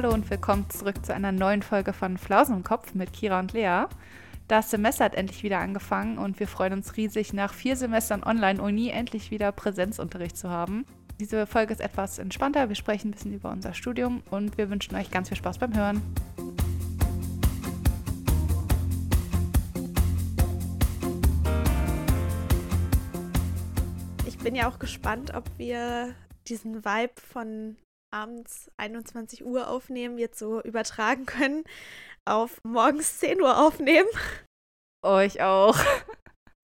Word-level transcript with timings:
Hallo 0.00 0.14
und 0.14 0.30
willkommen 0.30 0.70
zurück 0.70 1.04
zu 1.04 1.12
einer 1.12 1.32
neuen 1.32 1.60
Folge 1.60 1.92
von 1.92 2.18
Flausen 2.18 2.54
im 2.54 2.62
Kopf 2.62 2.94
mit 2.94 3.12
Kira 3.12 3.40
und 3.40 3.52
Lea. 3.52 3.86
Das 4.46 4.70
Semester 4.70 5.04
hat 5.04 5.16
endlich 5.16 5.42
wieder 5.42 5.58
angefangen 5.58 6.18
und 6.18 6.38
wir 6.38 6.46
freuen 6.46 6.74
uns 6.74 6.96
riesig, 6.96 7.32
nach 7.32 7.52
vier 7.52 7.74
Semestern 7.74 8.22
Online-Uni 8.22 8.90
endlich 8.90 9.32
wieder 9.32 9.50
Präsenzunterricht 9.50 10.36
zu 10.36 10.50
haben. 10.50 10.86
Diese 11.18 11.48
Folge 11.48 11.72
ist 11.72 11.80
etwas 11.80 12.20
entspannter. 12.20 12.68
Wir 12.68 12.76
sprechen 12.76 13.08
ein 13.08 13.10
bisschen 13.10 13.34
über 13.34 13.50
unser 13.50 13.74
Studium 13.74 14.22
und 14.30 14.56
wir 14.56 14.70
wünschen 14.70 14.94
euch 14.94 15.10
ganz 15.10 15.30
viel 15.30 15.36
Spaß 15.36 15.58
beim 15.58 15.74
Hören. 15.74 16.00
Ich 24.28 24.38
bin 24.38 24.54
ja 24.54 24.70
auch 24.70 24.78
gespannt, 24.78 25.34
ob 25.34 25.42
wir 25.58 26.14
diesen 26.46 26.84
Vibe 26.84 27.20
von 27.20 27.76
abends 28.10 28.70
21 28.76 29.44
Uhr 29.44 29.68
aufnehmen, 29.68 30.18
jetzt 30.18 30.38
so 30.38 30.62
übertragen 30.62 31.26
können, 31.26 31.64
auf 32.24 32.60
morgens 32.64 33.18
10 33.18 33.40
Uhr 33.40 33.58
aufnehmen. 33.58 34.08
Euch 35.04 35.40
auch. 35.42 35.78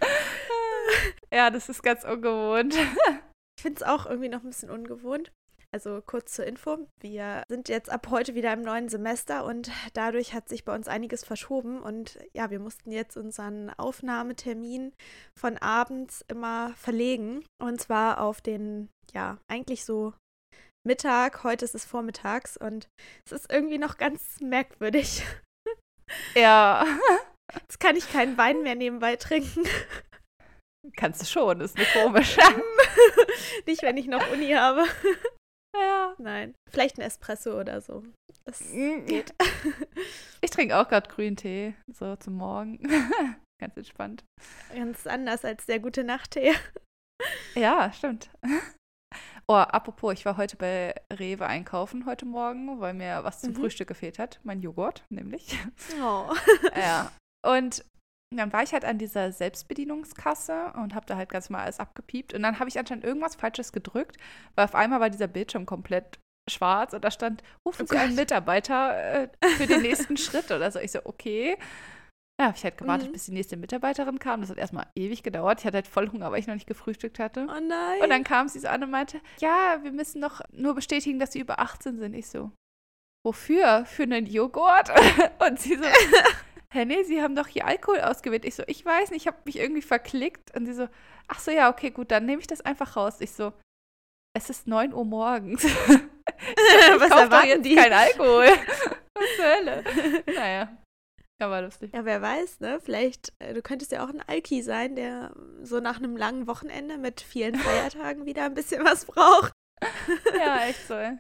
ja, 1.33 1.51
das 1.51 1.69
ist 1.69 1.83
ganz 1.83 2.05
ungewohnt. 2.05 2.75
Ich 3.57 3.63
finde 3.63 3.81
es 3.81 3.87
auch 3.87 4.07
irgendwie 4.07 4.29
noch 4.29 4.43
ein 4.43 4.51
bisschen 4.51 4.71
ungewohnt. 4.71 5.33
Also 5.75 6.01
kurz 6.07 6.35
zur 6.35 6.47
Info, 6.47 6.87
wir 7.01 7.43
sind 7.49 7.69
jetzt 7.69 7.91
ab 7.91 8.07
heute 8.09 8.37
wieder 8.37 8.53
im 8.53 8.63
neuen 8.63 8.89
Semester 8.89 9.45
und 9.45 9.73
dadurch 9.93 10.33
hat 10.33 10.49
sich 10.49 10.65
bei 10.65 10.73
uns 10.73 10.87
einiges 10.87 11.25
verschoben 11.25 11.83
und 11.83 12.17
ja, 12.33 12.51
wir 12.51 12.61
mussten 12.61 12.93
jetzt 12.93 13.17
unseren 13.17 13.71
Aufnahmetermin 13.71 14.93
von 15.37 15.59
abends 15.59 16.25
immer 16.29 16.75
verlegen 16.77 17.45
und 17.61 17.81
zwar 17.81 18.21
auf 18.21 18.41
den, 18.41 18.89
ja, 19.13 19.39
eigentlich 19.49 19.85
so 19.85 20.13
Mittag, 20.87 21.45
heute 21.45 21.65
ist 21.65 21.75
es 21.75 21.85
vormittags 21.85 22.57
und 22.57 22.89
es 23.27 23.33
ist 23.33 23.51
irgendwie 23.53 23.79
noch 23.79 23.97
ganz 23.97 24.41
merkwürdig. 24.41 25.23
Ja. 26.35 26.85
Jetzt 27.55 27.81
kann 27.81 27.97
ich 27.97 28.13
keinen 28.13 28.37
Wein 28.37 28.63
mehr 28.63 28.75
nebenbei 28.75 29.17
trinken. 29.17 29.65
Kannst 30.97 31.23
du 31.23 31.27
schon, 31.27 31.63
ist 31.63 31.79
nur 31.79 31.87
komisch. 31.87 32.37
Nicht, 33.67 33.83
wenn 33.83 33.97
ich 33.97 34.07
noch 34.07 34.31
Uni 34.31 34.51
habe. 34.53 34.85
Ja. 35.75 36.15
Nein. 36.19 36.55
Vielleicht 36.71 36.99
ein 36.99 37.03
Espresso 37.03 37.59
oder 37.59 37.81
so. 37.81 38.05
Das 38.45 38.61
Mm. 38.61 39.07
geht. 39.07 39.35
Ich 40.43 40.51
trinke 40.51 40.77
auch 40.77 40.89
gerade 40.89 41.09
grünen 41.09 41.37
Tee, 41.37 41.75
so 41.91 42.15
zum 42.17 42.35
Morgen. 42.35 42.79
Ganz 43.61 43.75
entspannt. 43.77 44.25
Ganz 44.75 45.07
anders 45.07 45.43
als 45.45 45.65
der 45.65 45.81
gute 45.81 46.05
Nachttee. 46.05 46.55
Ja, 47.55 47.91
stimmt. 47.95 48.29
Oh, 49.47 49.55
apropos, 49.55 50.15
ich 50.15 50.25
war 50.25 50.39
heute 50.39 50.57
bei 50.57 50.95
Rewe 51.13 51.47
einkaufen 51.47 52.07
heute 52.07 52.25
Morgen, 52.25 52.81
weil 52.81 52.95
mir 52.95 53.25
was 53.25 53.41
zum 53.43 53.51
Mhm. 53.51 53.57
Frühstück 53.57 53.89
gefehlt 53.89 54.19
hat. 54.19 54.41
Mein 54.43 54.63
Joghurt, 54.63 55.05
nämlich. 55.11 55.59
Oh. 56.03 56.33
ja. 56.77 57.11
Und 57.45 57.85
dann 58.35 58.53
war 58.55 58.63
ich 58.63 58.73
halt 58.73 58.85
an 58.87 58.97
dieser 58.99 59.33
Selbstbedienungskasse 59.33 60.73
und 60.83 60.95
habe 60.95 61.07
da 61.07 61.17
halt 61.17 61.29
ganz 61.29 61.51
mal 61.51 61.63
alles 61.63 61.79
abgepiept. 61.79 62.33
Und 62.33 62.43
dann 62.43 62.59
habe 62.59 62.69
ich 62.71 62.79
anscheinend 62.79 63.05
irgendwas 63.05 63.37
Falsches 63.37 63.73
gedrückt, 63.73 64.17
weil 64.55 64.65
auf 64.65 64.75
einmal 64.75 65.01
war 65.01 65.11
dieser 65.11 65.29
Bildschirm 65.29 65.67
komplett 65.67 66.19
schwarz 66.51 66.93
und 66.95 67.05
da 67.05 67.11
stand, 67.11 67.43
rufen 67.65 67.83
Oh 67.85 67.87
Sie 67.91 67.97
einen 67.99 68.11
Gott. 68.11 68.21
Mitarbeiter 68.21 69.25
äh, 69.25 69.29
für 69.57 69.67
den 69.67 69.83
nächsten 69.83 70.17
Schritt 70.17 70.51
oder 70.51 70.71
so. 70.71 70.79
Ich 70.79 70.93
so, 70.93 71.01
okay. 71.05 71.57
Ja, 72.41 72.53
ich 72.55 72.65
halt 72.65 72.79
gewartet, 72.79 73.09
Mhm. 73.09 73.13
bis 73.13 73.27
die 73.27 73.33
nächste 73.33 73.57
Mitarbeiterin 73.57 74.19
kam. 74.19 74.41
Das 74.41 74.51
hat 74.51 74.59
erstmal 74.59 74.87
ewig 74.97 75.23
gedauert. 75.23 75.61
Ich 75.61 75.67
hatte 75.67 75.77
halt 75.77 75.87
voll 75.87 76.11
Hunger, 76.11 76.33
weil 76.33 76.41
ich 76.41 76.49
noch 76.49 76.55
nicht 76.55 76.67
gefrühstückt 76.67 77.21
hatte. 77.21 77.47
Oh 77.49 77.61
nein. 77.61 78.01
Und 78.03 78.11
dann 78.11 78.25
kam 78.25 78.49
sie 78.49 78.59
so 78.59 78.67
an 78.69 78.83
und 78.83 78.91
meinte, 78.91 79.21
ja, 79.39 79.79
wir 79.83 79.93
müssen 79.93 80.21
noch 80.21 80.41
nur 80.51 80.75
bestätigen, 80.75 81.21
dass 81.21 81.33
sie 81.33 81.39
über 81.41 81.61
18 81.61 81.99
sind. 81.99 82.13
Ich 82.15 82.27
so, 82.27 82.51
wofür? 83.25 83.85
Für 83.87 84.03
einen 84.03 84.27
Joghurt? 84.27 84.91
Und 85.47 85.61
sie 85.61 85.77
so, 85.77 85.85
hä, 86.73 86.85
nee, 86.85 87.05
sie 87.05 87.23
haben 87.23 87.37
doch 87.37 87.47
hier 87.47 87.67
Alkohol 87.67 88.01
ausgewählt. 88.01 88.45
Ich 88.45 88.57
so, 88.57 88.65
ich 88.67 88.85
weiß 88.85 89.11
nicht, 89.13 89.23
ich 89.23 89.27
habe 89.29 89.39
mich 89.45 89.59
irgendwie 89.59 89.83
verklickt. 89.83 90.57
Und 90.57 90.67
sie 90.67 90.75
so, 90.75 90.89
ach 91.29 91.39
so, 91.39 91.53
ja, 91.53 91.71
okay, 91.71 91.91
gut, 91.93 92.11
dann 92.11 92.27
nehme 92.27 92.41
ich 92.41 92.49
das 92.49 92.61
einfach 92.63 92.97
raus. 92.97 93.21
Ich 93.21 93.31
so, 93.33 93.53
es 94.37 94.51
ist 94.51 94.67
9 94.67 94.93
Uhr 94.93 95.05
morgens. 95.05 95.63
ich 95.65 95.71
Was 95.71 97.01
kauf 97.01 97.11
doch 97.11 97.19
erwarten 97.21 97.47
jetzt 97.47 97.65
die? 97.65 97.77
kein 97.77 97.93
Alkohol. 97.93 98.47
Was 99.15 99.37
zur 99.37 99.45
Hölle? 99.45 99.85
Naja, 100.35 100.77
ja, 101.45 101.51
war 101.51 101.63
lustig. 101.63 101.93
Ja, 101.93 102.05
wer 102.05 102.23
weiß, 102.23 102.61
ne? 102.61 102.81
Vielleicht, 102.81 103.33
äh, 103.39 103.55
du 103.55 103.63
könntest 103.63 103.93
ja 103.93 104.05
auch 104.05 104.09
ein 104.09 104.23
Alki 104.27 104.63
sein, 104.63 104.97
der 104.97 105.35
so 105.63 105.81
nach 105.81 105.99
einem 105.99 106.17
langen 106.17 106.47
Wochenende 106.47 106.99
mit 106.99 107.21
vielen 107.21 107.55
Feiertagen 107.57 108.27
wieder 108.27 108.45
ein 108.45 108.55
bisschen 108.55 108.85
was 108.85 109.05
braucht. 109.05 109.53
Ja, 110.35 110.65
echt 110.69 110.87
so, 110.87 110.95
ey. 110.95 111.19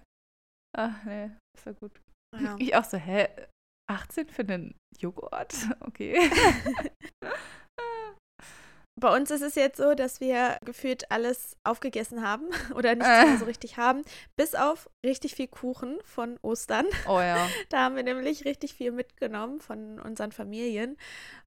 Ach, 0.77 1.05
nee, 1.05 1.31
ist 1.57 1.67
ja 1.67 1.73
gut. 1.73 2.01
Ja. 2.41 2.57
Ich 2.59 2.75
auch 2.75 2.85
so, 2.85 2.97
hä? 2.97 3.29
18 3.91 4.29
für 4.29 4.43
einen 4.43 4.75
Joghurt? 4.99 5.55
Okay. 5.81 6.31
Bei 9.01 9.15
uns 9.15 9.31
ist 9.33 9.43
es 9.43 9.57
jetzt 9.57 9.79
so, 9.79 9.95
dass 9.95 10.21
wir 10.21 10.57
gefühlt 10.65 11.11
alles 11.11 11.57
aufgegessen 11.65 12.27
haben 12.27 12.47
oder 12.75 12.95
nicht 12.95 13.07
Äh. 13.07 13.27
mehr 13.27 13.39
so 13.39 13.45
richtig 13.45 13.77
haben, 13.77 14.03
bis 14.37 14.55
auf 14.55 14.89
richtig 15.05 15.35
viel 15.35 15.49
Kuchen 15.49 15.99
von 16.05 16.39
Ostern. 16.43 16.87
Oh 17.09 17.19
ja. 17.21 17.49
Da 17.71 17.81
haben 17.85 17.97
wir 17.97 18.03
nämlich 18.05 18.45
richtig 18.45 18.75
viel 18.75 18.93
mitgenommen 18.93 19.61
von 19.61 19.99
unseren 20.01 20.31
Familien. 20.33 20.97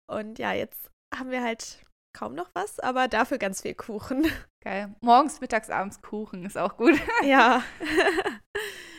Und 0.09 0.40
ja, 0.40 0.52
jetzt 0.53 0.90
haben 1.16 1.31
wir 1.31 1.41
halt 1.44 1.84
kaum 2.18 2.34
noch 2.35 2.50
was, 2.53 2.80
aber 2.80 3.08
dafür 3.08 3.38
ganz 3.38 3.62
viel 3.62 3.75
Kuchen. 3.75 4.25
Geil. 4.64 4.94
Morgens, 5.02 5.40
mittags, 5.40 5.69
abends 5.69 6.02
Kuchen 6.02 6.44
ist 6.46 6.58
auch 6.58 6.75
gut. 6.75 7.00
ja. 7.24 7.64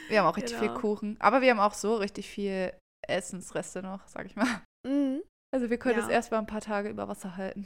Wir 0.09 0.21
haben 0.21 0.27
auch 0.27 0.37
richtig 0.39 0.57
viel 0.57 0.69
Genau. 0.69 0.81
Kuchen. 0.81 1.17
Aber 1.21 1.43
wir 1.43 1.51
haben 1.51 1.61
auch 1.61 1.75
so 1.75 1.97
richtig 1.97 2.31
viel 2.31 2.73
Essensreste 3.07 3.83
noch, 3.83 4.07
sag 4.07 4.25
ich 4.25 4.37
mal. 4.37 4.63
Mhm. 4.87 5.23
Also 5.55 5.69
wir 5.69 5.79
können 5.79 5.99
Ja. 5.99 6.05
es 6.05 6.11
erst 6.11 6.31
mal 6.31 6.39
ein 6.39 6.47
paar 6.47 6.61
Tage 6.63 6.89
über 6.89 7.09
Wasser 7.09 7.37
halten. 7.37 7.65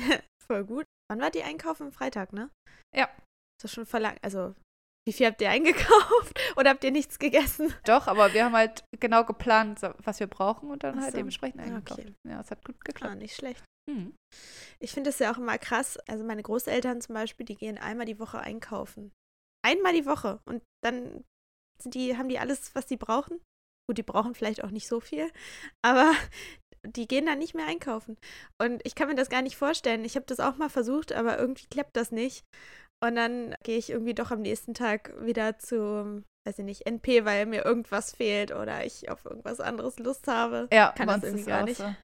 Voll 0.46 0.64
gut. 0.64 0.84
Wann 1.10 1.20
war 1.20 1.30
die 1.30 1.42
einkaufen? 1.42 1.92
Freitag, 1.92 2.32
ne? 2.32 2.50
Ja. 2.94 3.08
Das 3.60 3.70
ist 3.70 3.74
schon 3.74 3.86
verlangt. 3.86 4.18
Also, 4.22 4.54
wie 5.06 5.12
viel 5.12 5.26
habt 5.26 5.40
ihr 5.40 5.50
eingekauft? 5.50 6.38
Oder 6.56 6.70
habt 6.70 6.84
ihr 6.84 6.90
nichts 6.92 7.18
gegessen? 7.18 7.72
Doch, 7.84 8.06
aber 8.06 8.32
wir 8.32 8.44
haben 8.44 8.54
halt 8.56 8.84
genau 8.98 9.24
geplant, 9.24 9.80
was 9.98 10.20
wir 10.20 10.26
brauchen 10.26 10.70
und 10.70 10.82
dann 10.84 10.98
Ach 10.98 11.02
halt 11.02 11.12
so. 11.12 11.18
dementsprechend 11.18 11.60
Ah, 11.60 11.64
eingekauft. 11.64 12.00
okay. 12.00 12.14
Ja, 12.28 12.40
es 12.40 12.50
hat 12.50 12.64
gut 12.64 12.76
Ah, 12.78 12.84
geklappt. 12.84 13.16
nicht 13.16 13.34
schlecht. 13.36 13.64
Hm. 13.88 14.14
Ich 14.78 14.92
finde 14.92 15.10
es 15.10 15.18
ja 15.18 15.32
auch 15.32 15.38
immer 15.38 15.58
krass. 15.58 15.98
Also, 16.08 16.24
meine 16.24 16.42
Großeltern 16.42 17.00
zum 17.00 17.14
Beispiel, 17.14 17.44
die 17.46 17.56
gehen 17.56 17.78
einmal 17.78 18.06
die 18.06 18.18
Woche 18.18 18.38
einkaufen. 18.40 19.12
Einmal 19.66 19.92
die 19.92 20.06
Woche. 20.06 20.40
Und 20.46 20.62
dann 20.82 21.24
sind 21.82 21.94
die, 21.94 22.16
haben 22.16 22.28
die 22.28 22.38
alles, 22.38 22.74
was 22.74 22.86
die 22.86 22.96
brauchen. 22.96 23.40
Gut, 23.88 23.98
die 23.98 24.02
brauchen 24.02 24.34
vielleicht 24.34 24.62
auch 24.62 24.70
nicht 24.70 24.86
so 24.86 25.00
viel. 25.00 25.30
Aber 25.82 26.12
die 26.86 27.06
gehen 27.06 27.26
dann 27.26 27.38
nicht 27.38 27.54
mehr 27.54 27.66
einkaufen. 27.66 28.16
Und 28.60 28.80
ich 28.84 28.94
kann 28.94 29.08
mir 29.08 29.14
das 29.14 29.28
gar 29.28 29.42
nicht 29.42 29.56
vorstellen. 29.56 30.04
Ich 30.04 30.16
habe 30.16 30.26
das 30.26 30.40
auch 30.40 30.56
mal 30.56 30.70
versucht, 30.70 31.12
aber 31.12 31.38
irgendwie 31.38 31.66
klappt 31.66 31.96
das 31.96 32.10
nicht. 32.10 32.44
Und 33.02 33.16
dann 33.16 33.54
gehe 33.62 33.78
ich 33.78 33.90
irgendwie 33.90 34.14
doch 34.14 34.30
am 34.30 34.42
nächsten 34.42 34.74
Tag 34.74 35.14
wieder 35.20 35.58
zu, 35.58 36.22
weiß 36.46 36.58
ich 36.58 36.64
nicht, 36.64 36.86
NP, 36.86 37.24
weil 37.24 37.46
mir 37.46 37.64
irgendwas 37.64 38.12
fehlt 38.12 38.52
oder 38.52 38.84
ich 38.84 39.10
auf 39.10 39.24
irgendwas 39.24 39.60
anderes 39.60 39.98
Lust 39.98 40.28
habe. 40.28 40.68
Ja, 40.72 40.92
Kann 40.92 41.08
das 41.08 41.22
irgendwie 41.22 41.44
gar 41.44 41.62
auch 41.62 41.66
nicht. 41.66 41.78
So. 41.78 41.94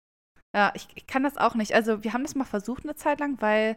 Ja, 0.55 0.73
ich, 0.75 0.89
ich 0.95 1.07
kann 1.07 1.23
das 1.23 1.37
auch 1.37 1.55
nicht. 1.55 1.75
Also 1.75 2.03
wir 2.03 2.15
haben 2.15 2.23
das 2.23 2.35
mal 2.35 2.45
versucht 2.45 2.85
eine 2.85 2.95
Zeit 2.95 3.21
lang, 3.21 3.41
weil 3.43 3.77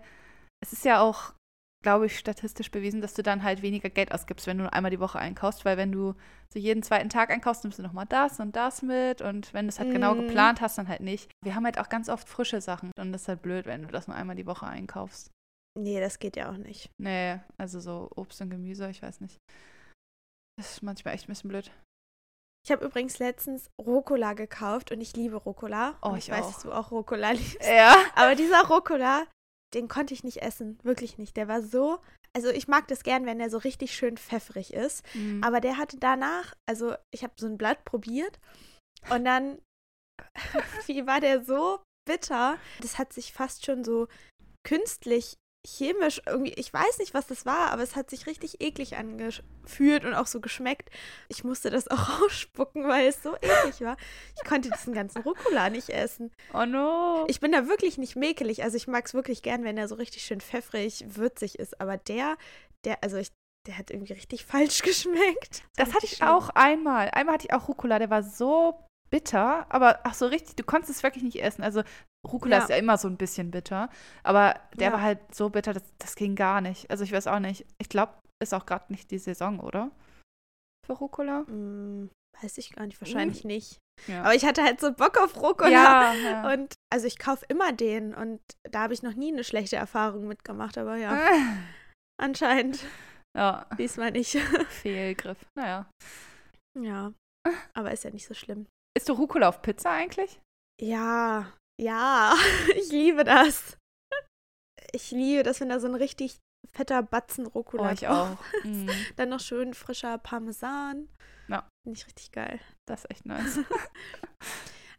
es 0.62 0.72
ist 0.72 0.86
ja 0.86 1.02
auch, 1.02 1.34
glaube 1.82 2.08
ich, 2.08 2.20
statistisch 2.20 2.72
bewiesen, 2.72 3.00
dass 3.02 3.14
du 3.14 3.24
dann 3.24 3.44
halt 3.44 3.62
weniger 3.62 3.90
Geld 3.90 4.12
ausgibst, 4.14 4.48
wenn 4.48 4.58
du 4.58 4.64
nur 4.64 4.74
einmal 4.74 4.92
die 4.92 5.00
Woche 5.00 5.18
einkaufst, 5.20 5.64
weil 5.64 5.78
wenn 5.78 5.92
du 5.94 6.14
so 6.54 6.60
jeden 6.60 6.84
zweiten 6.84 7.10
Tag 7.10 7.30
einkaufst, 7.32 7.64
nimmst 7.64 7.80
du 7.80 7.84
nochmal 7.84 8.06
das 8.08 8.40
und 8.40 8.56
das 8.56 8.82
mit 8.82 9.22
und 9.22 9.54
wenn 9.54 9.66
du 9.66 9.70
es 9.70 9.80
halt 9.80 9.92
genau 9.92 10.14
Mhm. 10.16 10.28
geplant 10.28 10.60
hast, 10.62 10.78
dann 10.78 10.90
halt 10.90 11.02
nicht. 11.02 11.32
Wir 11.44 11.56
haben 11.56 11.64
halt 11.66 11.80
auch 11.80 11.88
ganz 11.90 12.10
oft 12.10 12.28
frische 12.28 12.60
Sachen 12.60 12.92
und 13.00 13.14
das 13.14 13.22
ist 13.24 13.28
halt 13.30 13.42
blöd, 13.42 13.66
wenn 13.66 13.84
du 13.84 13.88
das 13.90 14.08
nur 14.08 14.18
einmal 14.18 14.36
die 14.36 14.46
Woche 14.46 14.66
einkaufst. 14.66 15.32
Nee, 15.80 16.00
das 16.02 16.20
geht 16.20 16.36
ja 16.36 16.52
auch 16.52 16.58
nicht. 16.58 16.90
Nee, 17.00 17.40
also 17.58 17.80
so 17.80 18.10
Obst 18.16 18.42
und 18.42 18.50
Gemüse, 18.50 18.90
ich 18.90 19.02
weiß 19.02 19.22
nicht. 19.22 19.38
Das 20.58 20.72
ist 20.74 20.84
manchmal 20.84 21.14
echt 21.14 21.26
ein 21.26 21.32
bisschen 21.34 21.50
blöd. 21.50 21.72
Ich 22.66 22.72
habe 22.74 22.84
übrigens 22.84 23.20
letztens 23.20 23.70
Rucola 23.80 24.34
gekauft 24.34 24.92
und 24.92 25.00
ich 25.00 25.16
liebe 25.16 25.38
Rucola. 25.38 25.98
Oh, 26.02 26.16
ich 26.18 26.28
ich 26.28 26.34
weiß, 26.34 26.46
auch. 26.46 26.52
dass 26.54 26.62
du 26.64 26.72
auch 26.74 26.92
Rucola 26.92 27.32
liebst. 27.32 27.64
Ja. 27.66 27.96
Aber 28.16 28.36
dieser 28.36 28.66
Rucola, 28.68 29.26
den 29.74 29.88
konnte 29.88 30.14
ich 30.14 30.24
nicht 30.24 30.42
essen. 30.42 30.80
Wirklich 30.84 31.18
nicht. 31.18 31.38
Der 31.38 31.48
war 31.48 31.62
so. 31.62 32.00
Also 32.34 32.50
ich 32.50 32.68
mag 32.68 32.88
das 32.88 33.04
gern, 33.04 33.26
wenn 33.26 33.40
der 33.40 33.50
so 33.50 33.58
richtig 33.58 33.94
schön 33.96 34.18
pfeffrig 34.18 34.74
ist. 34.74 35.04
Mhm. 35.16 35.44
Aber 35.44 35.62
der 35.62 35.78
hatte 35.78 35.98
danach, 35.98 36.56
also 36.66 36.96
ich 37.12 37.24
habe 37.24 37.34
so 37.38 37.48
ein 37.48 37.58
Blatt 37.58 37.86
probiert 37.86 38.40
und 39.10 39.26
dann, 39.26 39.60
wie 40.86 41.06
war 41.08 41.20
der 41.20 41.44
so 41.44 41.80
bitter? 42.08 42.58
Das 42.82 42.98
hat 42.98 43.14
sich 43.14 43.34
fast 43.34 43.66
schon 43.66 43.84
so 43.84 44.08
künstlich 44.64 45.38
chemisch 45.68 46.22
irgendwie, 46.26 46.54
ich 46.54 46.74
weiß 46.74 47.00
nicht, 47.00 47.14
was 47.14 47.28
das 47.28 47.46
war, 47.46 47.72
aber 47.72 47.84
es 47.84 47.96
hat 47.96 48.10
sich 48.10 48.28
richtig 48.28 48.62
eklig 48.62 48.96
angefühlt 48.96 50.06
und 50.06 50.14
auch 50.14 50.28
so 50.28 50.40
geschmeckt. 50.40 50.90
Ich 51.28 51.44
musste 51.44 51.70
das 51.70 51.88
auch 51.90 52.22
ausspucken, 52.24 52.88
weil 52.88 53.08
es 53.08 53.22
so 53.22 53.36
eklig 53.36 53.82
war. 53.82 53.98
Ich 54.36 54.48
konnte 54.48 54.70
diesen 54.70 54.94
ganzen 54.94 55.22
Rucola 55.22 55.70
nicht 55.70 55.90
essen. 55.90 56.32
oh 56.54 56.66
no. 56.66 57.26
Ich 57.28 57.40
bin 57.40 57.52
da 57.52 57.68
wirklich 57.68 57.98
nicht 57.98 58.16
mäkelig. 58.16 58.64
Also 58.64 58.78
ich 58.78 58.88
mag 58.88 59.06
es 59.06 59.14
wirklich 59.14 59.42
gern, 59.42 59.64
wenn 59.64 59.78
er 59.78 59.88
so 59.88 59.96
richtig 59.96 60.24
schön 60.24 60.42
pfeffrig, 60.42 61.06
würzig 61.08 61.60
ist. 61.60 61.80
Aber 61.82 61.98
der, 61.98 62.38
der, 62.86 63.04
also 63.04 63.18
ich, 63.18 63.32
der 63.68 63.78
hat 63.78 63.92
irgendwie 63.92 64.14
richtig 64.14 64.46
falsch 64.46 64.82
geschmeckt. 64.84 65.64
Das 65.76 65.94
hatte 65.94 66.06
ich 66.06 66.24
auch 66.24 66.50
einmal. 66.52 67.10
Einmal 67.12 67.36
hatte 67.36 67.48
ich 67.50 67.54
auch 67.54 67.68
Rucola, 67.68 68.00
der 68.00 68.10
war 68.10 68.24
so 68.24 68.80
bitter, 69.10 69.66
aber 69.70 70.00
ach 70.04 70.14
so 70.14 70.28
richtig, 70.28 70.56
du 70.56 70.64
konntest 70.64 70.92
es 70.92 71.04
wirklich 71.04 71.24
nicht 71.24 71.42
essen. 71.42 71.64
Also 71.64 71.84
Rucola 72.28 72.58
Ja. 72.58 72.64
ist 72.64 72.70
ja 72.70 72.76
immer 72.78 72.98
so 72.98 73.08
ein 73.08 73.18
bisschen 73.18 73.52
bitter, 73.52 73.90
aber 74.24 74.60
der 74.76 74.88
Ja. 74.88 74.94
war 74.94 75.02
halt 75.02 75.20
so 75.34 75.50
bitter, 75.50 75.74
das, 75.74 75.84
das 75.98 76.16
ging 76.16 76.36
gar 76.36 76.62
nicht. 76.62 76.90
Also 76.92 77.04
ich 77.04 77.12
weiß 77.12 77.28
auch 77.28 77.40
nicht. 77.40 77.66
Ich 77.80 77.90
glaube, 77.90 78.14
ist 78.42 78.54
auch 78.54 78.66
gerade 78.66 78.86
nicht 78.92 79.12
die 79.12 79.18
Saison, 79.20 79.60
oder? 79.60 79.92
Für 80.86 80.94
Rucola? 80.94 81.44
Hm, 81.48 82.10
weiß 82.42 82.58
ich 82.58 82.72
gar 82.74 82.86
nicht, 82.86 83.00
wahrscheinlich 83.02 83.44
nicht. 83.46 83.78
Ja. 84.08 84.22
Aber 84.24 84.34
ich 84.34 84.46
hatte 84.46 84.64
halt 84.64 84.80
so 84.80 84.94
Bock 84.94 85.18
auf 85.18 85.36
Rucola. 85.42 85.70
ja, 85.70 86.14
ja. 86.24 86.54
Und 86.54 86.74
also 86.92 87.06
ich 87.08 87.20
kaufe 87.20 87.46
immer 87.50 87.72
den 87.74 88.14
und 88.14 88.40
da 88.70 88.84
habe 88.84 88.94
ich 88.94 89.04
noch 89.04 89.14
nie 89.14 89.32
eine 89.32 89.44
schlechte 89.44 89.76
Erfahrung 89.76 90.28
mitgemacht, 90.28 90.78
aber 90.78 90.96
ja, 90.98 91.18
anscheinend 92.22 92.84
ja, 93.38 93.66
diesmal 93.78 94.12
nicht. 94.12 94.38
Fehlgriff. 94.70 95.38
Naja. 95.58 95.90
ja, 96.80 97.14
aber 97.74 97.92
ist 97.92 98.04
ja 98.04 98.10
nicht 98.10 98.26
so 98.28 98.34
schlimm. 98.34 98.68
Isst 98.98 99.10
du 99.10 99.14
Rucola 99.14 99.50
auf 99.50 99.62
Pizza 99.62 99.92
eigentlich? 99.92 100.40
Ja, 100.82 101.54
ja, 101.80 102.36
ich 102.76 102.92
liebe 102.92 103.24
das. 103.24 103.78
Ich 104.92 105.12
liebe 105.12 105.44
das, 105.44 105.60
wenn 105.60 105.70
da 105.70 105.80
so 105.80 105.88
ein 105.88 105.96
richtig 105.96 106.38
fetter 106.72 107.04
Batzen 107.04 107.46
Rucola 107.48 107.90
Oh, 107.90 107.94
ich 107.94 108.08
auch. 108.08 108.38
ist. 108.64 108.66
Mm, 108.66 108.90
Dann 109.16 109.30
noch 109.30 109.40
schön 109.40 109.74
frischer 109.74 110.18
Parmesan. 110.18 111.10
Ja. 111.48 111.68
Finde 111.86 111.98
ich 112.00 112.06
richtig 112.06 112.32
geil. 112.32 112.60
das 112.88 113.06
ist 113.06 113.12
echt 113.12 113.26
nice. 113.26 113.60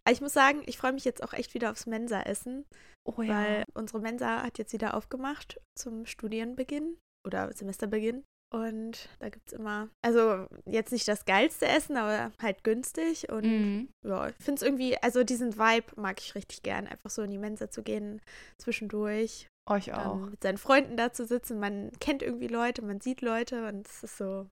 Ich 0.09 0.21
muss 0.21 0.33
sagen, 0.33 0.63
ich 0.67 0.79
freue 0.79 0.93
mich 0.93 1.05
jetzt 1.05 1.23
auch 1.23 1.33
echt 1.33 1.55
wieder 1.55 1.71
aufs 1.71 1.87
Mensa-Essen, 1.87 2.65
Oh 3.07 3.19
weil 3.19 3.65
unsere 3.75 4.01
Mensa 4.01 4.43
hat 4.43 4.59
jetzt 4.59 4.73
wieder 4.73 4.95
aufgemacht 4.95 5.61
zum 5.79 6.07
Studienbeginn 6.07 6.99
oder 7.27 7.53
Semesterbeginn. 7.53 8.25
Und 8.53 9.09
da 9.21 9.29
gibt 9.29 9.47
es 9.47 9.53
immer, 9.53 9.89
also 10.05 10.47
jetzt 10.67 10.91
nicht 10.91 11.07
das 11.07 11.25
geilste 11.25 11.69
Essen, 11.69 11.97
aber 11.97 12.33
halt 12.43 12.65
günstig. 12.65 13.29
Und 13.31 13.45
Mhm. 13.45 13.89
ja, 14.05 14.29
ich 14.29 14.35
finde 14.37 14.57
es 14.57 14.63
irgendwie, 14.63 14.97
also 15.03 15.23
diesen 15.23 15.57
Vibe 15.57 16.01
mag 16.01 16.19
ich 16.21 16.35
richtig 16.35 16.63
gern, 16.63 16.89
einfach 16.89 17.11
so 17.11 17.23
in 17.23 17.31
die 17.31 17.39
Mensa 17.39 17.71
zu 17.71 17.83
gehen, 17.83 18.21
zwischendurch, 18.61 19.47
Euch 19.69 19.87
dann 19.87 20.07
auch. 20.07 20.17
mit 20.31 20.43
seinen 20.43 20.59
Freunden 20.59 20.97
da 20.97 21.13
zu 21.13 21.27
sitzen. 21.27 21.61
Man 21.61 21.93
kennt 22.01 22.23
irgendwie 22.23 22.49
Leute, 22.49 22.83
man 22.83 23.01
sieht 23.01 23.21
Leute 23.21 23.69
und 23.69 23.87
es 23.87 24.03
ist 24.03 24.17
so, 24.17 24.49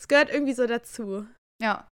es 0.00 0.06
gehört 0.06 0.30
irgendwie 0.30 0.54
so 0.54 0.66
dazu. 0.66 1.26
Ja. 1.60 1.88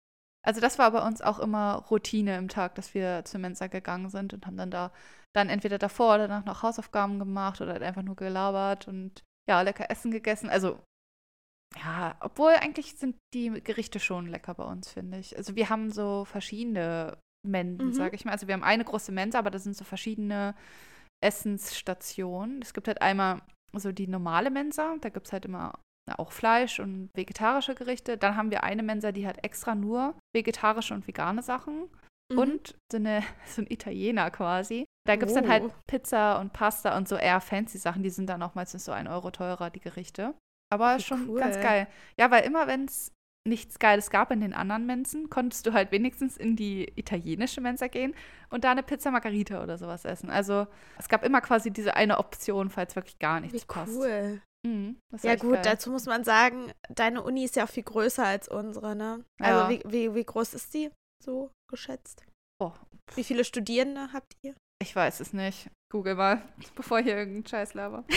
Also 0.43 0.61
das 0.61 0.79
war 0.79 0.91
bei 0.93 1.05
uns 1.07 1.21
auch 1.23 1.39
immer 1.41 1.85
Routine 1.91 2.39
im 2.39 2.49
Tag, 2.49 2.77
dass 2.77 2.95
wir 2.95 3.25
zur 3.25 3.41
Mensa 3.41 3.67
gegangen 3.67 4.09
sind 4.11 4.33
und 4.33 4.47
haben 4.47 4.57
dann 4.57 4.71
da 4.71 4.93
dann 5.35 5.49
entweder 5.51 5.77
davor 5.77 6.15
oder 6.15 6.29
danach 6.29 6.45
noch 6.47 6.63
Hausaufgaben 6.63 7.19
gemacht 7.19 7.61
oder 7.61 7.73
halt 7.73 7.83
einfach 7.83 8.03
nur 8.03 8.17
gelabert 8.17 8.89
und 8.89 9.23
ja, 9.51 9.61
lecker 9.61 9.91
Essen 9.91 10.11
gegessen. 10.13 10.49
Also 10.49 10.79
ja, 11.75 12.17
obwohl 12.21 12.53
eigentlich 12.53 12.95
sind 12.97 13.17
die 13.35 13.51
Gerichte 13.63 14.01
schon 14.01 14.27
lecker 14.29 14.55
bei 14.55 14.65
uns, 14.65 14.91
finde 14.91 15.19
ich. 15.19 15.37
Also 15.37 15.57
wir 15.57 15.69
haben 15.69 15.91
so 15.91 16.25
verschiedene 16.25 17.19
Mensen, 17.47 17.89
Mhm. 17.89 17.93
sage 17.93 18.17
ich 18.17 18.25
mal. 18.25 18.33
Also 18.33 18.47
wir 18.47 18.55
haben 18.55 18.65
eine 18.65 18.85
große 18.85 19.13
Mensa, 19.13 19.39
aber 19.39 19.51
da 19.51 19.59
sind 19.59 19.77
so 19.77 19.85
verschiedene 19.85 20.55
Essensstationen. 21.23 22.63
Es 22.63 22.73
gibt 22.75 22.89
halt 22.89 23.03
einmal 23.03 23.41
so 23.73 23.93
die 23.93 24.07
normale 24.09 24.51
Mensa, 24.51 24.97
da 25.01 25.09
gibt 25.09 25.27
es 25.27 25.33
halt 25.33 25.45
immer 25.45 25.79
auch 26.19 26.31
Fleisch 26.33 26.79
und 26.79 27.11
vegetarische 27.15 27.75
Gerichte. 27.75 28.17
Dann 28.17 28.37
haben 28.37 28.51
wir 28.51 28.63
eine 28.63 28.83
Mensa, 28.85 29.11
die 29.13 29.27
hat 29.27 29.43
extra 29.45 29.75
nur 29.75 30.15
vegetarische 30.35 30.95
und 30.95 31.07
vegane 31.07 31.43
Sachen. 31.43 31.89
Mhm. 32.33 32.39
Und 32.39 32.79
so, 32.93 32.99
eine, 32.99 33.23
so 33.47 33.63
ein 33.63 33.67
Italiener 33.71 34.31
quasi. 34.31 34.85
Da 35.07 35.17
gibt 35.17 35.29
es 35.31 35.35
dann 35.35 35.49
halt 35.49 35.65
Oh. 35.65 35.73
Pizza 35.87 36.41
und 36.41 36.53
Pasta 36.53 36.97
und 36.97 37.09
so 37.09 37.17
eher 37.17 37.41
fancy 37.41 37.79
Sachen. 37.79 38.03
Die 38.03 38.11
sind 38.11 38.29
dann 38.29 38.43
auch 38.43 38.55
meistens 38.55 38.85
so 38.85 38.93
ein 38.93 39.07
Euro 39.09 39.31
teurer, 39.31 39.71
die 39.71 39.81
Gerichte. 39.81 40.35
Aber 40.73 40.97
Wie 40.99 41.03
schon 41.03 41.29
cool. 41.29 41.41
ganz 41.41 41.57
geil. 41.61 41.87
Ja, 42.19 42.31
weil 42.31 42.45
immer, 42.45 42.67
wenn 42.67 42.87
es 42.87 43.13
nichts 43.47 43.79
Geiles 43.79 44.11
gab 44.11 44.33
in 44.33 44.41
den 44.41 44.53
anderen 44.53 44.87
Mensen, 44.87 45.31
konntest 45.31 45.65
du 45.67 45.73
halt 45.73 45.93
wenigstens 45.93 46.37
in 46.37 46.57
die 46.57 46.93
italienische 46.97 47.61
Mensa 47.61 47.87
gehen 47.87 48.13
und 48.51 48.65
da 48.65 48.73
eine 48.73 48.83
Pizza 48.83 49.13
Margarita 49.13 49.63
oder 49.63 49.79
sowas 49.79 50.05
essen. 50.05 50.31
Also 50.31 50.67
es 50.99 51.09
gab 51.09 51.23
immer 51.25 51.41
quasi 51.41 51.71
diese 51.71 51.95
eine 51.95 52.19
Option, 52.19 52.71
falls 52.71 52.97
wirklich 52.97 53.21
gar 53.21 53.39
nichts 53.41 53.63
Wie 53.63 53.67
passt. 53.67 53.93
cool. 53.97 54.43
Mhm, 54.67 54.99
Ja 55.23 55.37
gut, 55.37 55.53
geil. 55.55 55.63
dazu 55.63 55.93
muss 55.93 56.07
man 56.07 56.25
sagen, 56.25 56.73
deine 56.89 57.23
Uni 57.23 57.45
ist 57.45 57.55
ja 57.55 57.63
auch 57.65 57.69
viel 57.69 57.85
größer 57.85 58.25
als 58.27 58.49
unsere, 58.49 58.97
ne? 58.97 59.25
Ja. 59.41 59.47
Also 59.47 59.71
wie, 59.71 59.83
wie, 59.93 60.15
wie 60.17 60.25
groß 60.25 60.55
ist 60.55 60.75
die 60.75 60.91
so 61.25 61.53
geschätzt? 61.71 62.25
Oh, 62.61 62.73
Wie 63.15 63.23
viele 63.23 63.45
Studierende 63.45 64.13
habt 64.13 64.33
ihr? 64.43 64.57
ich 64.83 64.95
weiß 64.97 65.21
es 65.21 65.33
nicht. 65.33 65.71
Google 65.93 66.17
mal, 66.17 66.43
bevor 66.75 66.99
ich 66.99 67.05
hier 67.05 67.17
irgendeinen 67.17 67.47
Scheiß 67.47 67.75
laber. 67.75 68.05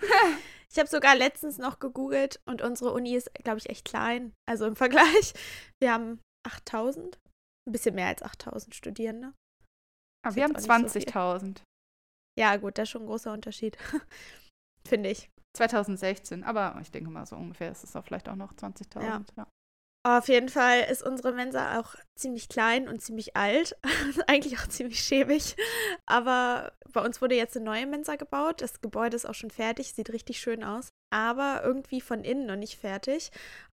Ich 0.70 0.78
habe 0.78 0.88
sogar 0.88 1.16
letztens 1.16 1.58
noch 1.58 1.78
gegoogelt 1.78 2.40
und 2.46 2.62
unsere 2.62 2.92
Uni 2.92 3.14
ist, 3.14 3.32
glaube 3.34 3.58
ich, 3.58 3.68
echt 3.70 3.84
klein. 3.84 4.34
Also 4.46 4.66
im 4.66 4.76
Vergleich. 4.76 5.34
Wir 5.80 5.92
haben 5.92 6.20
8000, 6.46 7.18
ein 7.66 7.72
bisschen 7.72 7.94
mehr 7.94 8.08
als 8.08 8.22
8000 8.22 8.74
Studierende. 8.74 9.34
Aber 10.24 10.36
wir 10.36 10.44
haben 10.44 10.54
jetzt 10.54 10.68
auch 10.68 10.78
nicht 10.78 10.92
so 10.92 11.00
viel. 11.00 11.08
20.000. 11.08 11.62
Ja, 12.38 12.56
gut, 12.56 12.78
das 12.78 12.84
ist 12.84 12.90
schon 12.90 13.02
ein 13.02 13.08
großer 13.08 13.32
Unterschied. 13.32 13.76
Finde 14.86 15.10
ich. 15.10 15.30
2016, 15.56 16.44
aber 16.44 16.78
ich 16.80 16.90
denke 16.90 17.10
mal 17.10 17.26
so 17.26 17.36
ungefähr 17.36 17.72
ist 17.72 17.82
es 17.82 17.96
auch 17.96 18.04
vielleicht 18.04 18.28
auch 18.28 18.36
noch 18.36 18.52
20.000. 18.52 19.02
Ja. 19.02 19.24
Ja. 19.36 19.48
Auf 20.16 20.28
jeden 20.28 20.48
Fall 20.48 20.86
ist 20.90 21.02
unsere 21.02 21.32
Mensa 21.32 21.78
auch 21.78 21.94
ziemlich 22.16 22.48
klein 22.48 22.88
und 22.88 23.02
ziemlich 23.02 23.36
alt. 23.36 23.76
Eigentlich 24.26 24.58
auch 24.58 24.66
ziemlich 24.66 25.00
schäbig. 25.00 25.54
Aber 26.06 26.72
bei 26.92 27.04
uns 27.04 27.20
wurde 27.20 27.34
jetzt 27.34 27.56
eine 27.56 27.66
neue 27.66 27.86
Mensa 27.86 28.16
gebaut. 28.16 28.62
Das 28.62 28.80
Gebäude 28.80 29.16
ist 29.16 29.26
auch 29.26 29.34
schon 29.34 29.50
fertig, 29.50 29.92
sieht 29.92 30.10
richtig 30.10 30.40
schön 30.40 30.64
aus. 30.64 30.88
Aber 31.10 31.62
irgendwie 31.62 32.00
von 32.00 32.24
innen 32.24 32.46
noch 32.46 32.56
nicht 32.56 32.78
fertig. 32.78 33.30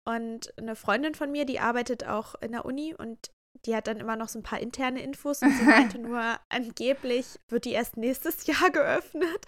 Und 0.08 0.56
eine 0.56 0.76
Freundin 0.76 1.16
von 1.16 1.32
mir, 1.32 1.46
die 1.46 1.58
arbeitet 1.58 2.06
auch 2.06 2.36
in 2.40 2.52
der 2.52 2.64
Uni 2.64 2.94
und 2.94 3.32
die 3.66 3.74
hat 3.74 3.88
dann 3.88 3.98
immer 3.98 4.14
noch 4.14 4.28
so 4.28 4.38
ein 4.38 4.44
paar 4.44 4.60
interne 4.60 5.02
Infos 5.02 5.42
und 5.42 5.50
sie 5.50 5.64
meinte 5.64 5.98
nur, 6.00 6.38
angeblich 6.48 7.40
wird 7.48 7.64
die 7.64 7.72
erst 7.72 7.96
nächstes 7.96 8.46
Jahr 8.46 8.70
geöffnet. 8.70 9.46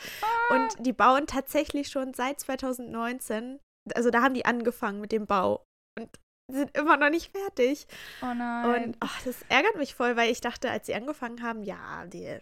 Und 0.50 0.84
die 0.84 0.93
bauen 0.93 1.29
tatsächlich 1.29 1.88
schon 1.88 2.12
seit 2.12 2.40
2019. 2.40 3.61
Also 3.94 4.11
da 4.11 4.23
haben 4.23 4.34
die 4.34 4.44
angefangen 4.44 5.00
mit 5.00 5.12
dem 5.12 5.26
Bau. 5.26 5.64
Und 5.99 6.11
sind 6.53 6.77
immer 6.77 6.97
noch 6.97 7.11
nicht 7.11 7.33
fertig. 7.33 7.87
Oh 8.23 8.35
nein. 8.35 8.85
Und 8.85 8.97
ach, 9.01 9.23
das 9.23 9.43
ärgert 9.49 9.77
mich 9.77 9.95
voll, 9.95 10.17
weil 10.17 10.31
ich 10.31 10.41
dachte, 10.41 10.71
als 10.71 10.87
sie 10.87 10.95
angefangen 10.95 11.43
haben, 11.43 11.63
ja, 11.63 12.07
die 12.07 12.39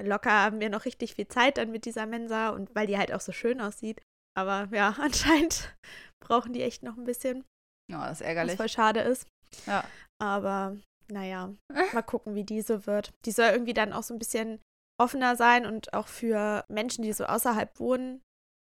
locker 0.00 0.30
haben 0.30 0.60
wir 0.60 0.70
noch 0.70 0.84
richtig 0.84 1.14
viel 1.14 1.28
Zeit 1.28 1.58
dann 1.58 1.70
mit 1.70 1.84
dieser 1.84 2.06
Mensa 2.06 2.50
und 2.50 2.74
weil 2.74 2.86
die 2.86 2.98
halt 2.98 3.12
auch 3.12 3.20
so 3.20 3.32
schön 3.32 3.60
aussieht. 3.60 4.00
Aber 4.36 4.68
ja, 4.72 4.96
anscheinend 5.00 5.74
brauchen 6.20 6.52
die 6.52 6.62
echt 6.62 6.82
noch 6.82 6.96
ein 6.96 7.04
bisschen, 7.04 7.44
oh, 7.90 7.94
das 7.94 8.12
ist 8.12 8.20
was 8.20 8.20
ärgerlich. 8.20 8.56
voll 8.56 8.68
schade 8.68 9.00
ist. 9.00 9.26
Ja. 9.66 9.84
Aber 10.20 10.76
naja, 11.10 11.54
mal 11.92 12.02
gucken, 12.02 12.34
wie 12.34 12.44
diese 12.44 12.86
wird. 12.86 13.12
Die 13.24 13.32
soll 13.32 13.50
irgendwie 13.50 13.74
dann 13.74 13.92
auch 13.92 14.02
so 14.02 14.14
ein 14.14 14.18
bisschen 14.18 14.60
offener 15.00 15.36
sein 15.36 15.66
und 15.66 15.92
auch 15.94 16.08
für 16.08 16.64
Menschen, 16.68 17.02
die 17.02 17.12
so 17.12 17.24
außerhalb 17.24 17.78
wohnen, 17.80 18.22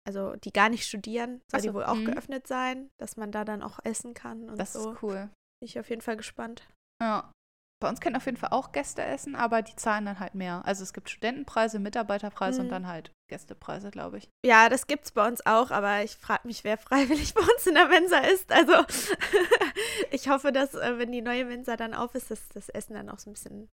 also 0.09 0.35
die 0.37 0.51
gar 0.51 0.69
nicht 0.69 0.87
studieren, 0.87 1.41
soll 1.51 1.61
so, 1.61 1.67
die 1.69 1.73
wohl 1.75 1.83
auch 1.83 1.93
mhm. 1.95 2.05
geöffnet 2.05 2.47
sein, 2.47 2.89
dass 2.99 3.15
man 3.15 3.31
da 3.31 3.45
dann 3.45 3.61
auch 3.61 3.79
essen 3.83 4.15
kann 4.15 4.49
und 4.49 4.57
Das 4.57 4.73
so. 4.73 4.91
ist 4.93 5.03
cool. 5.03 5.29
Bin 5.61 5.67
ich 5.67 5.79
auf 5.79 5.87
jeden 5.89 6.01
Fall 6.01 6.17
gespannt. 6.17 6.67
Ja. 7.01 7.31
Bei 7.81 7.87
uns 7.87 8.01
können 8.01 8.15
auf 8.17 8.25
jeden 8.25 8.37
Fall 8.37 8.49
auch 8.51 8.71
Gäste 8.73 9.03
essen, 9.03 9.35
aber 9.35 9.61
die 9.61 9.75
zahlen 9.75 10.05
dann 10.05 10.19
halt 10.19 10.35
mehr. 10.35 10.63
Also 10.65 10.83
es 10.83 10.91
gibt 10.93 11.09
Studentenpreise, 11.09 11.79
Mitarbeiterpreise 11.79 12.59
und 12.61 12.67
Mhm. 12.67 12.71
dann 12.71 12.87
halt 12.87 13.11
Gästepreise, 13.29 13.89
glaube 13.91 14.17
ich. 14.17 14.29
Ja, 14.45 14.67
das 14.67 14.87
gibt's 14.87 15.11
bei 15.11 15.25
uns 15.25 15.45
auch, 15.45 15.69
aber 15.71 16.03
ich 16.03 16.17
frage 16.17 16.45
mich, 16.47 16.63
wer 16.65 16.77
freiwillig 16.77 17.33
bei 17.35 17.41
uns 17.41 17.67
in 17.67 17.75
der 17.75 17.87
Mensa 17.87 18.17
ist. 18.17 18.51
Also 18.51 18.73
ich 20.11 20.27
hoffe, 20.27 20.51
dass, 20.51 20.73
äh, 20.73 20.97
wenn 20.97 21.11
die 21.11 21.21
neue 21.21 21.45
Mensa 21.45 21.77
dann 21.77 21.93
auf 21.93 22.15
ist, 22.15 22.31
dass 22.31 22.49
das 22.49 22.67
Essen 22.69 22.95
dann 22.95 23.09
auch 23.09 23.19
so 23.19 23.29
ein 23.29 23.33
bisschen 23.33 23.69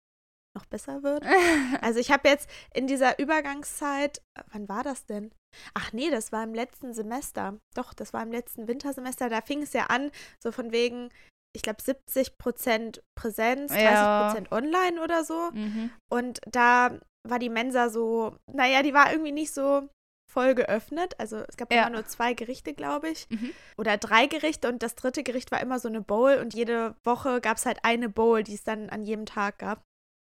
noch 0.56 0.66
besser 0.66 1.02
wird. 1.02 1.24
Also 1.82 1.98
ich 2.00 2.10
habe 2.10 2.28
jetzt 2.28 2.48
in 2.74 2.86
dieser 2.86 3.18
Übergangszeit, 3.18 4.18
äh, 4.34 4.42
wann 4.52 4.68
war 4.68 4.82
das 4.82 5.04
denn? 5.06 5.32
Ach 5.74 5.92
nee, 5.92 6.10
das 6.10 6.32
war 6.32 6.44
im 6.44 6.54
letzten 6.54 6.94
Semester. 6.94 7.58
Doch, 7.74 7.92
das 7.94 8.12
war 8.12 8.22
im 8.22 8.32
letzten 8.32 8.68
Wintersemester. 8.68 9.28
Da 9.28 9.40
fing 9.40 9.62
es 9.62 9.72
ja 9.72 9.86
an, 9.86 10.10
so 10.42 10.52
von 10.52 10.72
wegen, 10.72 11.10
ich 11.54 11.62
glaube 11.62 11.82
70 11.82 12.38
Prozent 12.38 13.02
Präsenz, 13.18 13.72
30 13.72 13.82
Ja. 13.84 14.22
Prozent 14.26 14.52
online 14.52 15.02
oder 15.02 15.24
so. 15.24 15.50
mhm. 15.52 15.90
Und 16.10 16.40
da 16.46 16.98
war 17.28 17.38
die 17.38 17.48
Mensa 17.50 17.90
so, 17.90 18.36
naja, 18.50 18.82
die 18.82 18.94
war 18.94 19.10
irgendwie 19.12 19.32
nicht 19.32 19.52
so 19.52 19.88
voll 20.32 20.54
geöffnet. 20.54 21.18
Also 21.18 21.38
es 21.48 21.56
gab 21.56 21.72
Ja. 21.72 21.82
immer 21.82 21.90
nur 21.96 22.06
zwei 22.06 22.34
Gerichte, 22.34 22.72
glaube 22.72 23.08
ich. 23.10 23.28
Mhm. 23.30 23.50
Oder 23.76 23.96
drei 23.98 24.26
Gerichte 24.28 24.68
und 24.68 24.82
das 24.82 24.94
dritte 24.94 25.24
Gericht 25.24 25.50
war 25.50 25.60
immer 25.60 25.80
so 25.80 25.88
eine 25.88 26.00
Bowl 26.00 26.34
und 26.36 26.54
jede 26.54 26.94
Woche 27.04 27.40
gab 27.40 27.56
es 27.56 27.66
halt 27.66 27.84
eine 27.84 28.08
Bowl, 28.08 28.44
die 28.44 28.54
es 28.54 28.62
dann 28.62 28.88
an 28.90 29.02
jedem 29.02 29.26
Tag 29.26 29.58
gab. 29.58 29.82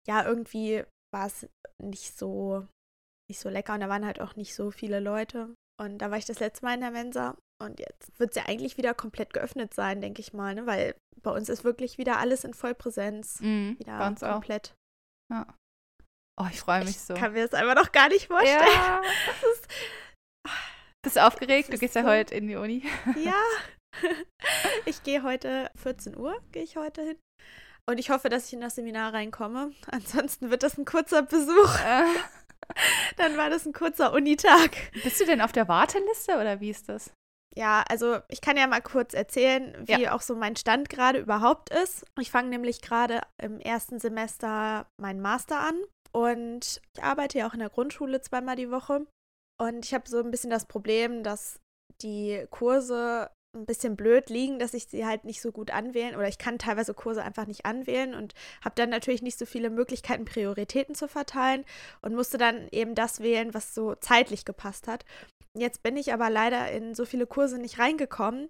Ja, 0.09 0.25
irgendwie 0.26 0.83
war 1.14 1.29
es 1.29 1.47
nicht 1.81 2.19
so, 2.19 2.67
nicht 3.29 3.41
so 3.41 3.49
lecker 3.49 3.75
und 3.75 3.81
da 3.81 3.88
waren 3.88 4.05
halt 4.07 4.21
auch 4.21 4.37
nicht 4.37 4.55
so 4.55 4.71
viele 4.71 5.00
Leute. 5.00 5.55
Und 5.81 5.99
da 5.99 6.11
war 6.11 6.19
ich 6.19 6.25
das 6.26 6.38
letzte 6.41 6.64
Mal 6.64 6.75
in 6.75 6.81
der 6.81 6.91
Mensa 6.91 7.37
und 7.62 7.81
jetzt 7.81 8.19
wird 8.19 8.35
sie 8.35 8.41
ja 8.41 8.47
eigentlich 8.47 8.76
wieder 8.76 8.95
komplett 8.95 9.33
geöffnet 9.33 9.73
sein, 9.75 10.00
denke 10.00 10.21
ich 10.21 10.33
mal, 10.33 10.55
ne? 10.55 10.67
weil 10.67 10.95
bei 11.23 11.31
uns 11.31 11.49
ist 11.49 11.64
wirklich 11.64 11.99
wieder 11.99 12.19
alles 12.19 12.45
in 12.45 12.55
Vollpräsenz. 12.55 13.41
Mhm. 13.41 13.76
Wieder 13.79 13.99
Bei 13.99 14.07
uns 14.07 14.23
auch. 14.23 14.33
komplett. 14.33 14.75
Ja. 15.33 15.47
Oh, 16.41 16.47
ich 16.50 16.61
freue 16.61 16.81
mich 16.81 16.91
Ich 16.91 17.00
so. 17.00 17.14
kann 17.14 17.33
mir 17.33 17.47
das 17.47 17.55
einfach 17.59 17.75
noch 17.75 17.93
gar 17.93 18.09
nicht 18.09 18.26
vorstellen. 18.26 18.61
Ja. 18.67 19.00
Das 19.26 19.50
ist, 19.52 19.69
Bist 21.05 21.17
du 21.17 21.26
aufgeregt? 21.26 21.73
Du 21.73 21.79
gehst 21.79 21.95
ja 21.95 22.02
so- 22.02 22.09
heute 22.09 22.35
in 22.35 22.47
die 22.49 22.57
Uni. 22.57 22.85
ja, 23.25 23.35
ich 24.87 25.02
gehe 25.02 25.23
heute, 25.23 25.71
14 25.76 26.17
Uhr 26.17 26.41
gehe 26.52 26.62
ich 26.62 26.76
heute 26.76 27.02
hin. 27.02 27.19
Und 27.88 27.99
ich 27.99 28.11
hoffe, 28.11 28.29
dass 28.29 28.47
ich 28.47 28.52
in 28.52 28.61
das 28.61 28.76
Seminar 28.76 29.12
reinkomme. 29.12 29.73
Ansonsten 29.91 30.50
wird 30.50 30.62
das 30.62 30.79
ein 30.79 30.85
kurzer 30.85 31.23
Besuch. 31.23 31.79
Äh, 31.85 32.05
Dann 33.17 33.37
war 33.37 33.50
das 33.50 33.67
ein 33.67 33.73
kurzer 33.73 34.12
Unitag. 34.12 34.76
bist 35.02 35.21
du 35.21 35.26
denn 35.26 35.41
auf 35.41 35.52
der 35.52 35.69
Warteliste 35.69 36.35
oder 36.35 36.61
wie 36.61 36.71
ist 36.71 36.88
das? 36.88 37.12
Ja, 37.55 37.85
also 37.88 38.19
ich 38.29 38.41
kann 38.41 38.57
ja 38.57 38.67
mal 38.67 38.81
kurz 38.81 39.12
erzählen, 39.12 39.76
wie 39.87 40.09
auch 40.09 40.23
so 40.23 40.35
mein 40.35 40.57
Stand 40.57 40.88
gerade 40.88 41.19
überhaupt 41.19 41.69
ist. 41.71 42.07
Ich 42.19 42.31
fange 42.31 42.49
nämlich 42.49 42.81
gerade 42.81 43.21
im 43.37 43.61
ersten 43.61 43.99
Semester 43.99 44.87
meinen 44.99 45.21
Master 45.21 45.61
an 45.61 45.79
und 46.12 46.81
ich 46.97 47.02
arbeite 47.02 47.38
ja 47.38 47.49
auch 47.49 47.52
in 47.52 47.61
der 47.61 47.69
Grundschule 47.69 48.23
zweimal 48.23 48.57
die 48.57 48.71
Woche. 48.71 49.07
Und 49.61 49.85
ich 49.85 49.93
habe 49.93 50.09
so 50.09 50.19
ein 50.19 50.31
bisschen 50.31 50.50
das 50.50 50.64
Problem, 50.64 51.23
dass 51.23 51.61
die 52.00 52.47
Kurse 52.50 53.31
ein 53.54 53.66
bisschen 53.66 53.97
blöd 53.97 54.30
liegen, 54.30 54.59
dass 54.59 54.75
ich 54.75 54.87
sie 54.87 55.04
halt 55.04 55.25
nicht 55.25 55.42
so 55.42 55.52
gut 55.52 55.71
anwählen 55.71 56.16
oder 56.16 56.28
ich 56.28 56.38
kann 56.38 56.59
teilweise 56.59 56.94
Kurse 56.94 57.23
einfach 57.23 57.47
nicht 57.47 57.66
anwählen 57.66 58.14
und 58.14 58.35
habe 58.64 58.75
dann 58.76 58.90
natürlich 58.90 59.23
nicht 59.23 59.38
so 59.38 59.44
viele 59.44 59.71
Möglichkeiten, 59.71 60.25
Prioritäten 60.25 60.94
zu 60.94 61.06
verteilen 61.06 61.64
und 62.00 62.14
musste 62.14 62.38
dann 62.38 62.68
eben 62.71 62.94
das 62.94 63.21
wählen, 63.21 63.52
was 63.52 63.75
so 63.75 63.94
zeitlich 63.97 64.44
gepasst 64.44 64.88
hat. 64.88 65.04
Jetzt 65.56 65.82
bin 65.82 65.97
ich 65.97 66.12
aber 66.12 66.30
leider 66.30 66.71
in 66.73 66.94
so 66.94 67.04
viele 67.04 67.26
Kurse 67.26 67.59
nicht 67.59 67.78
reingekommen, 67.78 68.49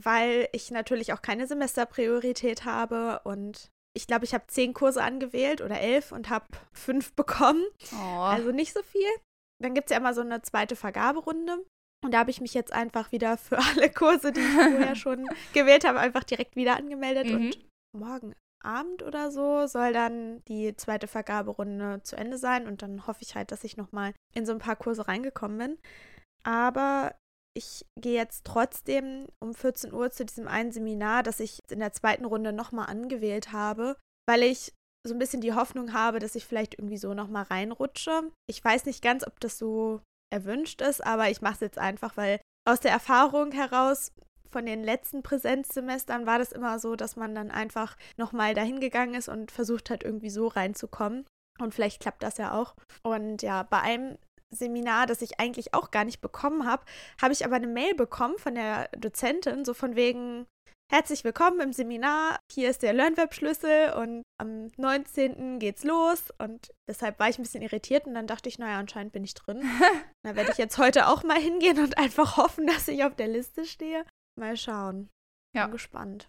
weil 0.00 0.48
ich 0.52 0.70
natürlich 0.70 1.12
auch 1.12 1.22
keine 1.22 1.48
Semesterpriorität 1.48 2.64
habe 2.64 3.20
und 3.24 3.70
ich 3.96 4.06
glaube, 4.06 4.24
ich 4.24 4.34
habe 4.34 4.46
zehn 4.46 4.74
Kurse 4.74 5.02
angewählt 5.02 5.60
oder 5.60 5.80
elf 5.80 6.12
und 6.12 6.30
habe 6.30 6.46
fünf 6.72 7.12
bekommen. 7.16 7.64
Oh. 7.92 8.20
Also 8.20 8.52
nicht 8.52 8.72
so 8.72 8.82
viel. 8.82 9.08
Dann 9.60 9.74
gibt 9.74 9.90
es 9.90 9.94
ja 9.94 9.98
immer 9.98 10.14
so 10.14 10.20
eine 10.20 10.40
zweite 10.42 10.76
Vergaberunde. 10.76 11.64
Und 12.04 12.12
da 12.12 12.18
habe 12.18 12.30
ich 12.30 12.40
mich 12.40 12.54
jetzt 12.54 12.72
einfach 12.72 13.12
wieder 13.12 13.36
für 13.36 13.58
alle 13.76 13.90
Kurse, 13.90 14.32
die 14.32 14.40
ich 14.40 14.52
vorher 14.52 14.94
schon 14.96 15.28
gewählt 15.52 15.86
habe, 15.86 16.00
einfach 16.00 16.24
direkt 16.24 16.56
wieder 16.56 16.76
angemeldet. 16.76 17.26
Mhm. 17.26 17.34
Und 17.34 17.68
morgen 17.96 18.34
Abend 18.64 19.02
oder 19.02 19.30
so 19.30 19.66
soll 19.66 19.92
dann 19.92 20.42
die 20.48 20.74
zweite 20.76 21.06
Vergaberunde 21.06 22.02
zu 22.02 22.16
Ende 22.16 22.38
sein. 22.38 22.66
Und 22.66 22.82
dann 22.82 23.06
hoffe 23.06 23.22
ich 23.22 23.34
halt, 23.34 23.52
dass 23.52 23.64
ich 23.64 23.76
nochmal 23.76 24.14
in 24.34 24.46
so 24.46 24.52
ein 24.52 24.58
paar 24.58 24.76
Kurse 24.76 25.06
reingekommen 25.08 25.58
bin. 25.58 25.78
Aber 26.44 27.14
ich 27.56 27.84
gehe 28.00 28.14
jetzt 28.14 28.44
trotzdem 28.44 29.26
um 29.40 29.54
14 29.54 29.92
Uhr 29.92 30.10
zu 30.10 30.24
diesem 30.24 30.46
einen 30.46 30.72
Seminar, 30.72 31.22
das 31.22 31.40
ich 31.40 31.60
in 31.70 31.80
der 31.80 31.92
zweiten 31.92 32.24
Runde 32.24 32.52
nochmal 32.52 32.86
angewählt 32.86 33.52
habe, 33.52 33.96
weil 34.28 34.42
ich 34.42 34.72
so 35.06 35.14
ein 35.14 35.18
bisschen 35.18 35.40
die 35.40 35.54
Hoffnung 35.54 35.92
habe, 35.92 36.18
dass 36.18 36.34
ich 36.34 36.44
vielleicht 36.44 36.74
irgendwie 36.74 36.98
so 36.98 37.14
nochmal 37.14 37.44
reinrutsche. 37.44 38.30
Ich 38.48 38.62
weiß 38.62 38.86
nicht 38.86 39.02
ganz, 39.02 39.26
ob 39.26 39.40
das 39.40 39.58
so 39.58 40.00
erwünscht 40.30 40.80
ist, 40.82 41.04
aber 41.04 41.30
ich 41.30 41.40
mache 41.40 41.54
es 41.54 41.60
jetzt 41.60 41.78
einfach, 41.78 42.16
weil 42.16 42.40
aus 42.68 42.80
der 42.80 42.92
Erfahrung 42.92 43.52
heraus 43.52 44.12
von 44.50 44.66
den 44.66 44.82
letzten 44.82 45.22
Präsenzsemestern 45.22 46.26
war 46.26 46.38
das 46.38 46.52
immer 46.52 46.78
so, 46.78 46.96
dass 46.96 47.16
man 47.16 47.34
dann 47.34 47.50
einfach 47.50 47.96
nochmal 48.16 48.54
dahin 48.54 48.80
gegangen 48.80 49.14
ist 49.14 49.28
und 49.28 49.50
versucht 49.50 49.90
hat, 49.90 50.02
irgendwie 50.02 50.30
so 50.30 50.46
reinzukommen. 50.46 51.26
Und 51.60 51.74
vielleicht 51.74 52.00
klappt 52.00 52.22
das 52.22 52.38
ja 52.38 52.52
auch. 52.52 52.74
Und 53.02 53.42
ja, 53.42 53.62
bei 53.64 53.80
einem 53.80 54.18
Seminar, 54.50 55.06
das 55.06 55.22
ich 55.22 55.38
eigentlich 55.40 55.74
auch 55.74 55.90
gar 55.90 56.04
nicht 56.04 56.20
bekommen 56.20 56.66
habe, 56.66 56.84
habe 57.20 57.32
ich 57.32 57.44
aber 57.44 57.56
eine 57.56 57.66
Mail 57.66 57.94
bekommen 57.94 58.38
von 58.38 58.54
der 58.54 58.88
Dozentin, 58.96 59.64
so 59.64 59.74
von 59.74 59.96
wegen, 59.96 60.46
herzlich 60.90 61.22
willkommen 61.24 61.60
im 61.60 61.72
Seminar, 61.72 62.40
hier 62.50 62.70
ist 62.70 62.82
der 62.82 62.92
LearnWeb-Schlüssel 62.92 63.92
und 63.92 64.22
am 64.40 64.68
19. 64.76 65.58
geht's 65.58 65.84
los. 65.84 66.24
Und 66.38 66.72
deshalb 66.88 67.18
war 67.18 67.28
ich 67.28 67.38
ein 67.38 67.42
bisschen 67.42 67.62
irritiert 67.62 68.06
und 68.06 68.14
dann 68.14 68.26
dachte 68.26 68.48
ich, 68.48 68.58
naja, 68.58 68.78
anscheinend 68.78 69.12
bin 69.12 69.24
ich 69.24 69.34
drin. 69.34 69.62
Da 70.24 70.34
werde 70.36 70.50
ich 70.50 70.58
jetzt 70.58 70.76
heute 70.78 71.06
auch 71.08 71.22
mal 71.22 71.38
hingehen 71.40 71.78
und 71.78 71.96
einfach 71.96 72.36
hoffen, 72.36 72.66
dass 72.66 72.88
ich 72.88 73.02
auf 73.04 73.14
der 73.14 73.28
Liste 73.28 73.64
stehe. 73.64 74.04
Mal 74.38 74.56
schauen. 74.56 75.08
Ja. 75.56 75.64
Bin 75.64 75.72
gespannt. 75.72 76.28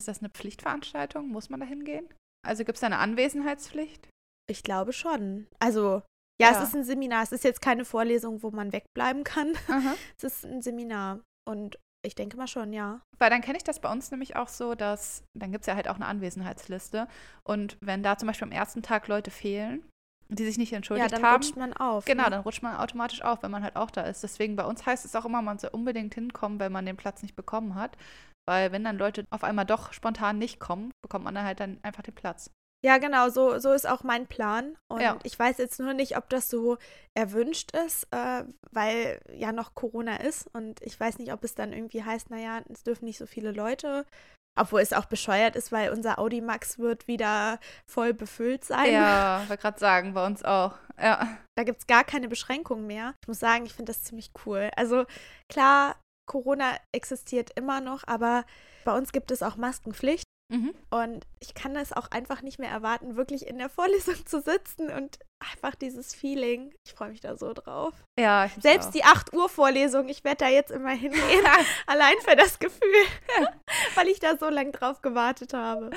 Ist 0.00 0.06
das 0.08 0.20
eine 0.20 0.28
Pflichtveranstaltung? 0.30 1.26
Muss 1.28 1.48
man 1.50 1.58
da 1.58 1.66
hingehen? 1.66 2.08
Also 2.46 2.64
gibt 2.64 2.76
es 2.76 2.80
da 2.80 2.86
eine 2.86 2.98
Anwesenheitspflicht? 2.98 4.08
Ich 4.48 4.62
glaube 4.62 4.92
schon. 4.92 5.48
Also, 5.58 6.02
ja, 6.40 6.52
Ja. 6.52 6.58
es 6.62 6.68
ist 6.68 6.76
ein 6.76 6.84
Seminar. 6.84 7.22
Es 7.24 7.32
ist 7.32 7.42
jetzt 7.44 7.60
keine 7.60 7.84
Vorlesung, 7.84 8.42
wo 8.42 8.50
man 8.50 8.72
wegbleiben 8.72 9.24
kann. 9.24 9.56
Aha. 9.68 9.94
Es 10.18 10.24
ist 10.24 10.44
ein 10.44 10.62
Seminar. 10.62 11.20
Und 11.48 11.76
ich 12.02 12.14
denke 12.14 12.36
mal 12.36 12.46
schon, 12.48 12.72
ja. 12.72 13.00
Weil 13.18 13.30
dann 13.30 13.42
kenne 13.42 13.58
ich 13.58 13.64
das 13.64 13.80
bei 13.80 13.90
uns 13.90 14.10
nämlich 14.10 14.36
auch 14.36 14.48
so, 14.48 14.74
dass 14.74 15.24
dann 15.34 15.52
gibt 15.52 15.62
es 15.62 15.66
ja 15.66 15.74
halt 15.76 15.88
auch 15.88 15.96
eine 15.96 16.06
Anwesenheitsliste. 16.06 17.08
Und 17.44 17.76
wenn 17.80 18.02
da 18.02 18.16
zum 18.16 18.26
Beispiel 18.28 18.46
am 18.48 18.52
ersten 18.52 18.82
Tag 18.82 19.06
Leute 19.08 19.30
fehlen, 19.30 19.84
die 20.28 20.44
sich 20.44 20.58
nicht 20.58 20.72
Ja, 20.72 20.76
entschuldigt 20.76 21.12
dann 21.12 21.22
haben, 21.22 21.34
rutscht 21.34 21.56
man 21.56 21.72
auf. 21.74 22.04
genau, 22.04 22.24
ne? 22.24 22.30
dann 22.30 22.40
rutscht 22.42 22.62
man 22.62 22.76
automatisch 22.76 23.22
auf, 23.22 23.42
wenn 23.42 23.50
man 23.50 23.62
halt 23.62 23.76
auch 23.76 23.90
da 23.90 24.02
ist. 24.02 24.22
Deswegen 24.22 24.56
bei 24.56 24.64
uns 24.64 24.86
heißt 24.86 25.04
es 25.04 25.14
auch 25.16 25.24
immer, 25.24 25.42
man 25.42 25.58
soll 25.58 25.70
unbedingt 25.72 26.14
hinkommen, 26.14 26.60
wenn 26.60 26.72
man 26.72 26.86
den 26.86 26.96
Platz 26.96 27.22
nicht 27.22 27.36
bekommen 27.36 27.74
hat. 27.74 27.96
Weil 28.48 28.72
wenn 28.72 28.84
dann 28.84 28.98
Leute 28.98 29.26
auf 29.30 29.44
einmal 29.44 29.66
doch 29.66 29.92
spontan 29.92 30.38
nicht 30.38 30.58
kommen, 30.60 30.92
bekommt 31.02 31.24
man 31.24 31.34
dann 31.34 31.44
halt 31.44 31.60
dann 31.60 31.78
einfach 31.82 32.02
den 32.02 32.14
Platz. 32.14 32.50
Ja, 32.84 32.98
genau, 32.98 33.28
so, 33.28 33.58
so 33.58 33.72
ist 33.72 33.86
auch 33.88 34.02
mein 34.04 34.26
Plan. 34.26 34.76
Und 34.88 35.00
Ja. 35.00 35.18
ich 35.22 35.38
weiß 35.38 35.58
jetzt 35.58 35.78
nur 35.80 35.92
nicht, 35.92 36.16
ob 36.16 36.30
das 36.30 36.48
so 36.48 36.78
erwünscht 37.14 37.72
ist, 37.76 38.06
äh, 38.10 38.44
weil 38.70 39.20
ja 39.32 39.52
noch 39.52 39.74
Corona 39.74 40.16
ist. 40.16 40.48
Und 40.54 40.80
ich 40.82 40.98
weiß 40.98 41.18
nicht, 41.18 41.32
ob 41.32 41.44
es 41.44 41.54
dann 41.54 41.72
irgendwie 41.72 42.02
heißt, 42.04 42.30
naja, 42.30 42.62
es 42.72 42.82
dürfen 42.82 43.04
nicht 43.04 43.18
so 43.18 43.26
viele 43.26 43.52
Leute. 43.52 44.06
Obwohl 44.58 44.80
es 44.80 44.92
auch 44.92 45.04
bescheuert 45.04 45.54
ist, 45.56 45.70
weil 45.70 45.90
unser 45.90 46.18
Audi 46.18 46.40
Max 46.40 46.78
wird 46.78 47.06
wieder 47.06 47.60
voll 47.86 48.12
befüllt 48.12 48.64
sein. 48.64 48.92
Ja, 48.92 49.44
wollte 49.46 49.62
gerade 49.62 49.78
sagen, 49.78 50.12
bei 50.12 50.26
uns 50.26 50.42
auch. 50.42 50.74
Ja. 51.00 51.38
Da 51.56 51.62
gibt 51.62 51.80
es 51.80 51.86
gar 51.86 52.02
keine 52.04 52.28
Beschränkungen 52.28 52.86
mehr. 52.86 53.14
Ich 53.22 53.28
muss 53.28 53.38
sagen, 53.38 53.64
ich 53.64 53.74
finde 53.74 53.92
das 53.92 54.02
ziemlich 54.02 54.32
cool. 54.44 54.70
Also 54.76 55.04
klar, 55.48 55.96
Corona 56.26 56.76
existiert 56.92 57.50
immer 57.56 57.80
noch, 57.80 58.02
aber 58.06 58.44
bei 58.84 58.96
uns 58.96 59.12
gibt 59.12 59.30
es 59.30 59.42
auch 59.42 59.56
Maskenpflicht. 59.56 60.24
Mhm. 60.50 60.74
Und 60.90 61.26
ich 61.38 61.54
kann 61.54 61.76
es 61.76 61.92
auch 61.92 62.10
einfach 62.10 62.42
nicht 62.42 62.58
mehr 62.58 62.70
erwarten, 62.70 63.16
wirklich 63.16 63.46
in 63.46 63.58
der 63.58 63.68
Vorlesung 63.68 64.14
zu 64.26 64.40
sitzen 64.40 64.90
und 64.90 65.18
einfach 65.38 65.74
dieses 65.76 66.14
Feeling. 66.14 66.74
Ich 66.84 66.92
freue 66.92 67.10
mich 67.10 67.20
da 67.20 67.36
so 67.36 67.52
drauf. 67.52 67.94
Ja, 68.18 68.46
ich 68.46 68.52
Selbst 68.60 68.88
auch. 68.88 68.92
die 68.92 69.04
8 69.04 69.32
Uhr 69.32 69.48
Vorlesung, 69.48 70.08
ich 70.08 70.24
werde 70.24 70.44
da 70.44 70.48
jetzt 70.48 70.70
immer 70.72 70.90
hingehen, 70.90 71.44
allein 71.86 72.14
für 72.22 72.36
das 72.36 72.58
Gefühl, 72.58 73.04
weil 73.94 74.08
ich 74.08 74.18
da 74.18 74.36
so 74.36 74.48
lange 74.48 74.72
drauf 74.72 75.00
gewartet 75.02 75.54
habe. 75.54 75.90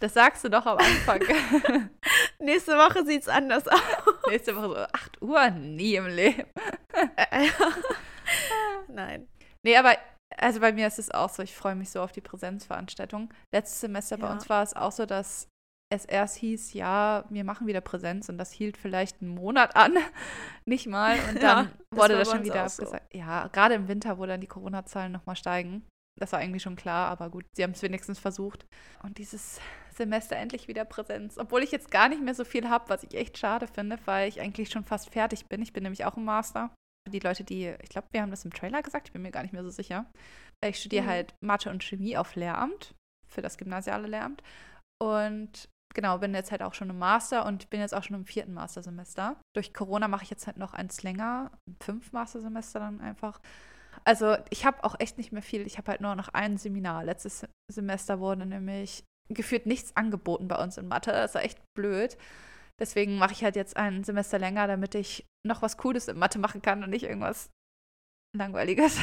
Das 0.00 0.14
sagst 0.14 0.42
du 0.44 0.48
doch 0.48 0.64
am 0.64 0.78
Anfang. 0.78 1.20
Nächste 2.38 2.72
Woche 2.78 3.04
sieht 3.04 3.22
es 3.22 3.28
anders 3.28 3.68
aus. 3.68 3.80
Nächste 4.28 4.56
Woche 4.56 4.68
so 4.68 4.76
8 4.76 5.22
Uhr, 5.22 5.50
nie 5.50 5.96
im 5.96 6.06
Leben. 6.06 6.46
Nein. 8.88 9.28
Nee, 9.62 9.76
aber 9.76 9.94
also 10.36 10.60
bei 10.60 10.72
mir 10.72 10.86
ist 10.86 10.98
es 10.98 11.10
auch 11.10 11.28
so, 11.28 11.42
ich 11.42 11.54
freue 11.54 11.74
mich 11.74 11.90
so 11.90 12.00
auf 12.02 12.12
die 12.12 12.20
Präsenzveranstaltung. 12.20 13.32
Letztes 13.54 13.80
Semester 13.80 14.16
bei 14.16 14.26
Ja. 14.26 14.32
uns 14.32 14.48
war 14.48 14.62
es 14.62 14.74
auch 14.74 14.92
so, 14.92 15.06
dass 15.06 15.48
es 15.92 16.04
erst 16.04 16.36
hieß, 16.36 16.72
ja, 16.74 17.24
wir 17.30 17.42
machen 17.44 17.66
wieder 17.66 17.80
Präsenz 17.80 18.28
und 18.28 18.38
das 18.38 18.52
hielt 18.52 18.76
vielleicht 18.76 19.20
einen 19.22 19.34
Monat 19.34 19.74
an, 19.74 19.94
nicht 20.64 20.86
mal. 20.86 21.18
Und 21.28 21.42
Ja, 21.42 21.62
dann 21.64 21.72
das 21.90 21.98
wurde 22.00 22.18
das 22.18 22.28
bei 22.28 22.36
schon 22.36 22.44
wieder 22.44 22.64
auch 22.64 22.68
so. 22.68 22.84
abgesagt. 22.84 23.14
Ja, 23.14 23.48
gerade 23.48 23.74
im 23.74 23.88
Winter, 23.88 24.18
wo 24.18 24.26
dann 24.26 24.40
die 24.40 24.46
Corona-Zahlen 24.46 25.10
nochmal 25.10 25.36
steigen. 25.36 25.86
Das 26.20 26.32
war 26.32 26.38
eigentlich 26.38 26.62
schon 26.62 26.76
klar, 26.76 27.08
aber 27.08 27.30
gut, 27.30 27.44
sie 27.56 27.62
haben 27.64 27.70
es 27.70 27.82
wenigstens 27.82 28.18
versucht. 28.18 28.66
Und 29.02 29.18
dieses 29.18 29.58
Semester 29.96 30.36
endlich 30.36 30.68
wieder 30.68 30.84
Präsenz. 30.84 31.38
Obwohl 31.38 31.62
ich 31.62 31.72
jetzt 31.72 31.90
gar 31.90 32.08
nicht 32.08 32.22
mehr 32.22 32.34
so 32.34 32.44
viel 32.44 32.68
habe, 32.68 32.88
was 32.88 33.02
ich 33.02 33.14
echt 33.14 33.38
schade 33.38 33.66
finde, 33.66 33.98
weil 34.04 34.28
ich 34.28 34.40
eigentlich 34.40 34.70
schon 34.70 34.84
fast 34.84 35.10
fertig 35.10 35.46
bin. 35.46 35.62
Ich 35.62 35.72
bin 35.72 35.82
nämlich 35.82 36.04
auch 36.04 36.16
im 36.16 36.24
Master. 36.24 36.70
Die 37.08 37.18
Leute, 37.20 37.44
die, 37.44 37.74
ich 37.82 37.88
glaube, 37.88 38.08
wir 38.12 38.22
haben 38.22 38.30
das 38.30 38.44
im 38.44 38.52
Trailer 38.52 38.82
gesagt, 38.82 39.08
ich 39.08 39.12
bin 39.12 39.22
mir 39.22 39.30
gar 39.30 39.42
nicht 39.42 39.52
mehr 39.52 39.64
so 39.64 39.70
sicher. 39.70 40.06
Ich 40.64 40.78
studiere 40.78 41.04
Mhm. 41.04 41.08
halt 41.08 41.34
Mathe 41.40 41.70
und 41.70 41.82
Chemie 41.82 42.16
auf 42.16 42.34
Lehramt, 42.36 42.94
für 43.26 43.42
das 43.42 43.56
gymnasiale 43.58 44.06
Lehramt. 44.06 44.42
Und 45.02 45.68
genau, 45.94 46.18
bin 46.18 46.34
jetzt 46.34 46.50
halt 46.50 46.62
auch 46.62 46.74
schon 46.74 46.90
im 46.90 46.98
Master 46.98 47.46
und 47.46 47.70
bin 47.70 47.80
jetzt 47.80 47.94
auch 47.94 48.02
schon 48.04 48.16
im 48.16 48.26
vierten 48.26 48.52
Mastersemester. 48.52 49.36
Durch 49.56 49.72
Corona 49.72 50.08
mache 50.08 50.24
ich 50.24 50.30
jetzt 50.30 50.46
halt 50.46 50.58
noch 50.58 50.74
eins 50.74 51.02
länger, 51.02 51.50
fünf 51.82 52.12
Mastersemester 52.12 52.80
dann 52.80 53.00
einfach. 53.00 53.40
Also 54.04 54.36
ich 54.50 54.64
habe 54.66 54.84
auch 54.84 54.94
echt 55.00 55.18
nicht 55.18 55.32
mehr 55.32 55.42
viel. 55.42 55.62
Ich 55.66 55.78
habe 55.78 55.90
halt 55.90 56.00
nur 56.00 56.14
noch 56.14 56.28
ein 56.28 56.58
Seminar. 56.58 57.04
Letztes 57.04 57.46
Semester 57.72 58.20
wurde 58.20 58.46
nämlich 58.46 59.04
geführt 59.28 59.66
nichts 59.66 59.96
angeboten 59.96 60.48
bei 60.48 60.62
uns 60.62 60.76
in 60.76 60.88
Mathe. 60.88 61.12
Das 61.12 61.34
war 61.34 61.42
echt 61.42 61.58
blöd. 61.76 62.16
Deswegen 62.80 63.18
mache 63.18 63.32
ich 63.32 63.44
halt 63.44 63.56
jetzt 63.56 63.76
ein 63.76 64.04
Semester 64.04 64.38
länger, 64.38 64.66
damit 64.66 64.94
ich 64.94 65.26
noch 65.46 65.60
was 65.62 65.76
Cooles 65.76 66.08
in 66.08 66.18
Mathe 66.18 66.38
machen 66.38 66.62
kann 66.62 66.82
und 66.82 66.90
nicht 66.90 67.04
irgendwas 67.04 67.50
Langweiliges. 68.36 68.98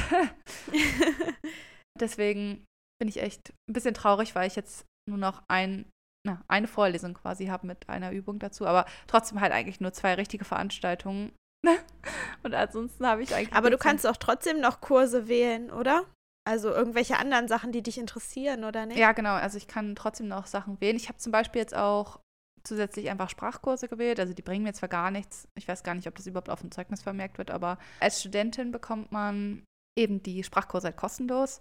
Deswegen 1.99 2.65
bin 2.99 3.07
ich 3.07 3.21
echt 3.21 3.53
ein 3.69 3.73
bisschen 3.73 3.93
traurig, 3.93 4.35
weil 4.35 4.47
ich 4.47 4.55
jetzt 4.55 4.85
nur 5.07 5.17
noch 5.17 5.43
ein, 5.47 5.85
na, 6.25 6.43
eine 6.47 6.67
Vorlesung 6.67 7.13
quasi 7.13 7.47
habe 7.47 7.67
mit 7.67 7.87
einer 7.89 8.11
Übung 8.11 8.39
dazu, 8.39 8.65
aber 8.65 8.85
trotzdem 9.05 9.41
halt 9.41 9.53
eigentlich 9.53 9.79
nur 9.79 9.93
zwei 9.93 10.15
richtige 10.15 10.45
Veranstaltungen. 10.45 11.33
Und 12.43 12.53
ansonsten 12.53 13.05
habe 13.05 13.23
ich 13.23 13.35
eigentlich. 13.35 13.53
Aber 13.53 13.69
du 13.69 13.77
kannst 13.77 14.07
auch 14.07 14.17
trotzdem 14.17 14.59
noch 14.59 14.81
Kurse 14.81 15.27
wählen, 15.27 15.69
oder? 15.71 16.05
Also 16.47 16.69
irgendwelche 16.69 17.17
anderen 17.17 17.47
Sachen, 17.47 17.73
die 17.73 17.83
dich 17.83 17.97
interessieren, 17.97 18.63
oder 18.63 18.85
nicht? 18.85 18.97
Ja, 18.97 19.11
genau. 19.11 19.33
Also 19.33 19.57
ich 19.57 19.67
kann 19.67 19.95
trotzdem 19.95 20.29
noch 20.29 20.47
Sachen 20.47 20.79
wählen. 20.79 20.95
Ich 20.95 21.09
habe 21.09 21.17
zum 21.17 21.31
Beispiel 21.31 21.59
jetzt 21.59 21.75
auch 21.75 22.21
zusätzlich 22.67 23.09
einfach 23.09 23.29
Sprachkurse 23.29 23.87
gewählt. 23.87 24.19
Also 24.19 24.33
die 24.33 24.41
bringen 24.41 24.63
mir 24.63 24.73
zwar 24.73 24.89
gar 24.89 25.11
nichts. 25.11 25.47
Ich 25.57 25.67
weiß 25.67 25.83
gar 25.83 25.95
nicht, 25.95 26.07
ob 26.07 26.15
das 26.15 26.27
überhaupt 26.27 26.49
auf 26.49 26.61
dem 26.61 26.71
Zeugnis 26.71 27.01
vermerkt 27.01 27.37
wird, 27.37 27.51
aber 27.51 27.77
als 27.99 28.19
Studentin 28.19 28.71
bekommt 28.71 29.11
man 29.11 29.63
eben 29.97 30.21
die 30.21 30.43
Sprachkurse 30.43 30.87
halt 30.87 30.97
kostenlos. 30.97 31.59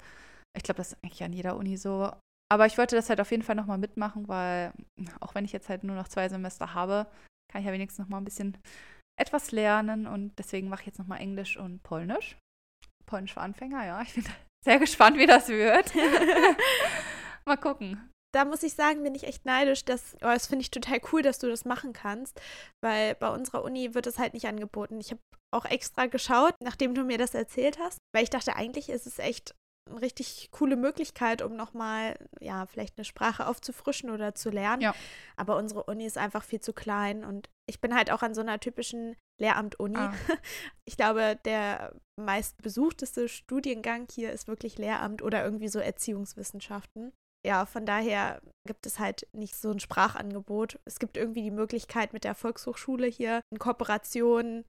Ich 0.56 0.62
glaube, 0.62 0.78
das 0.78 0.92
ist 0.92 0.98
eigentlich 1.02 1.22
an 1.22 1.32
jeder 1.32 1.56
Uni 1.56 1.76
so. 1.76 2.12
Aber 2.48 2.66
ich 2.66 2.78
wollte 2.78 2.94
das 2.96 3.08
halt 3.08 3.20
auf 3.20 3.30
jeden 3.30 3.42
Fall 3.42 3.56
nochmal 3.56 3.78
mitmachen, 3.78 4.28
weil 4.28 4.72
auch 5.20 5.34
wenn 5.34 5.44
ich 5.44 5.52
jetzt 5.52 5.68
halt 5.68 5.84
nur 5.84 5.96
noch 5.96 6.08
zwei 6.08 6.28
Semester 6.28 6.74
habe, 6.74 7.06
kann 7.50 7.60
ich 7.60 7.66
ja 7.66 7.72
wenigstens 7.72 8.04
nochmal 8.04 8.20
ein 8.20 8.24
bisschen 8.24 8.56
etwas 9.18 9.50
lernen 9.50 10.06
und 10.06 10.38
deswegen 10.38 10.68
mache 10.68 10.82
ich 10.82 10.86
jetzt 10.86 10.98
nochmal 10.98 11.20
Englisch 11.20 11.56
und 11.56 11.82
Polnisch. 11.82 12.36
Polnisch 13.06 13.34
für 13.34 13.40
Anfänger, 13.40 13.84
ja. 13.84 14.02
Ich 14.02 14.14
bin 14.14 14.24
sehr 14.64 14.78
gespannt, 14.78 15.16
wie 15.16 15.26
das 15.26 15.48
wird. 15.48 15.92
mal 17.46 17.56
gucken 17.56 18.10
da 18.36 18.44
muss 18.44 18.62
ich 18.62 18.74
sagen, 18.74 19.02
bin 19.02 19.14
ich 19.14 19.24
echt 19.24 19.46
neidisch. 19.46 19.84
Dass, 19.86 20.14
oh, 20.16 20.26
das 20.26 20.46
finde 20.46 20.62
ich 20.62 20.70
total 20.70 21.00
cool, 21.10 21.22
dass 21.22 21.38
du 21.38 21.48
das 21.48 21.64
machen 21.64 21.94
kannst, 21.94 22.38
weil 22.82 23.14
bei 23.14 23.30
unserer 23.30 23.64
Uni 23.64 23.94
wird 23.94 24.06
es 24.06 24.18
halt 24.18 24.34
nicht 24.34 24.46
angeboten. 24.46 25.00
Ich 25.00 25.10
habe 25.10 25.20
auch 25.54 25.64
extra 25.64 26.04
geschaut, 26.04 26.54
nachdem 26.62 26.94
du 26.94 27.02
mir 27.02 27.16
das 27.16 27.34
erzählt 27.34 27.78
hast, 27.78 27.98
weil 28.14 28.24
ich 28.24 28.30
dachte, 28.30 28.54
eigentlich 28.54 28.90
ist 28.90 29.06
es 29.06 29.18
echt 29.18 29.54
eine 29.88 30.02
richtig 30.02 30.50
coole 30.50 30.76
Möglichkeit, 30.76 31.40
um 31.40 31.56
nochmal, 31.56 32.18
ja, 32.40 32.66
vielleicht 32.66 32.98
eine 32.98 33.04
Sprache 33.06 33.46
aufzufrischen 33.46 34.10
oder 34.10 34.34
zu 34.34 34.50
lernen. 34.50 34.82
Ja. 34.82 34.94
Aber 35.36 35.56
unsere 35.56 35.84
Uni 35.84 36.04
ist 36.04 36.18
einfach 36.18 36.44
viel 36.44 36.60
zu 36.60 36.74
klein 36.74 37.24
und 37.24 37.48
ich 37.66 37.80
bin 37.80 37.94
halt 37.94 38.10
auch 38.10 38.22
an 38.22 38.34
so 38.34 38.42
einer 38.42 38.60
typischen 38.60 39.16
Lehramt-Uni. 39.40 39.96
Ah. 39.96 40.14
Ich 40.88 40.96
glaube, 40.96 41.36
der 41.44 41.94
meistbesuchteste 42.16 43.28
Studiengang 43.28 44.06
hier 44.08 44.30
ist 44.30 44.46
wirklich 44.46 44.78
Lehramt 44.78 45.20
oder 45.20 45.42
irgendwie 45.42 45.66
so 45.66 45.80
Erziehungswissenschaften 45.80 47.12
ja, 47.46 47.64
von 47.64 47.86
daher 47.86 48.40
gibt 48.66 48.86
es 48.86 48.98
halt 48.98 49.28
nicht 49.32 49.54
so 49.54 49.70
ein 49.70 49.78
Sprachangebot. 49.78 50.80
Es 50.84 50.98
gibt 50.98 51.16
irgendwie 51.16 51.42
die 51.42 51.52
Möglichkeit, 51.52 52.12
mit 52.12 52.24
der 52.24 52.34
Volkshochschule 52.34 53.06
hier 53.06 53.40
in 53.50 53.58
Kooperation 53.58 54.64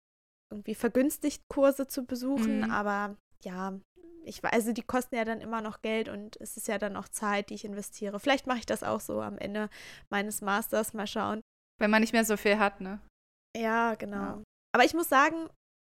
irgendwie 0.54 0.76
vergünstigt 0.76 1.44
Kurse 1.50 1.88
zu 1.88 2.06
besuchen, 2.06 2.60
mhm. 2.60 2.72
aber 2.72 3.18
ja, 3.44 3.78
ich 4.24 4.44
weiß, 4.44 4.54
also 4.54 4.74
die 4.74 4.84
kosten 4.84 5.16
ja 5.16 5.26
dann 5.26 5.42
immer 5.42 5.62
noch 5.62 5.82
Geld 5.82 6.08
und 6.08 6.40
es 6.40 6.56
ist 6.56 6.68
ja 6.68 6.78
dann 6.78 6.96
auch 6.96 7.10
Zeit, 7.10 7.50
die 7.50 7.56
ich 7.56 7.66
investiere. 7.66 8.20
Vielleicht 8.20 8.46
mache 8.46 8.60
ich 8.60 8.66
das 8.66 8.84
auch 8.84 9.00
so 9.00 9.22
am 9.22 9.38
Ende 9.38 9.70
meines 10.10 10.42
Masters, 10.42 10.94
mal 10.94 11.08
schauen. 11.08 11.42
Wenn 11.80 11.92
man 11.92 12.02
nicht 12.02 12.14
mehr 12.14 12.26
so 12.26 12.38
viel 12.38 12.60
hat, 12.60 12.80
ne? 12.80 13.02
Ja, 13.58 13.96
genau. 13.96 14.18
Ja. 14.18 14.44
Aber 14.74 14.86
ich 14.86 14.94
muss 14.94 15.10
sagen, 15.10 15.50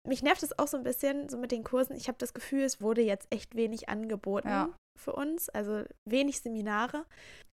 mich 0.07 0.23
nervt 0.23 0.43
es 0.43 0.59
auch 0.59 0.69
so 0.69 0.77
ein 0.77 0.83
bisschen, 0.83 1.29
so 1.29 1.39
mit 1.39 1.53
den 1.53 1.65
Kursen. 1.65 1.95
Ich 1.95 2.09
habe 2.09 2.19
das 2.19 2.35
Gefühl, 2.35 2.63
es 2.63 2.81
wurde 2.81 3.03
jetzt 3.03 3.29
echt 3.31 3.55
wenig 3.55 3.89
angeboten. 3.89 4.49
Ja 4.49 4.75
für 4.99 5.13
uns, 5.13 5.49
also 5.49 5.85
wenig 6.09 6.41
Seminare. 6.41 7.05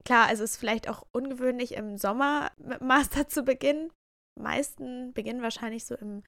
Klar, 0.05 0.27
also 0.27 0.43
es 0.43 0.51
ist 0.51 0.57
vielleicht 0.57 0.89
auch 0.89 1.05
ungewöhnlich 1.11 1.75
im 1.75 1.97
Sommer 1.97 2.51
mit 2.57 2.81
Master 2.81 3.27
zu 3.27 3.43
beginnen. 3.43 3.91
meisten 4.39 5.13
beginnen 5.13 5.41
wahrscheinlich 5.41 5.85
so 5.85 5.95
im 5.95 6.23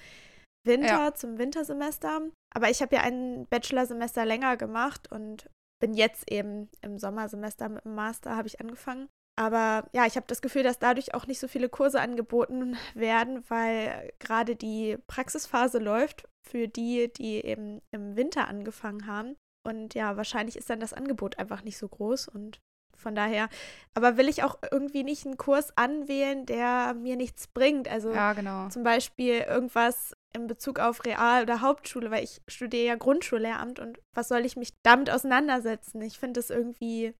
Winter, 0.65 0.87
ja. 0.87 1.13
zum 1.13 1.37
Wintersemester. 1.37 2.21
Aber 2.55 2.69
ich 2.69 2.81
habe 2.81 2.95
ja 2.95 3.01
ein 3.01 3.45
Bachelorsemester 3.49 4.25
länger 4.25 4.57
gemacht 4.57 5.11
und 5.11 5.49
bin 5.81 5.93
jetzt 5.93 6.31
eben 6.31 6.69
im 6.81 6.97
Sommersemester 6.97 7.69
mit 7.69 7.85
dem 7.85 7.95
Master, 7.95 8.35
habe 8.35 8.47
ich 8.47 8.59
angefangen. 8.59 9.09
Aber 9.37 9.89
ja, 9.93 10.05
ich 10.05 10.15
habe 10.15 10.27
das 10.27 10.41
Gefühl, 10.41 10.63
dass 10.63 10.79
dadurch 10.79 11.13
auch 11.13 11.27
nicht 11.27 11.39
so 11.39 11.47
viele 11.47 11.67
Kurse 11.67 11.99
angeboten 11.99 12.77
werden, 12.95 13.43
weil 13.49 14.13
gerade 14.19 14.55
die 14.55 14.97
Praxisphase 15.07 15.79
läuft 15.79 16.27
für 16.47 16.67
die, 16.67 17.11
die 17.11 17.43
eben 17.45 17.81
im 17.91 18.15
Winter 18.15 18.47
angefangen 18.47 19.07
haben. 19.07 19.35
Und 19.65 19.95
ja, 19.95 20.15
wahrscheinlich 20.15 20.55
ist 20.55 20.69
dann 20.69 20.79
das 20.79 20.93
Angebot 20.93 21.39
einfach 21.39 21.63
nicht 21.63 21.77
so 21.77 21.87
groß 21.87 22.27
und 22.27 22.61
von 22.97 23.13
daher, 23.13 23.49
aber 23.93 24.17
will 24.17 24.29
ich 24.29 24.43
auch 24.43 24.57
irgendwie 24.71 25.03
nicht 25.03 25.25
einen 25.25 25.37
Kurs 25.37 25.75
anwählen, 25.77 26.45
der 26.45 26.93
mir 26.93 27.15
nichts 27.15 27.47
bringt. 27.47 27.87
Also 27.87 28.13
ja, 28.13 28.33
genau. 28.33 28.69
zum 28.69 28.83
Beispiel 28.83 29.41
irgendwas 29.41 30.15
in 30.33 30.47
Bezug 30.47 30.79
auf 30.79 31.05
Real- 31.05 31.43
oder 31.43 31.61
Hauptschule, 31.61 32.11
weil 32.11 32.23
ich 32.23 32.41
studiere 32.47 32.85
ja 32.85 32.95
Grundschullehramt 32.95 33.79
und 33.79 33.99
was 34.13 34.27
soll 34.27 34.45
ich 34.45 34.55
mich 34.55 34.73
damit 34.83 35.09
auseinandersetzen? 35.09 36.01
Ich 36.01 36.19
finde 36.19 36.39
es 36.39 36.49
irgendwie, 36.49 37.13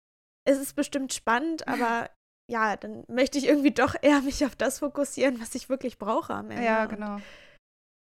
es 0.47 0.60
ist 0.60 0.75
bestimmt 0.75 1.13
spannend, 1.13 1.67
aber 1.67 2.10
ja, 2.49 2.77
dann 2.77 3.03
möchte 3.08 3.38
ich 3.38 3.47
irgendwie 3.47 3.71
doch 3.71 3.95
eher 4.01 4.21
mich 4.21 4.45
auf 4.45 4.55
das 4.55 4.79
fokussieren, 4.79 5.41
was 5.41 5.55
ich 5.55 5.69
wirklich 5.69 5.97
brauche 5.97 6.34
am 6.34 6.51
Ende. 6.51 6.63
Ja, 6.63 6.86
genau. 6.86 7.17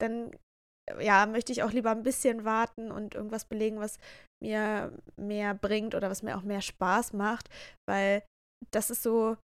Dann 0.01 0.33
ja, 1.01 1.27
möchte 1.27 1.53
ich 1.53 1.63
auch 1.63 1.73
lieber 1.73 1.91
ein 1.91 2.03
bisschen 2.03 2.45
warten 2.45 2.91
und 2.91 3.15
irgendwas 3.15 3.45
belegen, 3.45 3.79
was 3.79 3.99
mir 4.43 4.93
mehr 5.17 5.55
bringt 5.55 5.95
oder 5.95 6.11
was 6.11 6.23
mir 6.23 6.37
auch 6.37 6.43
mehr 6.43 6.61
Spaß 6.61 7.13
macht, 7.13 7.49
weil 7.89 8.23
das 8.71 8.91
ist 8.91 9.03
so 9.03 9.37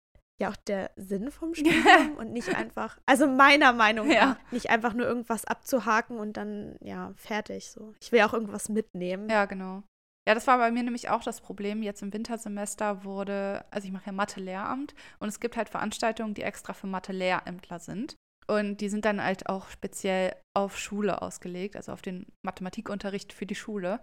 ja 0.41 0.51
auch 0.51 0.57
der 0.57 0.91
Sinn 0.97 1.31
vom 1.31 1.55
Studium 1.55 2.17
und 2.19 2.33
nicht 2.33 2.55
einfach, 2.55 2.99
also 3.07 3.27
meiner 3.27 3.73
Meinung 3.73 4.09
nach, 4.09 4.15
ja. 4.15 4.37
nicht 4.51 4.71
einfach 4.71 4.95
nur 4.95 5.07
irgendwas 5.07 5.45
abzuhaken 5.45 6.19
und 6.19 6.37
dann 6.37 6.77
ja 6.81 7.13
fertig 7.17 7.71
so. 7.71 7.95
Ich 8.01 8.13
will 8.13 8.23
auch 8.23 8.33
irgendwas 8.33 8.69
mitnehmen. 8.69 9.29
Ja, 9.29 9.47
genau. 9.47 9.83
Ja, 10.29 10.35
das 10.35 10.47
war 10.49 10.59
bei 10.59 10.73
mir 10.73 10.83
nämlich 10.83 11.09
auch 11.09 11.23
das 11.23 11.41
Problem. 11.41 11.85
Jetzt 11.85 12.03
im 12.03 12.13
Wintersemester 12.13 13.05
wurde, 13.05 13.65
also 13.71 13.87
ich 13.87 13.93
mache 13.93 14.07
ja 14.07 14.13
Mathe-Lehramt 14.13 14.95
und 15.21 15.29
es 15.29 15.39
gibt 15.39 15.57
halt 15.57 15.69
Veranstaltungen, 15.69 16.35
die 16.35 16.43
extra 16.43 16.73
für 16.73 16.89
Mathe-Lehrämtler 16.89 17.79
sind. 17.79 18.17
Und 18.49 18.81
die 18.81 18.89
sind 18.89 19.05
dann 19.05 19.23
halt 19.23 19.49
auch 19.49 19.69
speziell 19.71 20.37
auf 20.57 20.79
Schule 20.79 21.21
ausgelegt, 21.23 21.77
also 21.77 21.93
auf 21.93 22.03
den 22.03 22.27
Mathematikunterricht 22.45 23.33
für 23.33 23.47
die 23.47 23.57
Schule. 23.57 24.01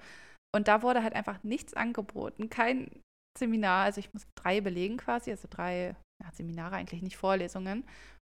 Und 0.56 0.68
da 0.68 0.82
wurde 0.82 1.02
halt 1.02 1.16
einfach 1.16 1.44
nichts 1.44 1.74
angeboten, 1.74 2.50
kein 2.50 2.92
Seminar. 3.38 3.86
Also 3.86 4.00
ich 4.00 4.14
muss 4.14 4.28
drei 4.36 4.62
belegen 4.62 4.98
quasi, 4.98 5.32
also 5.32 5.48
drei 5.50 5.96
ja, 6.22 6.32
Seminare 6.34 6.76
eigentlich 6.76 7.02
nicht 7.02 7.18
Vorlesungen. 7.18 7.86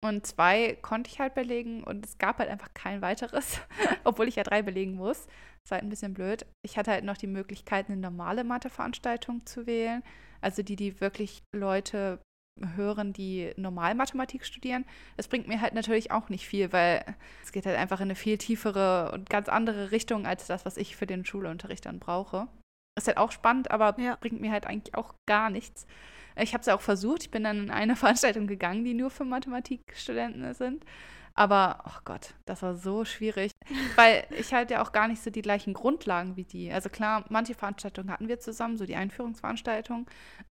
Und 0.04 0.26
zwei 0.28 0.78
konnte 0.82 1.10
ich 1.10 1.20
halt 1.20 1.34
belegen 1.34 1.84
und 1.84 2.06
es 2.06 2.18
gab 2.18 2.38
halt 2.38 2.50
einfach 2.50 2.74
kein 2.74 3.02
weiteres, 3.02 3.60
obwohl 4.04 4.28
ich 4.28 4.36
ja 4.36 4.44
drei 4.44 4.62
belegen 4.62 4.96
muss. 4.96 5.26
Das 5.64 5.72
war 5.72 5.76
halt 5.78 5.86
ein 5.86 5.90
bisschen 5.90 6.14
blöd. 6.14 6.46
Ich 6.64 6.78
hatte 6.78 6.92
halt 6.92 7.04
noch 7.04 7.18
die 7.18 7.28
Möglichkeit, 7.28 7.88
eine 7.88 7.98
normale 7.98 8.44
Matheveranstaltung 8.44 9.46
zu 9.46 9.66
wählen. 9.66 10.04
Also 10.40 10.62
die, 10.62 10.76
die 10.76 11.02
wirklich 11.02 11.42
Leute 11.54 12.20
hören, 12.76 13.14
die 13.14 13.52
normal 13.58 13.96
Mathematik 13.96 14.46
studieren. 14.46 14.86
Das 15.16 15.28
bringt 15.28 15.48
mir 15.48 15.62
halt 15.62 15.74
natürlich 15.74 16.12
auch 16.12 16.30
nicht 16.30 16.48
viel, 16.48 16.72
weil 16.72 17.04
es 17.44 17.52
geht 17.52 17.66
halt 17.66 17.78
einfach 17.78 18.00
in 18.00 18.06
eine 18.06 18.16
viel 18.16 18.38
tiefere 18.38 19.12
und 19.14 19.30
ganz 19.30 19.50
andere 19.50 19.92
Richtung 19.92 20.26
als 20.26 20.48
das, 20.48 20.66
was 20.66 20.78
ich 20.78 20.96
für 20.96 21.08
den 21.08 21.26
Schulunterricht 21.26 21.86
dann 21.86 22.00
brauche. 22.00 22.48
Ist 22.98 23.08
halt 23.08 23.18
auch 23.18 23.32
spannend, 23.32 23.72
aber 23.72 24.00
ja. 24.00 24.16
bringt 24.16 24.42
mir 24.42 24.52
halt 24.52 24.66
eigentlich 24.66 24.96
auch 24.96 25.14
gar 25.28 25.50
nichts. 25.50 25.86
Ich 26.36 26.54
habe 26.54 26.62
es 26.62 26.68
ja 26.68 26.76
auch 26.76 26.82
versucht. 26.82 27.24
Ich 27.24 27.32
bin 27.32 27.44
dann 27.44 27.66
in 27.66 27.72
eine 27.72 27.96
Veranstaltung 27.98 28.48
gegangen, 28.48 28.84
die 28.84 28.94
nur 28.94 29.10
für 29.10 29.26
Mathematikstudenten 29.26 30.54
sind. 30.54 30.84
Aber, 31.38 31.84
oh 31.86 32.00
Gott, 32.04 32.34
das 32.46 32.64
war 32.64 32.76
so 32.76 33.06
schwierig, 33.06 33.52
weil 33.96 34.26
ich 34.32 34.54
halt 34.54 34.72
ja 34.72 34.82
auch 34.82 34.92
gar 34.92 35.08
nicht 35.08 35.22
so 35.22 35.30
die 35.30 35.44
gleichen 35.44 35.76
Grundlagen 35.76 36.36
wie 36.36 36.46
die. 36.46 36.72
Also 36.72 36.90
klar, 36.90 37.26
manche 37.30 37.54
Veranstaltungen 37.54 38.10
hatten 38.10 38.28
wir 38.28 38.40
zusammen, 38.40 38.76
so 38.76 38.88
die 38.88 38.96
Einführungsveranstaltung. 38.96 40.10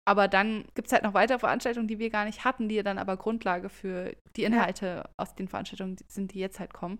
Aber 0.05 0.27
dann 0.27 0.65
gibt 0.75 0.87
es 0.87 0.91
halt 0.91 1.03
noch 1.03 1.13
weitere 1.13 1.39
Veranstaltungen, 1.39 1.87
die 1.87 1.99
wir 1.99 2.09
gar 2.09 2.25
nicht 2.25 2.43
hatten, 2.43 2.67
die 2.67 2.83
dann 2.83 2.97
aber 2.97 3.15
Grundlage 3.15 3.69
für 3.69 4.13
die 4.35 4.43
Inhalte 4.43 4.85
ja. 4.85 5.09
aus 5.17 5.35
den 5.35 5.47
Veranstaltungen 5.47 5.95
sind, 6.09 6.33
die 6.33 6.39
jetzt 6.39 6.59
halt 6.59 6.73
kommen. 6.73 6.99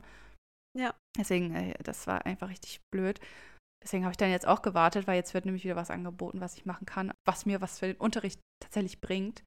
Ja. 0.78 0.96
Deswegen, 1.17 1.54
äh, 1.54 1.74
das 1.84 2.08
war 2.08 2.26
einfach 2.26 2.50
richtig 2.50 2.80
blöd. 2.89 3.19
Deswegen 3.84 4.06
habe 4.06 4.13
ich 4.13 4.17
dann 4.17 4.32
jetzt 4.32 4.48
auch 4.48 4.62
gewartet, 4.62 5.08
weil 5.08 5.17
jetzt 5.17 5.34
wird 5.34 5.43
nämlich 5.43 5.65
wieder 5.65 5.76
was 5.76 5.91
angeboten, 5.91 6.39
was 6.39 6.56
ich 6.56 6.65
machen 6.65 6.86
kann, 6.86 7.12
was 7.28 7.46
mir 7.46 7.60
was 7.60 7.80
für 7.80 7.88
den 7.88 7.98
Unterricht 7.98 8.39
tatsächlich 8.62 9.02
bringt. 9.02 9.43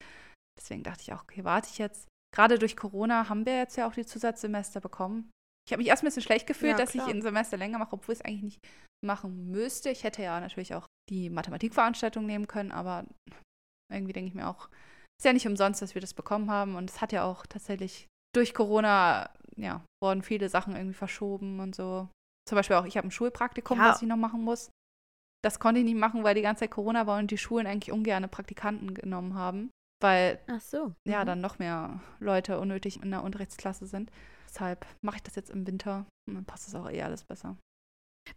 Deswegen 0.59 0.83
dachte 0.83 1.01
ich 1.01 1.15
auch, 1.15 1.23
okay, 1.23 1.43
warte 1.45 1.71
ich 1.71 1.79
jetzt 1.79 2.07
gerade 2.37 2.59
durch 2.59 2.77
Corona 2.77 3.29
haben 3.29 3.47
wir 3.47 3.57
jetzt 3.57 3.77
ja 3.77 3.89
auch 3.89 3.95
die 3.95 4.05
Zusatzsemester 4.05 4.81
bekommen. 4.81 5.31
Ich 5.67 5.73
habe 5.73 5.81
mich 5.81 5.89
erst 5.89 6.03
ein 6.03 6.07
bisschen 6.07 6.23
schlecht 6.23 6.47
gefühlt, 6.47 6.73
ja, 6.73 6.77
dass 6.79 6.95
ich 6.95 7.03
ein 7.03 7.23
Semester 7.23 7.57
länger 7.57 7.79
mache, 7.79 7.95
obwohl 7.95 8.13
ich 8.13 8.21
es 8.21 8.25
eigentlich 8.25 8.43
nicht 8.43 8.61
machen 9.05 9.51
müsste. 9.51 9.91
Ich 9.91 10.05
hätte 10.05 10.23
ja 10.23 10.39
natürlich 10.39 10.75
auch 10.75 10.87
die 11.09 11.31
Mathematikveranstaltung 11.31 12.27
nehmen 12.27 12.47
können, 12.47 12.73
aber 12.73 13.07
irgendwie 13.91 14.13
denke 14.13 14.29
ich 14.29 14.35
mir 14.35 14.49
auch, 14.49 14.69
ist 15.19 15.25
ja 15.25 15.33
nicht 15.33 15.47
umsonst, 15.47 15.81
dass 15.81 15.95
wir 15.95 16.03
das 16.03 16.15
bekommen 16.15 16.51
haben. 16.51 16.77
Und 16.77 16.91
es 16.91 17.01
hat 17.01 17.13
ja 17.13 17.25
auch 17.25 17.47
tatsächlich 17.47 18.07
durch 18.35 18.55
Corona, 18.55 19.31
ja, 19.57 19.83
wurden 20.03 20.23
viele 20.23 20.51
Sachen 20.51 20.77
irgendwie 20.77 20.95
verschoben 20.95 21.59
und 21.61 21.75
so. 21.75 22.09
Zum 22.47 22.57
Beispiel 22.57 22.77
auch, 22.77 22.85
ich 22.85 22.97
habe 22.97 23.09
ein 23.09 23.13
Schulpraktikum, 23.13 23.79
ja. 23.79 23.91
was 23.91 24.03
ich 24.03 24.09
noch 24.09 24.17
machen 24.17 24.43
muss. 24.43 24.71
Das 25.43 25.59
konnte 25.59 25.81
ich 25.81 25.87
nicht 25.87 25.99
machen, 25.99 26.23
weil 26.23 26.35
die 26.35 26.43
ganze 26.43 26.61
Zeit 26.61 26.71
Corona 26.71 27.07
war 27.07 27.19
und 27.19 27.31
die 27.31 27.39
Schulen 27.39 27.67
eigentlich 27.67 27.93
ungern 27.93 28.29
Praktikanten 28.29 28.95
genommen 28.95 29.35
haben 29.35 29.71
weil 30.01 30.41
so. 30.61 30.89
Mhm. 30.89 30.95
ja 31.05 31.25
dann 31.25 31.41
noch 31.41 31.59
mehr 31.59 32.01
Leute 32.21 32.61
unnötig 32.61 33.03
in 33.03 33.11
der 33.11 33.25
Unterrichtsklasse 33.25 33.87
sind. 33.87 34.11
Deshalb 34.49 34.87
mache 35.03 35.17
ich 35.17 35.23
das 35.23 35.35
jetzt 35.35 35.51
im 35.51 35.67
Winter 35.67 36.07
und 36.29 36.35
dann 36.35 36.45
passt 36.45 36.69
es 36.69 36.75
auch 36.75 36.91
eh 36.91 37.03
alles 37.03 37.25
besser. 37.25 37.57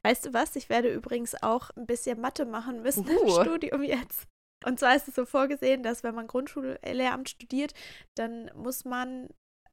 Weißt 0.03 0.25
du 0.25 0.33
was? 0.33 0.55
Ich 0.55 0.69
werde 0.69 0.93
übrigens 0.93 1.41
auch 1.41 1.71
ein 1.71 1.87
bisschen 1.87 2.21
Mathe 2.21 2.45
machen 2.45 2.81
müssen 2.81 3.07
uh. 3.07 3.21
im 3.21 3.29
Studium 3.43 3.83
jetzt. 3.83 4.27
Und 4.65 4.79
zwar 4.79 4.95
ist 4.95 5.07
es 5.07 5.15
so 5.15 5.25
vorgesehen, 5.25 5.83
dass 5.83 6.03
wenn 6.03 6.15
man 6.15 6.27
Grundschullehramt 6.27 7.29
studiert, 7.29 7.73
dann 8.17 8.51
muss 8.55 8.83
man 8.85 9.29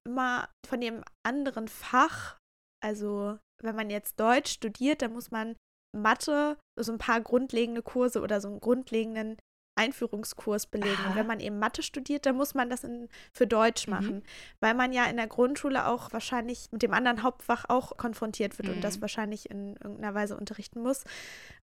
immer 0.06 0.48
von 0.66 0.80
dem 0.80 1.02
anderen 1.26 1.66
Fach, 1.68 2.38
also 2.82 3.38
wenn 3.62 3.74
man 3.74 3.90
jetzt 3.90 4.20
Deutsch 4.20 4.52
studiert, 4.52 5.02
dann 5.02 5.12
muss 5.12 5.30
man 5.30 5.56
Mathe, 5.96 6.58
so 6.78 6.92
ein 6.92 6.98
paar 6.98 7.20
grundlegende 7.20 7.82
Kurse 7.82 8.20
oder 8.20 8.40
so 8.40 8.48
einen 8.48 8.60
grundlegenden 8.60 9.38
Einführungskurs 9.76 10.66
belegen. 10.66 11.02
Und 11.08 11.14
wenn 11.14 11.26
man 11.26 11.38
eben 11.40 11.58
Mathe 11.58 11.82
studiert, 11.82 12.26
dann 12.26 12.36
muss 12.36 12.54
man 12.54 12.68
das 12.68 12.82
in, 12.82 13.08
für 13.32 13.46
Deutsch 13.46 13.86
Mhm. 13.86 13.92
machen, 13.92 14.22
weil 14.60 14.74
man 14.74 14.92
ja 14.92 15.04
in 15.04 15.16
der 15.16 15.26
Grundschule 15.28 15.86
auch 15.86 16.12
wahrscheinlich 16.12 16.68
mit 16.72 16.82
dem 16.82 16.92
anderen 16.92 17.22
Hauptfach 17.22 17.66
auch 17.68 17.96
konfrontiert 17.96 18.58
wird 18.58 18.68
und 18.70 18.82
das 18.82 18.96
Mhm. 18.96 19.00
wahrscheinlich 19.02 19.50
in 19.50 19.76
irgendeiner 19.76 20.14
Weise 20.14 20.36
unterrichten 20.36 20.80
muss. 20.82 21.04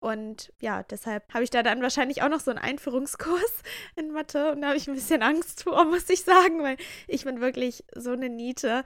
Und 0.00 0.52
ja, 0.60 0.82
deshalb 0.82 1.32
habe 1.32 1.44
ich 1.44 1.50
da 1.50 1.62
dann 1.62 1.82
wahrscheinlich 1.82 2.22
auch 2.22 2.28
noch 2.28 2.40
so 2.40 2.50
einen 2.50 2.58
Einführungskurs 2.58 3.62
in 3.96 4.12
Mathe 4.12 4.52
und 4.52 4.62
da 4.62 4.68
habe 4.68 4.76
ich 4.76 4.88
ein 4.88 4.94
bisschen 4.94 5.22
Angst 5.22 5.62
vor, 5.64 5.84
muss 5.86 6.08
ich 6.10 6.22
sagen, 6.24 6.62
weil 6.62 6.76
ich 7.06 7.24
bin 7.24 7.40
wirklich 7.40 7.84
so 7.94 8.10
eine 8.12 8.28
Niete. 8.28 8.84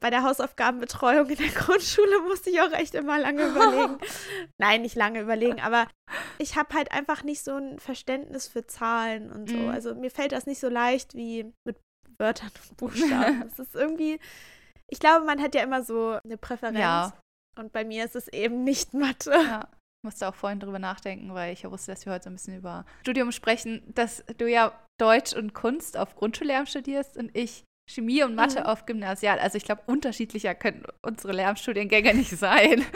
Bei 0.00 0.10
der 0.10 0.22
Hausaufgabenbetreuung 0.22 1.28
in 1.28 1.36
der 1.36 1.48
Grundschule 1.54 2.20
musste 2.22 2.50
ich 2.50 2.60
auch 2.60 2.72
echt 2.72 2.94
immer 2.94 3.18
lange 3.18 3.46
überlegen. 3.46 3.98
Nein, 4.60 4.82
nicht 4.82 4.96
lange 4.96 5.20
überlegen, 5.20 5.60
aber 5.60 5.88
ich 6.38 6.56
habe 6.56 6.74
halt 6.74 6.92
einfach 6.92 7.22
nicht 7.22 7.42
so 7.42 7.56
ein 7.56 7.78
Verständnis 7.78 8.48
für 8.48 8.66
Zahlen 8.66 9.30
und 9.30 9.48
so. 9.48 9.56
Mhm. 9.56 9.68
Also 9.70 9.94
mir 9.94 10.10
fällt 10.10 10.32
das 10.32 10.46
nicht 10.46 10.60
so 10.60 10.68
leicht 10.68 11.14
wie 11.14 11.52
mit 11.66 11.76
Wörtern 12.18 12.50
und 12.68 12.76
Buchstaben. 12.76 13.42
Es 13.52 13.58
ist 13.58 13.74
irgendwie, 13.74 14.18
ich 14.88 15.00
glaube, 15.00 15.24
man 15.26 15.40
hat 15.40 15.54
ja 15.54 15.62
immer 15.62 15.82
so 15.82 16.18
eine 16.24 16.36
Präferenz. 16.36 16.78
Ja. 16.78 17.12
Und 17.58 17.72
bei 17.72 17.84
mir 17.84 18.04
ist 18.04 18.16
es 18.16 18.28
eben 18.28 18.64
nicht 18.64 18.94
Mathe. 18.94 19.32
Ja. 19.32 19.68
Musste 20.04 20.28
auch 20.28 20.34
vorhin 20.34 20.58
drüber 20.58 20.78
nachdenken, 20.78 21.32
weil 21.34 21.52
ich 21.52 21.62
ja 21.62 21.70
wusste, 21.70 21.92
dass 21.92 22.06
wir 22.06 22.12
heute 22.12 22.24
so 22.24 22.30
ein 22.30 22.34
bisschen 22.34 22.56
über 22.56 22.84
Studium 23.02 23.30
sprechen, 23.30 23.82
dass 23.94 24.24
du 24.38 24.48
ja 24.48 24.72
Deutsch 25.00 25.32
und 25.32 25.54
Kunst 25.54 25.96
auf 25.96 26.16
Grundschullehramt 26.16 26.68
studierst 26.68 27.16
und 27.16 27.30
ich 27.36 27.64
Chemie 27.92 28.22
und 28.22 28.34
Mathe 28.34 28.60
Mhm. 28.60 28.66
auf 28.66 28.86
Gymnasial. 28.86 29.38
Also 29.38 29.56
ich 29.58 29.64
glaube, 29.64 29.82
unterschiedlicher 29.86 30.54
können 30.54 30.84
unsere 31.02 31.32
Lehramtsstudiengänge 31.32 32.14
nicht 32.14 32.36
sein. 32.36 32.84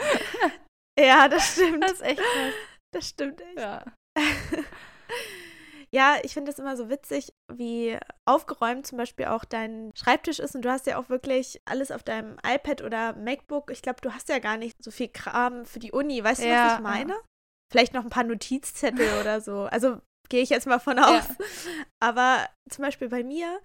Ja, 0.99 1.27
das 1.27 1.51
stimmt. 1.53 1.83
Das 1.83 1.91
ist 1.91 2.01
echt 2.01 2.17
krass. 2.17 2.53
Das 2.91 3.07
stimmt 3.09 3.39
echt. 3.41 3.59
Ja. 3.59 3.85
Ja, 5.89 6.17
ich 6.23 6.33
finde 6.33 6.51
es 6.51 6.59
immer 6.59 6.75
so 6.75 6.89
witzig, 6.89 7.29
wie 7.53 7.97
aufgeräumt 8.25 8.85
zum 8.85 8.97
Beispiel 8.97 9.27
auch 9.27 9.45
dein 9.45 9.91
Schreibtisch 9.95 10.39
ist. 10.39 10.53
Und 10.53 10.63
du 10.63 10.69
hast 10.69 10.85
ja 10.85 10.97
auch 10.97 11.07
wirklich 11.07 11.61
alles 11.65 11.91
auf 11.91 12.03
deinem 12.03 12.37
iPad 12.45 12.81
oder 12.83 13.15
MacBook. 13.15 13.71
Ich 13.71 13.81
glaube, 13.81 14.01
du 14.01 14.13
hast 14.13 14.27
ja 14.27 14.39
gar 14.39 14.57
nicht 14.57 14.83
so 14.83 14.91
viel 14.91 15.07
Kram 15.07 15.65
für 15.65 15.79
die 15.79 15.93
Uni. 15.93 16.21
Weißt 16.21 16.41
du, 16.43 16.47
Ja, 16.47 16.65
was 16.65 16.73
ich 16.73 16.79
meine? 16.83 17.15
Vielleicht 17.71 17.93
noch 17.93 18.03
ein 18.03 18.09
paar 18.09 18.25
Notizzettel 18.25 19.07
oder 19.21 19.39
so. 19.39 19.61
Also 19.63 20.01
gehe 20.29 20.41
ich 20.41 20.49
jetzt 20.49 20.67
mal 20.67 20.79
von 20.79 20.99
aus. 20.99 21.23
Aber 21.99 22.47
zum 22.69 22.83
Beispiel 22.83 23.09
bei 23.09 23.23
mir, 23.23 23.59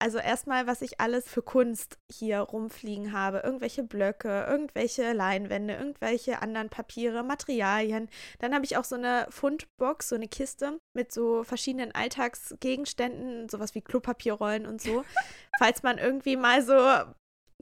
also 0.00 0.18
erstmal, 0.18 0.66
was 0.66 0.82
ich 0.82 1.00
alles 1.00 1.28
für 1.28 1.42
Kunst 1.42 1.98
hier 2.10 2.40
rumfliegen 2.40 3.12
habe. 3.12 3.38
Irgendwelche 3.44 3.82
Blöcke, 3.82 4.46
irgendwelche 4.48 5.12
Leinwände, 5.12 5.74
irgendwelche 5.74 6.42
anderen 6.42 6.70
Papiere, 6.70 7.22
Materialien. 7.22 8.08
Dann 8.38 8.54
habe 8.54 8.64
ich 8.64 8.76
auch 8.76 8.84
so 8.84 8.96
eine 8.96 9.26
Fundbox, 9.30 10.08
so 10.08 10.14
eine 10.14 10.28
Kiste 10.28 10.78
mit 10.96 11.12
so 11.12 11.44
verschiedenen 11.44 11.92
Alltagsgegenständen, 11.94 13.48
sowas 13.48 13.74
wie 13.74 13.82
Klopapierrollen 13.82 14.66
und 14.66 14.80
so. 14.80 15.04
Falls 15.58 15.82
man 15.82 15.98
irgendwie 15.98 16.36
mal 16.36 16.62
so 16.62 16.74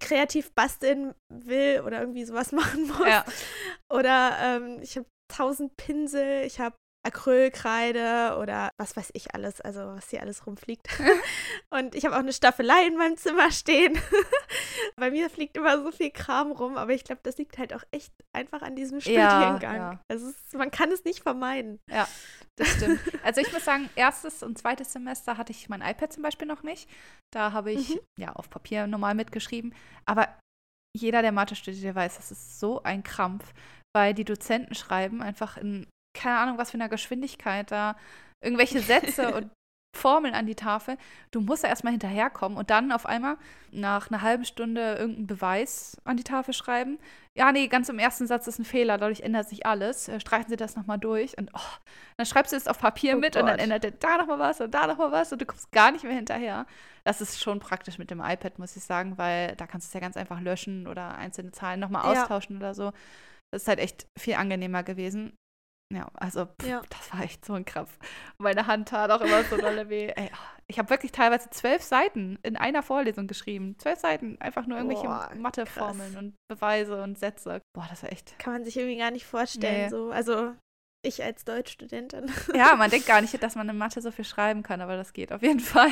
kreativ 0.01 0.53
basteln 0.55 1.15
will 1.29 1.83
oder 1.85 2.01
irgendwie 2.01 2.25
sowas 2.25 2.53
machen 2.53 2.89
muss. 2.89 3.07
Ja. 3.07 3.25
Oder 3.93 4.37
ähm, 4.41 4.79
ich 4.83 4.97
habe 4.97 5.07
tausend 5.31 5.77
Pinsel, 5.77 6.45
ich 6.45 6.59
habe 6.59 6.75
Acrylkreide 7.07 8.37
oder 8.39 8.71
was 8.79 8.97
weiß 8.97 9.11
ich 9.15 9.35
alles, 9.35 9.61
also 9.61 9.81
was 9.95 10.11
hier 10.11 10.21
alles 10.21 10.47
rumfliegt. 10.47 10.87
und 11.71 11.95
ich 11.95 12.05
habe 12.05 12.15
auch 12.15 12.21
eine 12.21 12.33
Staffelei 12.33 12.87
in 12.87 12.97
meinem 12.97 13.17
Zimmer 13.17 13.51
stehen. 13.51 13.99
Bei 14.97 15.11
mir 15.11 15.31
fliegt 15.31 15.57
immer 15.57 15.83
so 15.83 15.91
viel 15.93 16.11
Kram 16.11 16.53
rum, 16.53 16.77
aber 16.77 16.93
ich 16.93 17.05
glaube, 17.05 17.21
das 17.25 17.39
liegt 17.39 17.59
halt 17.59 17.73
auch 17.75 17.83
echt 17.91 18.13
einfach 18.33 18.63
an 18.63 18.77
diesem 18.77 18.99
Ja, 19.01 19.31
Studiengang. 19.31 19.77
ja. 19.77 20.01
Also 20.11 20.29
es 20.29 20.37
ist, 20.37 20.55
man 20.55 20.71
kann 20.71 20.91
es 20.93 21.05
nicht 21.05 21.23
vermeiden. 21.23 21.79
Ja, 21.91 22.07
das 22.57 22.69
stimmt. 22.69 23.01
Also 23.23 23.41
ich 23.41 23.53
muss 23.53 23.65
sagen, 23.65 23.89
erstes 23.97 24.43
und 24.43 24.59
zweites 24.59 24.93
Semester 24.93 25.37
hatte 25.39 25.53
ich 25.53 25.69
mein 25.69 25.83
iPad 25.83 26.13
zum 26.13 26.23
Beispiel 26.23 26.47
noch 26.47 26.63
nicht. 26.63 26.89
Da 27.33 27.53
habe 27.53 27.73
ich 27.73 27.91
Mhm. 27.95 28.01
ja 28.19 28.33
auf 28.33 28.51
Papier 28.51 28.87
normal 28.87 29.15
mitgeschrieben. 29.15 29.75
Aber 30.07 30.29
jeder, 30.97 31.23
der 31.23 31.33
Mathe 31.33 31.55
studiert, 31.55 31.85
der 31.85 31.95
weiß, 31.95 32.17
das 32.17 32.31
ist 32.33 32.59
so 32.61 32.83
ein 32.83 33.03
Krampf, 33.03 33.53
weil 33.95 34.13
die 34.15 34.25
Dozenten 34.25 34.75
schreiben 34.75 35.23
einfach 35.23 35.57
in 35.57 35.87
keine 36.15 36.39
Ahnung, 36.39 36.59
was 36.59 36.71
für 36.71 36.77
einer 36.77 36.89
Geschwindigkeit 36.89 37.71
da 37.71 37.97
irgendwelche 38.43 38.81
Sätze 38.81 39.33
und 39.35 39.51
Formeln 39.97 40.35
an 40.35 40.47
die 40.47 40.55
Tafel. 40.55 40.97
Du 41.33 41.41
musst 41.41 41.65
da 41.65 41.69
erstmal 41.69 41.93
hinterherkommen 41.93 42.57
und 42.57 42.71
dann 42.71 42.93
auf 42.93 43.07
einmal 43.07 43.37
nach 43.73 44.09
einer 44.09 44.23
halben 44.23 44.45
Stunde 44.45 44.95
irgendeinen 44.95 45.27
Beweis 45.27 45.97
an 46.05 46.17
die 46.17 46.23
Tafel 46.23 46.55
schreiben. 46.55 47.01
Ja, 47.37 47.51
nee, 47.51 47.67
ganz 47.67 47.89
im 47.89 47.99
ersten 47.99 48.29
Satz 48.29 48.47
ist 48.47 48.61
ein 48.61 48.65
Fehler, 48.65 48.99
dadurch 48.99 49.21
ändert 49.23 49.49
sich 49.49 49.67
alles. 49.67 50.09
Äh, 50.09 50.21
Streichen 50.21 50.49
Sie 50.49 50.57
das 50.57 50.77
nochmal 50.77 50.99
durch 50.99 51.37
und 51.39 51.51
oh, 51.55 51.77
dann 52.17 52.25
schreibst 52.25 52.53
du 52.53 52.57
es 52.57 52.69
auf 52.69 52.79
Papier 52.79 53.17
Oh 53.17 53.19
mit 53.19 53.35
und 53.35 53.47
dann 53.47 53.57
Gott. 53.57 53.65
ändert 53.65 53.85
er 53.85 53.91
da 53.91 54.17
nochmal 54.19 54.39
was 54.39 54.61
und 54.61 54.73
da 54.73 54.87
nochmal 54.87 55.11
was 55.11 55.33
und 55.33 55.43
du 55.43 55.47
kommst 55.47 55.73
gar 55.73 55.91
nicht 55.91 56.05
mehr 56.05 56.15
hinterher. 56.15 56.67
Das 57.03 57.21
ist 57.21 57.41
schon 57.43 57.59
praktisch 57.59 57.99
mit 57.99 58.13
dem 58.13 58.21
iPad, 58.21 58.61
muss 58.61 58.77
ich 58.77 58.85
sagen, 58.85 59.19
weil 59.19 59.57
da 59.57 59.67
kannst 59.67 59.89
du 59.89 59.91
es 59.91 59.95
ja 59.95 60.01
ganz 60.01 60.17
einfach 60.17 60.41
löschen 60.41 60.87
oder 60.87 61.17
einzelne 61.17 61.51
Zahlen 61.51 61.81
nochmal 61.81 62.05
Ja. 62.15 62.23
austauschen 62.23 62.57
oder 62.59 62.75
so. 62.75 62.93
Das 63.53 63.63
ist 63.63 63.69
halt 63.69 63.81
echt 63.81 64.07
viel 64.17 64.35
angenehmer 64.35 64.85
gewesen. 64.85 65.33
Ja, 65.93 66.09
also 66.15 66.47
pff, 66.47 66.69
Ja. 66.69 66.83
das 66.89 67.13
war 67.13 67.23
echt 67.23 67.45
so 67.45 67.55
ein 67.55 67.65
Krampf. 67.65 67.99
Meine 68.39 68.67
Hand 68.67 68.89
tat 68.91 69.11
auch 69.11 69.21
immer 69.21 69.43
so 69.45 69.57
dolle 69.57 69.89
weh. 69.89 70.09
Ey, 70.17 70.31
ich 70.69 70.79
habe 70.79 70.89
wirklich 70.91 71.11
teilweise 71.11 71.51
zwölf 71.51 71.83
Seiten 71.83 72.39
in 72.45 72.57
einer 72.57 72.83
Vorlesung 72.83 73.27
geschrieben. 73.27 73.77
Zwölf 73.79 73.99
Seiten, 73.99 74.41
einfach 74.41 74.67
nur 74.67 74.79
irgendwelche 74.79 75.09
Matheformeln 75.37 76.17
und 76.17 76.35
Beweise 76.49 77.03
und 77.03 77.19
Sätze. 77.19 77.61
Boah, 77.75 77.87
das 77.91 78.03
war 78.05 78.13
echt. 78.13 78.39
Kann 78.39 78.53
man 78.53 78.65
sich 78.65 78.77
irgendwie 78.77 78.99
gar 78.99 79.11
nicht 79.11 79.27
vorstellen. 79.27 79.85
Nee. 79.85 79.89
So. 79.89 80.11
Also 80.13 80.55
ich 81.03 81.25
als 81.25 81.45
Deutschstudentin. 81.45 82.31
Ja, 82.55 82.77
man 82.77 82.91
denkt 82.91 83.07
gar 83.09 83.21
nicht, 83.23 83.43
dass 83.43 83.57
man 83.57 83.69
in 83.69 83.77
Mathe 83.79 84.01
so 84.01 84.13
viel 84.13 84.25
schreiben 84.25 84.63
kann, 84.63 84.81
aber 84.81 84.97
das 84.97 85.13
geht 85.13 85.33
auf 85.33 85.43
jeden 85.43 85.61
Fall. 85.61 85.91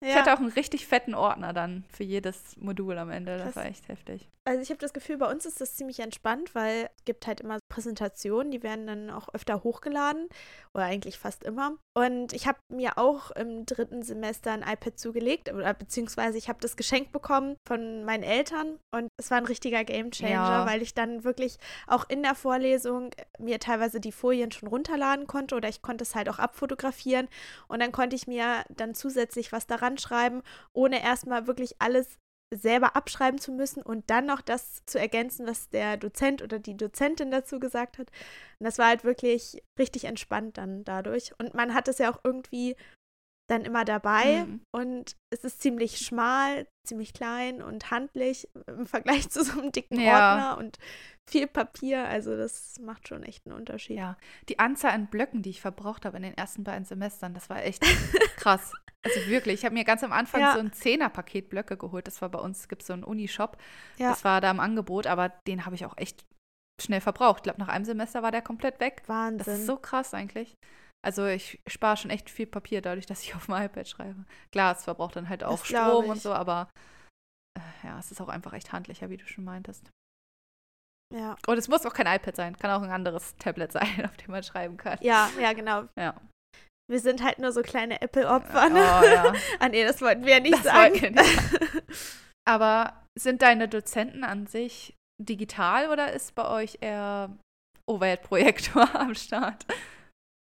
Ich 0.00 0.14
hatte 0.14 0.32
auch 0.32 0.38
einen 0.38 0.52
richtig 0.52 0.86
fetten 0.86 1.12
Ordner 1.16 1.52
dann 1.52 1.84
für 1.92 2.04
jedes 2.04 2.56
Modul 2.56 2.96
am 2.98 3.10
Ende. 3.10 3.36
Das 3.36 3.46
Krass. 3.46 3.56
war 3.56 3.64
echt 3.66 3.88
heftig. 3.88 4.28
Also 4.44 4.62
ich 4.62 4.70
habe 4.70 4.78
das 4.78 4.92
Gefühl, 4.92 5.18
bei 5.18 5.28
uns 5.28 5.44
ist 5.44 5.60
das 5.60 5.74
ziemlich 5.74 5.98
entspannt, 5.98 6.54
weil 6.54 6.88
es 6.96 7.04
gibt 7.04 7.26
halt 7.26 7.40
immer 7.40 7.58
Präsentationen, 7.78 8.50
die 8.50 8.64
werden 8.64 8.88
dann 8.88 9.10
auch 9.10 9.28
öfter 9.32 9.62
hochgeladen 9.62 10.28
oder 10.74 10.84
eigentlich 10.84 11.16
fast 11.16 11.44
immer. 11.44 11.76
Und 11.96 12.32
ich 12.32 12.48
habe 12.48 12.58
mir 12.72 12.98
auch 12.98 13.30
im 13.30 13.66
dritten 13.66 14.02
Semester 14.02 14.50
ein 14.50 14.62
iPad 14.62 14.98
zugelegt 14.98 15.52
oder 15.52 15.72
beziehungsweise 15.74 16.36
ich 16.38 16.48
habe 16.48 16.58
das 16.60 16.76
geschenkt 16.76 17.12
bekommen 17.12 17.56
von 17.66 18.04
meinen 18.04 18.24
Eltern 18.24 18.80
und 18.92 19.08
es 19.16 19.30
war 19.30 19.38
ein 19.38 19.46
richtiger 19.46 19.84
Gamechanger, 19.84 20.32
Ja. 20.32 20.66
weil 20.66 20.82
ich 20.82 20.94
dann 20.94 21.22
wirklich 21.22 21.58
auch 21.86 22.08
in 22.08 22.24
der 22.24 22.34
Vorlesung 22.34 23.10
mir 23.38 23.60
teilweise 23.60 24.00
die 24.00 24.12
Folien 24.12 24.50
schon 24.50 24.68
runterladen 24.68 25.28
konnte 25.28 25.54
oder 25.54 25.68
ich 25.68 25.80
konnte 25.80 26.02
es 26.02 26.16
halt 26.16 26.28
auch 26.28 26.40
abfotografieren 26.40 27.28
und 27.68 27.80
dann 27.80 27.92
konnte 27.92 28.16
ich 28.16 28.26
mir 28.26 28.64
dann 28.70 28.96
zusätzlich 28.96 29.52
was 29.52 29.68
daran 29.68 29.98
schreiben, 29.98 30.42
ohne 30.72 31.00
erstmal 31.00 31.46
wirklich 31.46 31.76
alles 31.78 32.18
selber 32.50 32.96
abschreiben 32.96 33.38
zu 33.38 33.52
müssen 33.52 33.82
und 33.82 34.08
dann 34.10 34.26
noch 34.26 34.40
das 34.40 34.84
zu 34.86 34.98
ergänzen, 34.98 35.46
was 35.46 35.68
der 35.68 35.96
Dozent 35.96 36.42
oder 36.42 36.58
die 36.58 36.76
Dozentin 36.76 37.30
dazu 37.30 37.60
gesagt 37.60 37.98
hat. 37.98 38.10
Und 38.58 38.64
das 38.64 38.78
war 38.78 38.86
halt 38.86 39.04
wirklich 39.04 39.62
richtig 39.78 40.04
entspannt 40.04 40.58
dann 40.58 40.84
dadurch. 40.84 41.32
Und 41.38 41.54
man 41.54 41.74
hat 41.74 41.88
es 41.88 41.98
ja 41.98 42.10
auch 42.10 42.20
irgendwie 42.24 42.76
dann 43.50 43.64
immer 43.64 43.84
dabei 43.84 44.44
Mhm. 44.44 44.60
und 44.74 45.16
es 45.32 45.42
ist 45.44 45.62
ziemlich 45.62 45.98
schmal, 45.98 46.66
ziemlich 46.86 47.12
klein 47.14 47.62
und 47.62 47.90
handlich 47.90 48.48
im 48.66 48.86
Vergleich 48.86 49.28
zu 49.30 49.42
so 49.44 49.58
einem 49.58 49.72
dicken 49.72 50.00
Ja. 50.00 50.32
Ordner 50.34 50.58
und 50.58 50.76
viel 51.30 51.46
Papier. 51.46 52.04
Also 52.06 52.36
das 52.36 52.78
macht 52.80 53.08
schon 53.08 53.22
echt 53.22 53.46
einen 53.46 53.56
Unterschied. 53.56 53.96
Ja, 53.96 54.16
die 54.48 54.58
Anzahl 54.58 54.92
an 54.92 55.06
Blöcken, 55.06 55.42
die 55.42 55.50
ich 55.50 55.60
verbraucht 55.60 56.04
habe 56.04 56.16
in 56.18 56.22
den 56.22 56.36
ersten 56.36 56.64
beiden 56.64 56.84
Semestern, 56.84 57.34
das 57.34 57.48
war 57.50 57.62
echt 57.64 57.82
krass. 58.36 58.72
Also 59.04 59.26
wirklich, 59.28 59.60
ich 59.60 59.64
habe 59.64 59.74
mir 59.74 59.84
ganz 59.84 60.02
am 60.04 60.12
Anfang 60.12 60.40
Ja. 60.40 60.52
so 60.54 60.58
ein 60.58 60.72
Zehner-Paket 60.72 61.48
Blöcke 61.48 61.76
geholt. 61.76 62.06
Das 62.06 62.20
war 62.20 62.28
bei 62.28 62.38
uns, 62.40 62.68
gibt 62.68 62.82
es 62.82 62.88
so 62.88 62.92
einen 62.94 63.04
Unishop. 63.04 63.56
Ja. 63.96 64.10
Das 64.10 64.24
war 64.24 64.40
da 64.40 64.50
im 64.50 64.60
Angebot, 64.60 65.06
aber 65.06 65.28
den 65.46 65.64
habe 65.64 65.74
ich 65.76 65.86
auch 65.86 65.96
echt 65.96 66.24
schnell 66.82 67.00
verbraucht. 67.00 67.38
Ich 67.38 67.42
glaube, 67.44 67.60
nach 67.60 67.68
einem 67.68 67.84
Semester 67.84 68.22
war 68.22 68.30
der 68.32 68.42
komplett 68.42 68.78
weg. 68.80 69.02
Wahnsinn. 69.06 69.38
Das 69.38 69.48
ist 69.48 69.66
so 69.66 69.76
krass 69.76 70.14
eigentlich. 70.14 70.54
Also 71.08 71.24
ich 71.24 71.58
spare 71.66 71.96
schon 71.96 72.10
echt 72.10 72.28
viel 72.28 72.46
Papier 72.46 72.82
dadurch, 72.82 73.06
dass 73.06 73.22
ich 73.22 73.34
auf 73.34 73.46
dem 73.46 73.54
iPad 73.54 73.88
schreibe. 73.88 74.26
Klar, 74.52 74.76
es 74.76 74.84
verbraucht 74.84 75.16
dann 75.16 75.30
halt 75.30 75.42
auch 75.42 75.58
Das 75.60 75.66
Strom 75.66 76.10
und 76.10 76.20
so, 76.20 76.34
aber 76.34 76.68
äh, 77.58 77.86
ja, 77.86 77.98
es 77.98 78.10
ist 78.12 78.20
auch 78.20 78.28
einfach 78.28 78.52
echt 78.52 78.72
handlicher, 78.72 79.08
wie 79.08 79.16
du 79.16 79.26
schon 79.26 79.44
meintest. 79.44 79.88
ja. 81.14 81.34
Und 81.46 81.56
es 81.56 81.66
muss 81.68 81.86
auch 81.86 81.94
kein 81.94 82.06
iPad 82.06 82.36
sein, 82.36 82.58
kann 82.58 82.70
auch 82.70 82.82
ein 82.82 82.90
anderes 82.90 83.34
Tablet 83.36 83.72
sein, 83.78 84.04
auf 84.04 84.18
dem 84.18 84.32
man 84.32 84.42
schreiben 84.42 84.76
kann. 84.76 84.98
ja, 85.00 85.30
ja, 85.40 85.54
genau. 85.54 85.84
Ja. 85.98 86.14
Wir 86.90 87.00
sind 87.00 87.22
halt 87.22 87.38
nur 87.38 87.52
so 87.52 87.62
kleine 87.62 88.02
Apple-Opfer. 88.02 88.66
Oh, 88.66 88.68
Ne? 88.74 88.80
ja. 89.14 89.32
ah 89.60 89.68
nee, 89.70 89.84
das 89.84 90.02
wollten 90.02 90.26
wir 90.26 90.34
ja 90.34 90.40
nicht 90.40 90.54
Das 90.56 90.64
sagen. 90.64 91.14
nicht 91.14 91.82
Aber 92.46 93.02
sind 93.18 93.40
deine 93.40 93.66
Dozenten 93.66 94.24
an 94.24 94.46
sich 94.46 94.94
digital 95.22 95.88
oder 95.90 96.12
ist 96.12 96.34
bei 96.34 96.46
euch 96.48 96.78
eher 96.82 97.34
Overhead-Projektor 97.86 98.94
am 98.94 99.14
Start? 99.14 99.64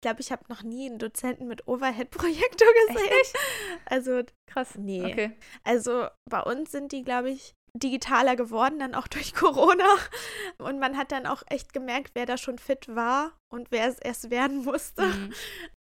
Ich 0.07 0.09
glaube, 0.09 0.21
ich 0.21 0.31
habe 0.31 0.45
noch 0.49 0.63
nie 0.63 0.87
einen 0.87 1.01
Dozenten 1.01 1.49
mit 1.49 1.67
Overhead-Projektor 1.67 2.69
gesehen. 2.89 3.09
nicht? 3.09 3.37
Also, 3.87 4.23
Krass. 4.49 4.77
Nee. 4.77 5.05
Okay. 5.05 5.33
also 5.65 6.07
bei 6.31 6.41
uns 6.43 6.71
sind 6.71 6.93
die, 6.93 7.03
glaube 7.03 7.31
ich, 7.31 7.57
digitaler 7.75 8.37
geworden, 8.37 8.79
dann 8.79 8.95
auch 8.95 9.09
durch 9.09 9.35
Corona. 9.35 9.85
Und 10.59 10.79
man 10.79 10.97
hat 10.97 11.11
dann 11.11 11.27
auch 11.27 11.43
echt 11.49 11.73
gemerkt, 11.73 12.13
wer 12.15 12.25
da 12.25 12.37
schon 12.37 12.59
fit 12.59 12.95
war 12.95 13.37
und 13.53 13.73
wer 13.73 13.89
es 13.89 13.99
erst 13.99 14.31
werden 14.31 14.65
musste. 14.65 15.07
Mhm. 15.07 15.33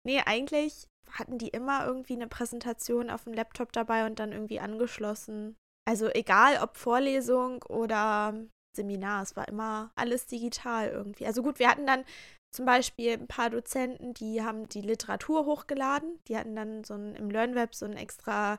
Nee, 0.06 0.22
eigentlich 0.24 0.87
hatten 1.11 1.37
die 1.37 1.48
immer 1.48 1.85
irgendwie 1.85 2.14
eine 2.14 2.26
Präsentation 2.26 3.11
auf 3.11 3.24
dem 3.24 3.35
Laptop 3.35 3.70
dabei 3.70 4.06
und 4.06 4.18
dann 4.18 4.33
irgendwie 4.33 4.59
angeschlossen. 4.59 5.56
Also 5.87 6.09
egal 6.09 6.59
ob 6.62 6.78
Vorlesung 6.78 7.62
oder 7.64 8.33
Seminar, 8.74 9.22
es 9.22 9.37
war 9.37 9.46
immer 9.46 9.90
alles 9.94 10.24
digital 10.24 10.88
irgendwie. 10.88 11.26
Also 11.26 11.42
gut, 11.42 11.59
wir 11.59 11.68
hatten 11.68 11.87
dann 11.87 12.06
zum 12.52 12.64
Beispiel 12.64 13.12
ein 13.12 13.28
paar 13.28 13.50
Dozenten, 13.50 14.14
die 14.14 14.42
haben 14.42 14.68
die 14.68 14.80
Literatur 14.80 15.46
hochgeladen. 15.46 16.18
Die 16.28 16.36
hatten 16.36 16.56
dann 16.56 16.84
so 16.84 16.94
ein, 16.94 17.14
im 17.14 17.30
LearnWeb 17.30 17.74
so 17.74 17.84
einen 17.84 17.96
extra 17.96 18.58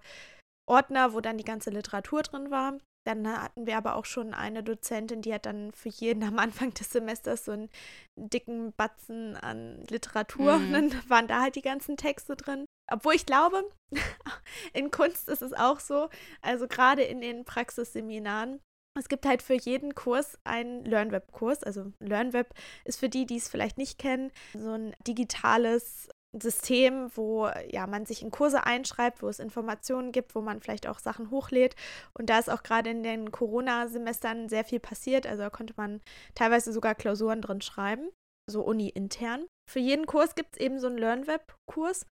Ordner, 0.65 1.13
wo 1.13 1.19
dann 1.19 1.37
die 1.37 1.43
ganze 1.43 1.69
Literatur 1.69 2.21
drin 2.23 2.51
war. 2.51 2.77
Dann 3.05 3.27
hatten 3.27 3.65
wir 3.65 3.77
aber 3.77 3.95
auch 3.95 4.05
schon 4.05 4.33
eine 4.33 4.61
Dozentin, 4.61 5.23
die 5.23 5.33
hat 5.33 5.47
dann 5.47 5.71
für 5.71 5.89
jeden 5.89 6.23
am 6.23 6.37
Anfang 6.37 6.73
des 6.73 6.91
Semesters 6.91 7.45
so 7.45 7.51
einen 7.51 7.69
dicken 8.15 8.73
Batzen 8.73 9.35
an 9.35 9.83
Literatur. 9.89 10.57
Mhm. 10.57 10.65
Und 10.65 10.73
dann 10.73 11.09
waren 11.09 11.27
da 11.27 11.41
halt 11.41 11.55
die 11.55 11.63
ganzen 11.63 11.97
Texte 11.97 12.35
drin. 12.35 12.65
Obwohl 12.91 13.15
ich 13.15 13.25
glaube, 13.25 13.63
in 14.73 14.91
Kunst 14.91 15.29
ist 15.29 15.41
es 15.41 15.53
auch 15.53 15.79
so, 15.79 16.09
also 16.41 16.67
gerade 16.67 17.03
in 17.03 17.21
den 17.21 17.43
Praxisseminaren, 17.43 18.59
es 18.97 19.09
gibt 19.09 19.25
halt 19.25 19.41
für 19.41 19.53
jeden 19.53 19.95
Kurs 19.95 20.37
einen 20.43 20.83
LearnWeb-Kurs. 20.85 21.63
Also 21.63 21.91
LearnWeb 21.99 22.53
ist 22.85 22.99
für 22.99 23.09
die, 23.09 23.25
die 23.25 23.37
es 23.37 23.49
vielleicht 23.49 23.77
nicht 23.77 23.97
kennen, 23.97 24.31
so 24.53 24.71
ein 24.71 24.93
digitales 25.07 26.09
System, 26.39 27.11
wo 27.15 27.49
ja 27.69 27.87
man 27.87 28.05
sich 28.05 28.21
in 28.21 28.31
Kurse 28.31 28.65
einschreibt, 28.65 29.21
wo 29.21 29.27
es 29.27 29.39
Informationen 29.39 30.11
gibt, 30.11 30.33
wo 30.33 30.41
man 30.41 30.61
vielleicht 30.61 30.87
auch 30.87 30.99
Sachen 30.99 31.29
hochlädt. 31.29 31.75
Und 32.13 32.29
da 32.29 32.39
ist 32.39 32.49
auch 32.49 32.63
gerade 32.63 32.89
in 32.89 33.03
den 33.03 33.31
Corona-Semestern 33.31 34.47
sehr 34.47 34.63
viel 34.63 34.79
passiert. 34.79 35.27
Also 35.27 35.43
da 35.43 35.49
konnte 35.49 35.73
man 35.75 36.01
teilweise 36.35 36.71
sogar 36.71 36.95
Klausuren 36.95 37.41
drin 37.41 37.61
schreiben, 37.61 38.09
so 38.49 38.61
uni-intern. 38.61 39.45
Für 39.69 39.79
jeden 39.79 40.05
Kurs 40.05 40.35
gibt 40.35 40.55
es 40.55 40.61
eben 40.61 40.79
so 40.79 40.87
einen 40.87 40.97
LearnWeb-Kurs. 40.97 42.05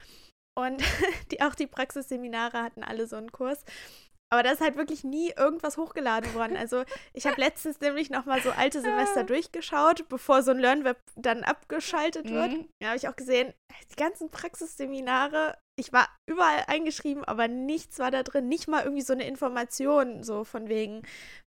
Und 0.59 0.83
die, 1.31 1.43
auch 1.43 1.55
die 1.55 1.67
Praxisseminare 1.67 2.63
hatten 2.63 2.83
alle 2.83 3.07
so 3.07 3.17
einen 3.17 3.33
Kurs. 3.33 3.65
Aber 4.29 4.43
da 4.43 4.51
ist 4.51 4.61
halt 4.61 4.77
wirklich 4.77 5.05
nie 5.05 5.33
irgendwas 5.37 5.77
hochgeladen 5.77 6.35
worden. 6.35 6.57
Also 6.67 6.85
ich 7.13 7.27
habe 7.27 7.41
letztens 7.41 7.81
nämlich 7.81 8.11
nochmal 8.11 8.41
so 8.41 8.51
alte 8.51 8.81
Semester 8.81 9.23
durchgeschaut, 9.23 10.09
bevor 10.09 10.43
so 10.43 10.51
ein 10.51 10.59
LearnWeb 10.59 10.97
dann 11.15 11.45
abgeschaltet 11.45 12.29
wird. 12.29 12.53
Mhm. 12.53 12.69
Da 12.81 12.89
habe 12.89 12.97
ich 12.97 13.09
auch 13.09 13.15
gesehen, 13.15 13.53
die 13.93 13.97
ganzen 13.97 14.31
Praxisseminare, 14.31 15.57
ich 15.77 15.93
war 15.93 16.09
überall 16.27 16.65
eingeschrieben, 16.67 17.25
aber 17.25 17.47
nichts 17.47 17.99
war 17.99 18.11
da 18.11 18.23
drin. 18.23 18.49
Nicht 18.49 18.67
mal 18.69 18.83
irgendwie 18.83 19.03
so 19.03 19.13
eine 19.13 19.29
Information, 19.29 20.25
so 20.25 20.45
von 20.45 20.69
wegen, 20.69 21.03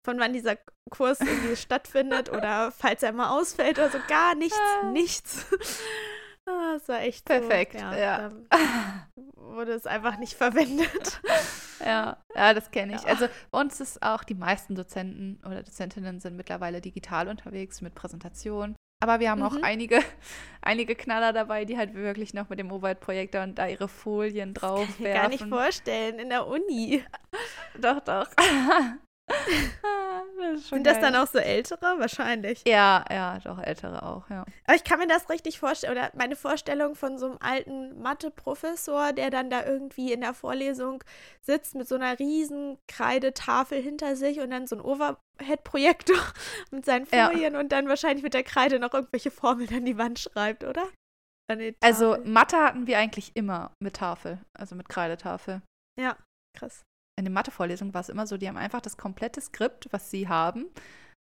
von 0.05 0.19
wann 0.19 0.31
dieser 0.31 0.57
Kurs 0.89 1.19
irgendwie 1.19 1.55
stattfindet 1.57 2.29
oder 2.29 2.71
falls 2.71 3.03
er 3.03 3.11
mal 3.11 3.37
ausfällt 3.37 3.79
oder 3.79 3.89
so. 3.89 3.99
Gar 4.07 4.35
nichts, 4.35 4.59
ah. 4.81 4.91
nichts. 4.91 5.45
Ah, 6.49 6.73
das 6.73 6.87
war 6.87 7.01
echt 7.01 7.25
perfekt. 7.25 7.73
So, 7.73 7.79
ja, 7.79 7.95
ja. 7.95 8.31
wurde 9.35 9.73
es 9.73 9.85
einfach 9.85 10.17
nicht 10.17 10.33
verwendet. 10.33 11.21
Ja, 11.81 12.17
ja, 12.35 12.53
das 12.53 12.71
kenne 12.71 12.95
ich. 12.95 13.03
Ja. 13.03 13.07
Also 13.07 13.27
bei 13.51 13.61
uns 13.61 13.79
ist 13.79 14.03
auch 14.03 14.25
die 14.25 14.35
meisten 14.35 14.75
Dozenten 14.75 15.41
oder 15.45 15.63
Dozentinnen 15.63 16.19
sind 16.19 16.35
mittlerweile 16.35 16.81
digital 16.81 17.29
unterwegs 17.29 17.79
mit 17.79 17.95
Präsentation. 17.95 18.75
Aber 19.01 19.21
wir 19.21 19.31
haben 19.31 19.39
mhm. 19.39 19.45
auch 19.45 19.55
einige, 19.61 20.01
einige 20.61 20.95
Knaller 20.95 21.31
dabei, 21.31 21.63
die 21.63 21.77
halt 21.77 21.93
wirklich 21.93 22.33
noch 22.33 22.49
mit 22.49 22.59
dem 22.59 22.67
Mobile-Projektor 22.67 23.43
und 23.43 23.57
da 23.57 23.67
ihre 23.67 23.87
Folien 23.87 24.53
drauf 24.53 24.87
das 24.87 24.97
kann 24.97 25.05
ich 25.05 25.13
gar 25.13 25.29
nicht 25.29 25.47
vorstellen, 25.47 26.19
in 26.19 26.29
der 26.29 26.47
Uni. 26.47 27.03
doch, 27.79 28.01
doch. 28.01 28.27
Das 29.29 30.69
Sind 30.69 30.85
das 30.85 30.99
dann 30.99 31.15
auch 31.15 31.27
so 31.27 31.39
ältere? 31.39 31.99
Wahrscheinlich. 31.99 32.63
Ja, 32.67 33.05
ja, 33.09 33.39
doch 33.39 33.59
ältere 33.59 34.03
auch, 34.03 34.29
ja. 34.29 34.45
Aber 34.65 34.75
ich 34.75 34.83
kann 34.83 34.99
mir 34.99 35.07
das 35.07 35.29
richtig 35.29 35.59
vorstellen, 35.59 35.93
oder 35.93 36.11
meine 36.15 36.35
Vorstellung 36.35 36.95
von 36.95 37.17
so 37.17 37.27
einem 37.27 37.37
alten 37.39 38.01
Mathe-Professor, 38.01 39.13
der 39.13 39.29
dann 39.29 39.49
da 39.49 39.65
irgendwie 39.65 40.11
in 40.11 40.21
der 40.21 40.33
Vorlesung 40.33 41.03
sitzt 41.41 41.75
mit 41.75 41.87
so 41.87 41.95
einer 41.95 42.17
riesen 42.19 42.77
Kreidetafel 42.87 43.81
hinter 43.81 44.15
sich 44.15 44.39
und 44.39 44.51
dann 44.51 44.67
so 44.67 44.77
ein 44.77 44.81
Overhead-Projektor 44.81 46.17
mit 46.71 46.85
seinen 46.85 47.05
Folien 47.05 47.53
ja. 47.53 47.59
und 47.59 47.71
dann 47.71 47.87
wahrscheinlich 47.87 48.23
mit 48.23 48.33
der 48.33 48.43
Kreide 48.43 48.79
noch 48.79 48.93
irgendwelche 48.93 49.31
Formeln 49.31 49.73
an 49.73 49.85
die 49.85 49.97
Wand 49.97 50.19
schreibt, 50.19 50.63
oder? 50.63 50.83
Also 51.81 52.17
Mathe 52.25 52.57
hatten 52.57 52.85
wir 52.85 52.99
eigentlich 52.99 53.31
immer 53.33 53.71
mit 53.79 53.95
Tafel, 53.95 54.37
also 54.53 54.75
mit 54.75 54.87
Kreidetafel. 54.87 55.63
Ja, 55.99 56.15
krass 56.55 56.83
in 57.19 57.25
den 57.25 57.33
Mathevorlesungen 57.33 57.93
war 57.93 58.01
es 58.01 58.09
immer 58.09 58.25
so, 58.25 58.37
die 58.37 58.47
haben 58.47 58.57
einfach 58.57 58.79
das 58.79 58.95
komplette 58.95 59.41
Skript, 59.41 59.89
was 59.91 60.09
sie 60.09 60.29
haben, 60.29 60.67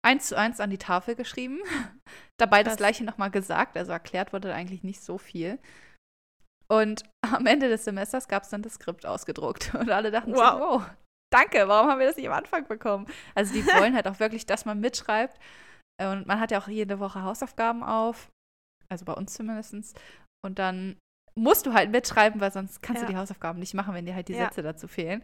eins 0.05 0.27
zu 0.27 0.37
eins 0.37 0.59
an 0.59 0.70
die 0.70 0.79
Tafel 0.79 1.14
geschrieben. 1.14 1.61
Dabei 2.40 2.64
das, 2.64 2.72
das 2.72 2.79
gleiche 2.79 3.05
nochmal 3.05 3.31
gesagt, 3.31 3.77
also 3.77 3.92
erklärt 3.92 4.33
wurde 4.33 4.53
eigentlich 4.53 4.83
nicht 4.83 5.01
so 5.01 5.16
viel. 5.16 5.61
Und 6.68 7.05
am 7.33 7.46
Ende 7.46 7.68
des 7.68 7.85
Semesters 7.85 8.27
gab 8.27 8.42
es 8.42 8.49
dann 8.49 8.62
das 8.62 8.75
Skript 8.75 9.07
ausgedruckt. 9.07 9.75
Und 9.79 9.88
alle 9.88 10.11
dachten 10.11 10.33
wow. 10.33 10.38
so, 10.38 10.59
wow, 10.59 10.90
danke, 11.33 11.68
warum 11.68 11.88
haben 11.88 12.01
wir 12.01 12.09
das 12.09 12.16
nicht 12.16 12.27
am 12.27 12.35
Anfang 12.35 12.66
bekommen? 12.66 13.07
Also 13.37 13.55
die 13.55 13.64
wollen 13.64 13.94
halt 13.94 14.09
auch 14.09 14.18
wirklich, 14.18 14.44
dass 14.44 14.64
man 14.64 14.81
mitschreibt. 14.81 15.38
Und 16.03 16.27
man 16.27 16.40
hat 16.40 16.51
ja 16.51 16.59
auch 16.59 16.68
jede 16.68 16.99
Woche 16.99 17.22
Hausaufgaben 17.22 17.85
auf. 17.85 18.29
Also 18.88 19.05
bei 19.05 19.12
uns 19.12 19.35
zumindest. 19.35 19.96
Und 20.44 20.59
dann 20.59 20.96
musst 21.37 21.66
du 21.66 21.72
halt 21.72 21.90
mitschreiben, 21.90 22.40
weil 22.40 22.53
sonst 22.53 22.83
kannst 22.83 23.03
ja. 23.03 23.07
du 23.07 23.12
die 23.12 23.18
Hausaufgaben 23.18 23.61
nicht 23.61 23.75
machen, 23.75 23.94
wenn 23.94 24.07
dir 24.07 24.14
halt 24.14 24.29
die 24.29 24.35
Sätze 24.35 24.62
ja. 24.62 24.72
dazu 24.72 24.88
fehlen 24.88 25.22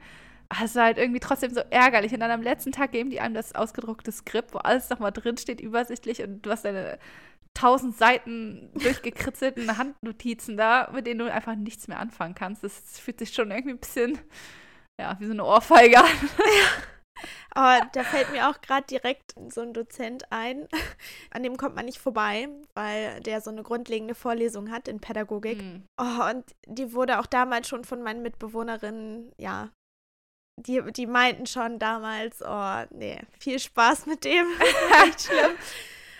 es 0.62 0.74
war 0.74 0.84
halt 0.84 0.98
irgendwie 0.98 1.20
trotzdem 1.20 1.52
so 1.52 1.60
ärgerlich. 1.70 2.12
Und 2.12 2.20
dann 2.20 2.30
am 2.30 2.42
letzten 2.42 2.72
Tag 2.72 2.92
geben 2.92 3.10
die 3.10 3.20
einem 3.20 3.34
das 3.34 3.54
ausgedruckte 3.54 4.12
Skript, 4.12 4.54
wo 4.54 4.58
alles 4.58 4.90
nochmal 4.90 5.12
drinsteht, 5.12 5.60
übersichtlich 5.60 6.22
und 6.22 6.42
du 6.42 6.50
hast 6.50 6.64
deine 6.64 6.98
tausend 7.54 7.96
Seiten 7.96 8.70
durchgekritzelten 8.74 9.76
Handnotizen 9.78 10.56
da, 10.56 10.90
mit 10.92 11.06
denen 11.06 11.20
du 11.20 11.32
einfach 11.32 11.54
nichts 11.54 11.88
mehr 11.88 11.98
anfangen 11.98 12.34
kannst. 12.34 12.64
Das 12.64 12.98
fühlt 12.98 13.18
sich 13.18 13.32
schon 13.32 13.50
irgendwie 13.50 13.74
ein 13.74 13.78
bisschen, 13.78 14.18
ja, 14.98 15.16
wie 15.20 15.26
so 15.26 15.32
eine 15.32 15.44
Ohrfeige 15.44 15.98
an. 15.98 16.06
Aber 17.50 17.86
da 17.92 18.04
fällt 18.04 18.32
mir 18.32 18.48
auch 18.48 18.60
gerade 18.60 18.86
direkt 18.86 19.34
so 19.48 19.60
ein 19.60 19.72
Dozent 19.72 20.30
ein, 20.30 20.68
an 21.30 21.42
dem 21.42 21.56
kommt 21.56 21.76
man 21.76 21.84
nicht 21.84 21.98
vorbei, 21.98 22.48
weil 22.74 23.20
der 23.20 23.40
so 23.40 23.50
eine 23.50 23.62
grundlegende 23.62 24.14
Vorlesung 24.14 24.70
hat 24.70 24.88
in 24.88 25.00
Pädagogik. 25.00 25.62
Mhm. 25.62 25.84
Oh, 26.00 26.30
und 26.30 26.44
die 26.66 26.92
wurde 26.92 27.20
auch 27.20 27.26
damals 27.26 27.68
schon 27.68 27.84
von 27.84 28.02
meinen 28.02 28.22
Mitbewohnerinnen, 28.22 29.32
ja, 29.38 29.70
die, 30.56 30.82
die 30.92 31.06
meinten 31.06 31.46
schon 31.46 31.78
damals, 31.78 32.42
oh, 32.42 32.84
nee, 32.90 33.20
viel 33.38 33.58
Spaß 33.58 34.06
mit 34.06 34.24
dem. 34.24 34.46
Echt 35.06 35.22
schlimm. 35.22 35.56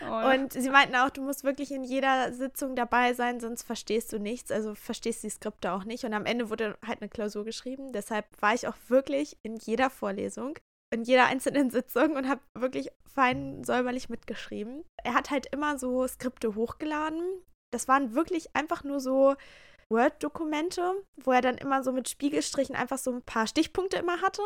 Oh. 0.09 0.31
Und 0.33 0.53
sie 0.53 0.71
meinten 0.71 0.97
auch, 0.97 1.11
du 1.11 1.23
musst 1.23 1.45
wirklich 1.45 1.71
in 1.71 1.85
jeder 1.85 2.33
Sitzung 2.33 2.75
dabei 2.75 3.15
sein, 3.15 3.41
sonst 3.41 3.63
verstehst 3.63 4.13
du 4.13 4.19
nichts. 4.19 4.51
Also 4.51 4.75
verstehst 4.75 5.23
die 5.23 5.31
Skripte 5.31 5.73
auch 5.73 5.85
nicht. 5.85 6.05
Und 6.05 6.15
am 6.15 6.27
Ende 6.27 6.51
wurde 6.51 6.77
halt 6.85 7.01
eine 7.01 7.09
Klausur 7.09 7.45
geschrieben. 7.45 7.93
Deshalb 7.93 8.27
war 8.41 8.55
ich 8.55 8.67
auch 8.67 8.77
wirklich 8.89 9.37
in 9.43 9.57
jeder 9.57 9.91
Vorlesung, 9.91 10.59
in 10.93 11.03
jeder 11.03 11.27
einzelnen 11.27 11.71
Sitzung 11.71 12.17
und 12.17 12.29
habe 12.29 12.41
wirklich 12.55 12.91
fein 13.07 13.65
säuberlich 13.65 14.09
mitgeschrieben. 14.09 14.85
Er 15.03 15.15
hat 15.15 15.31
halt 15.31 15.47
immer 15.53 15.79
so 15.79 16.07
Skripte 16.07 16.55
hochgeladen. 16.55 17.23
Das 17.73 17.89
waren 17.89 18.15
wirklich 18.15 18.55
einfach 18.55 18.85
nur 18.85 19.01
so 19.01 19.35
Word-Dokumente, 19.93 20.95
wo 21.17 21.31
er 21.31 21.43
dann 21.43 21.59
immer 21.59 21.85
so 21.85 21.93
mit 21.93 22.09
Spiegelstrichen 22.09 22.75
einfach 22.75 22.99
so 22.99 23.13
ein 23.13 23.23
paar 23.23 23.47
Stichpunkte 23.47 23.99
immer 23.99 24.21
hatte. 24.23 24.43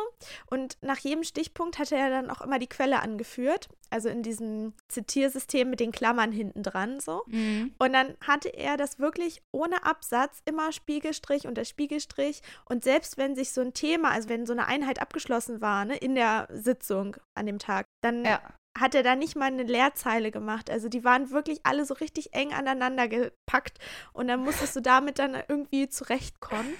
Und 0.47 0.77
nach 0.81 0.99
jedem 0.99 1.23
Stichpunkt 1.23 1.79
hatte 1.79 1.95
er 1.95 2.09
dann 2.09 2.29
auch 2.29 2.41
immer 2.41 2.59
die 2.59 2.67
Quelle 2.67 3.01
angeführt. 3.01 3.69
Also 3.89 4.09
in 4.09 4.21
diesem 4.21 4.73
Zitiersystem 4.89 5.69
mit 5.69 5.79
den 5.79 5.93
Klammern 5.93 6.31
hinten 6.31 6.61
dran 6.61 6.99
so. 6.99 7.23
Mhm. 7.27 7.73
Und 7.79 7.93
dann 7.93 8.15
hatte 8.21 8.49
er 8.49 8.77
das 8.77 8.99
wirklich 8.99 9.41
ohne 9.51 9.85
Absatz 9.85 10.41
immer 10.45 10.71
Spiegelstrich 10.71 11.47
unter 11.47 11.65
Spiegelstrich. 11.65 12.41
Und 12.65 12.83
selbst 12.83 13.17
wenn 13.17 13.35
sich 13.35 13.53
so 13.53 13.61
ein 13.61 13.73
Thema, 13.73 14.11
also 14.11 14.29
wenn 14.29 14.45
so 14.45 14.53
eine 14.53 14.67
Einheit 14.67 15.01
abgeschlossen 15.01 15.61
war, 15.61 15.85
ne, 15.85 15.95
in 15.95 16.15
der 16.15 16.49
Sitzung 16.51 17.15
an 17.33 17.45
dem 17.45 17.59
Tag, 17.59 17.87
dann 18.01 18.25
ja 18.25 18.41
hat 18.79 18.95
er 18.95 19.03
da 19.03 19.15
nicht 19.15 19.35
mal 19.35 19.45
eine 19.45 19.63
Leerzeile 19.63 20.31
gemacht. 20.31 20.69
Also 20.69 20.89
die 20.89 21.03
waren 21.03 21.31
wirklich 21.31 21.59
alle 21.63 21.85
so 21.85 21.93
richtig 21.93 22.33
eng 22.33 22.53
aneinander 22.53 23.07
gepackt 23.07 23.79
und 24.13 24.27
dann 24.27 24.41
musstest 24.41 24.75
du 24.75 24.81
damit 24.81 25.19
dann 25.19 25.35
irgendwie 25.47 25.89
zurechtkommen. 25.89 26.73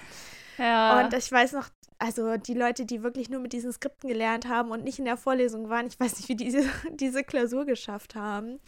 Ja. 0.57 0.99
Und 0.99 1.13
ich 1.13 1.31
weiß 1.31 1.53
noch, 1.53 1.69
also 1.99 2.37
die 2.37 2.53
Leute, 2.53 2.85
die 2.85 3.03
wirklich 3.03 3.29
nur 3.29 3.39
mit 3.39 3.53
diesen 3.53 3.71
Skripten 3.71 4.09
gelernt 4.09 4.47
haben 4.47 4.71
und 4.71 4.83
nicht 4.83 4.99
in 4.99 5.05
der 5.05 5.17
Vorlesung 5.17 5.69
waren, 5.69 5.87
ich 5.87 5.99
weiß 5.99 6.17
nicht, 6.17 6.29
wie 6.29 6.35
diese, 6.35 6.63
diese 6.91 7.23
Klausur 7.23 7.65
geschafft 7.65 8.15
haben. 8.15 8.59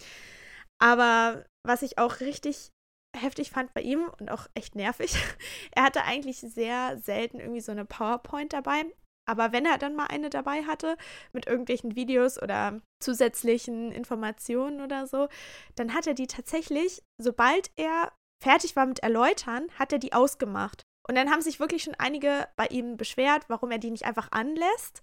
Aber 0.80 1.46
was 1.63 1.82
ich 1.82 1.98
auch 1.98 2.20
richtig 2.22 2.72
heftig 3.15 3.50
fand 3.50 3.74
bei 3.74 3.82
ihm 3.82 4.10
und 4.20 4.30
auch 4.30 4.48
echt 4.54 4.76
nervig, 4.76 5.15
er 5.72 5.84
hatte 5.84 6.04
eigentlich 6.04 6.39
sehr 6.39 6.98
selten 6.98 7.39
irgendwie 7.39 7.62
so 7.62 7.72
eine 7.72 7.86
PowerPoint 7.86 8.54
dabei. 8.54 8.86
Aber 9.30 9.52
wenn 9.52 9.68
er 9.68 9.78
dann 9.78 9.96
mal 9.96 10.08
eine 10.08 10.32
dabei 10.32 10.63
hatte 10.63 10.98
mit 11.34 11.46
irgendwelchen 11.46 11.96
Videos 11.96 12.42
oder 12.42 12.82
zusätzlichen 13.00 13.92
Informationen 13.92 14.82
oder 14.82 15.06
so, 15.06 15.28
dann 15.76 15.94
hat 15.94 16.08
er 16.08 16.15
die 16.15 16.26
tatsächlich, 16.26 17.04
sobald 17.22 17.70
er 17.76 18.12
fertig 18.44 18.76
war 18.76 18.88
mit 18.88 19.02
Erläutern, 19.02 19.68
hat 19.78 19.94
er 19.94 20.00
die 20.00 20.13
ausgemacht. 20.13 20.82
Und 21.08 21.13
dann 21.13 21.30
haben 21.30 21.44
sich 21.44 21.60
wirklich 21.60 21.84
schon 21.84 21.94
einige 21.96 22.48
bei 22.56 22.65
ihm 22.68 22.98
beschwert, 22.98 23.44
warum 23.50 23.70
er 23.70 23.78
die 23.78 23.92
nicht 23.92 24.06
einfach 24.06 24.32
anlässt, 24.32 25.02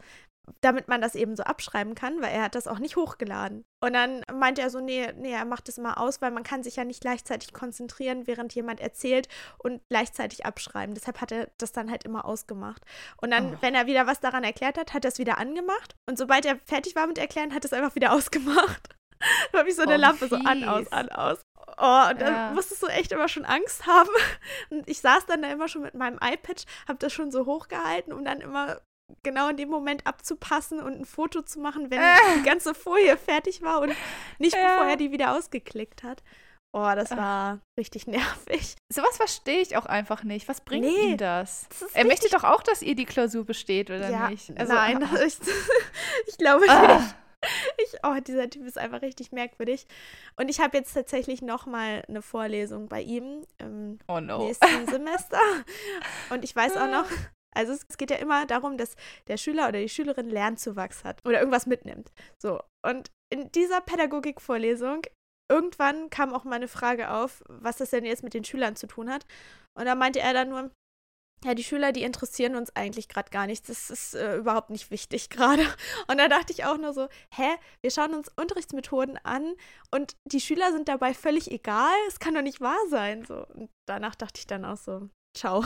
damit 0.61 0.89
man 0.89 1.01
das 1.01 1.15
eben 1.15 1.37
so 1.37 1.43
abschreiben 1.43 1.95
kann, 1.95 2.21
weil 2.23 2.33
er 2.33 2.45
hat 2.45 2.55
das 2.55 2.67
auch 2.67 2.79
nicht 2.79 2.97
hochgeladen. 2.97 3.65
Und 3.81 3.93
dann 3.93 4.23
meinte 4.33 4.63
er 4.63 4.71
so, 4.71 4.81
nee, 4.81 5.13
nee, 5.17 5.33
er 5.33 5.45
macht 5.45 5.69
das 5.69 5.79
mal 5.79 5.95
aus, 5.95 6.23
weil 6.23 6.31
man 6.31 6.43
kann 6.43 6.63
sich 6.63 6.77
ja 6.77 6.85
nicht 6.85 7.01
gleichzeitig 7.01 7.53
konzentrieren, 7.53 8.27
während 8.27 8.55
jemand 8.55 8.81
erzählt 8.81 9.29
und 9.59 9.81
gleichzeitig 9.89 10.47
abschreiben. 10.47 10.95
Deshalb 10.95 11.21
hat 11.21 11.33
er 11.33 11.51
das 11.59 11.73
dann 11.73 11.91
halt 11.91 12.05
immer 12.05 12.25
ausgemacht. 12.25 12.83
Und 13.21 13.31
dann, 13.31 13.55
oh. 13.55 13.59
wenn 13.61 13.75
er 13.75 13.87
wieder 13.87 14.07
was 14.07 14.21
daran 14.21 14.45
erklärt 14.45 14.79
hat, 14.79 14.95
hat 14.95 15.05
er 15.05 15.11
es 15.11 15.19
wieder 15.19 15.39
angemacht. 15.39 15.95
Und 16.09 16.19
sobald 16.19 16.47
er 16.47 16.57
fertig 16.65 16.95
war 16.97 17.07
mit 17.07 17.19
Erklären, 17.19 17.53
hat 17.53 17.65
er 17.65 17.67
es 17.67 17.73
einfach 17.73 17.95
wieder 17.95 18.13
ausgemacht. 18.13 18.89
da 19.53 19.59
habe 19.59 19.69
ich 19.69 19.77
so 19.77 19.83
eine 19.83 19.95
oh, 19.95 19.99
Lampe 19.99 20.29
fies. 20.29 20.31
so 20.31 20.37
an, 20.37 20.65
aus, 20.65 20.93
an, 20.93 21.09
aus. 21.11 21.39
Oh, 21.79 22.11
und 22.11 22.21
dann 22.21 22.33
ja. 22.33 22.53
musstest 22.55 22.83
du 22.83 22.87
echt 22.87 23.13
immer 23.13 23.29
schon 23.29 23.45
Angst 23.45 23.87
haben. 23.87 24.09
Und 24.71 24.89
ich 24.89 25.01
saß 25.01 25.27
dann 25.27 25.43
da 25.43 25.51
immer 25.51 25.69
schon 25.69 25.83
mit 25.83 25.95
meinem 25.95 26.19
iPad, 26.23 26.65
habe 26.89 26.99
das 26.99 27.13
schon 27.13 27.31
so 27.31 27.45
hochgehalten, 27.45 28.13
um 28.13 28.25
dann 28.25 28.41
immer 28.41 28.81
genau 29.23 29.49
in 29.49 29.57
dem 29.57 29.69
Moment 29.69 30.07
abzupassen 30.07 30.81
und 30.81 31.01
ein 31.01 31.05
Foto 31.05 31.43
zu 31.43 31.61
machen, 31.61 31.91
wenn 31.91 32.01
äh. 32.01 32.17
die 32.39 32.43
ganze 32.43 32.75
Folie 32.75 33.17
fertig 33.17 33.63
war 33.63 33.81
und 33.81 33.93
nicht 34.39 34.55
ja. 34.55 34.77
bevor 34.77 34.91
er 34.91 34.97
die 34.97 35.13
wieder 35.13 35.37
ausgeklickt 35.37 36.03
hat. 36.03 36.23
Oh, 36.73 36.93
das 36.95 37.11
war 37.13 37.61
richtig 37.79 38.07
nervig. 38.07 38.77
Sowas 38.93 39.17
verstehe 39.17 39.61
ich 39.61 39.79
auch 39.79 39.87
einfach 39.87 40.25
nicht. 40.25 40.47
Was 40.47 40.61
bringt 40.61 40.85
nee, 40.85 41.13
ihm 41.13 41.17
das? 41.17 41.67
das 41.81 41.93
er 41.93 42.05
möchte 42.05 42.29
doch 42.29 42.45
auch, 42.45 42.63
dass 42.63 42.83
ihr 42.83 42.95
die 42.95 43.07
Klausur 43.07 43.47
besteht, 43.47 43.89
oder 43.89 44.11
ja, 44.11 44.29
nicht? 44.29 44.53
Also, 44.59 44.75
nein, 44.75 45.03
ah. 45.03 45.09
ich, 45.27 45.39
ich 46.27 46.37
glaube 46.37 46.67
ah. 46.69 46.99
nicht. 46.99 47.15
Ich, 47.79 47.99
oh, 48.03 48.17
dieser 48.21 48.51
Typ 48.51 48.67
ist 48.67 48.77
einfach 48.77 49.03
richtig 49.03 49.33
merkwürdig. 49.33 49.87
Und 50.37 50.49
ich 50.49 50.61
habe 50.61 50.77
jetzt 50.77 50.93
tatsächlich 50.93 51.43
noch 51.43 51.65
mal 51.67 52.03
eine 52.09 52.21
Vorlesung 52.21 52.89
bei 52.89 53.01
ihm 53.01 53.47
im 53.59 53.99
oh 54.09 54.21
no. 54.21 54.39
nächsten 54.39 54.87
Semester. 54.87 55.41
Und 56.31 56.45
ich 56.45 56.55
weiß 56.55 56.77
auch 56.77 56.91
noch, 56.91 57.07
also 57.57 57.73
es, 57.73 57.97
geht 57.97 58.11
ja 58.11 58.17
immer 58.17 58.47
darum, 58.47 58.77
dass 58.77 58.95
der 59.29 59.37
Schüler 59.37 59.69
oder 59.69 59.81
die 59.81 59.89
Schülerin 59.89 60.29
Lernzuwachs 60.31 61.05
hat 61.05 61.25
oder 61.27 61.39
irgendwas 61.39 61.67
mitnimmt. 61.67 62.13
So. 62.41 62.61
Und 62.85 63.11
in 63.33 63.51
dieser 63.53 63.81
Pädagogikvorlesung 63.81 65.03
irgendwann 65.51 66.11
kam 66.11 66.35
auch 66.35 66.45
mal 66.45 66.57
eine 66.57 66.69
Frage 66.69 67.11
auf, 67.11 67.43
was 67.49 67.77
das 67.77 67.91
denn 67.91 68.05
jetzt 68.05 68.23
mit 68.23 68.35
den 68.35 68.45
Schülern 68.45 68.77
zu 68.77 68.87
tun 68.87 69.11
hat. 69.11 69.27
Und 69.79 69.87
da 69.87 69.95
meinte 69.95 70.21
er 70.21 70.33
dann 70.33 70.49
nur, 70.49 70.71
ja, 71.45 71.55
die 71.55 71.65
Schüler, 71.65 71.93
die 71.93 72.03
interessieren 72.03 72.57
uns 72.57 72.75
eigentlich 72.75 73.09
gerade 73.09 73.31
gar 73.31 73.47
nicht. 73.47 73.69
Das 73.69 73.91
ist 73.91 74.15
äh, 74.15 74.37
überhaupt 74.37 74.71
nicht 74.71 74.91
wichtig 74.91 75.31
gerade. 75.31 75.63
Und 76.09 76.19
da 76.19 76.29
dachte 76.29 76.53
ich 76.53 76.65
auch 76.65 76.79
nur 76.79 76.93
so, 76.93 77.09
hä, 77.35 77.57
wir 77.83 77.91
schauen 77.91 78.15
uns 78.15 78.31
Unterrichtsmethoden 78.37 79.19
an 79.23 79.55
und 79.91 80.17
die 80.25 80.41
Schüler 80.41 80.73
sind 80.73 80.89
dabei 80.89 81.15
völlig 81.15 81.51
egal. 81.51 81.95
Es 82.09 82.19
kann 82.19 82.35
doch 82.35 82.43
nicht 82.43 82.61
wahr 82.61 82.79
sein. 82.89 83.25
So. 83.25 83.47
Und 83.47 83.71
danach 83.87 84.15
dachte 84.15 84.39
ich 84.39 84.47
dann 84.47 84.65
auch 84.65 84.79
so, 84.79 85.09
ciao. 85.37 85.65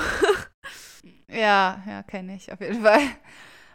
ja, 1.31 1.83
ja, 1.87 2.03
kenne 2.03 2.35
ich 2.35 2.53
auf 2.53 2.61
jeden 2.61 2.83
Fall. 2.83 3.01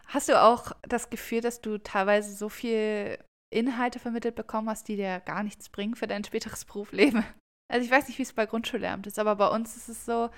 Hast 0.08 0.29
du 0.29 0.41
auch 0.41 0.71
das 0.84 1.10
Gefühl, 1.10 1.41
dass 1.41 1.62
du 1.62 1.77
teilweise 1.77 2.36
so 2.36 2.49
viel 2.49 3.17
Inhalte 3.49 3.99
vermittelt 3.99 4.36
bekommen 4.36 4.69
hast, 4.69 4.88
die 4.88 4.97
dir 4.97 5.19
gar 5.21 5.43
nichts 5.43 5.69
bringen 5.69 5.95
für 5.95 6.08
dein 6.08 6.23
späteres 6.23 6.65
Berufsleben? 6.65 7.23
Also 7.71 7.86
ich 7.86 7.91
weiß 7.91 8.08
nicht, 8.08 8.19
wie 8.19 8.23
es 8.23 8.34
bei 8.34 8.45
Grundschullehramt 8.45 9.08
ist, 9.08 9.17
aber 9.17 9.36
bei 9.36 9.47
uns 9.47 9.75
ist 9.75 9.89
es 9.89 10.05
so, 10.05 10.29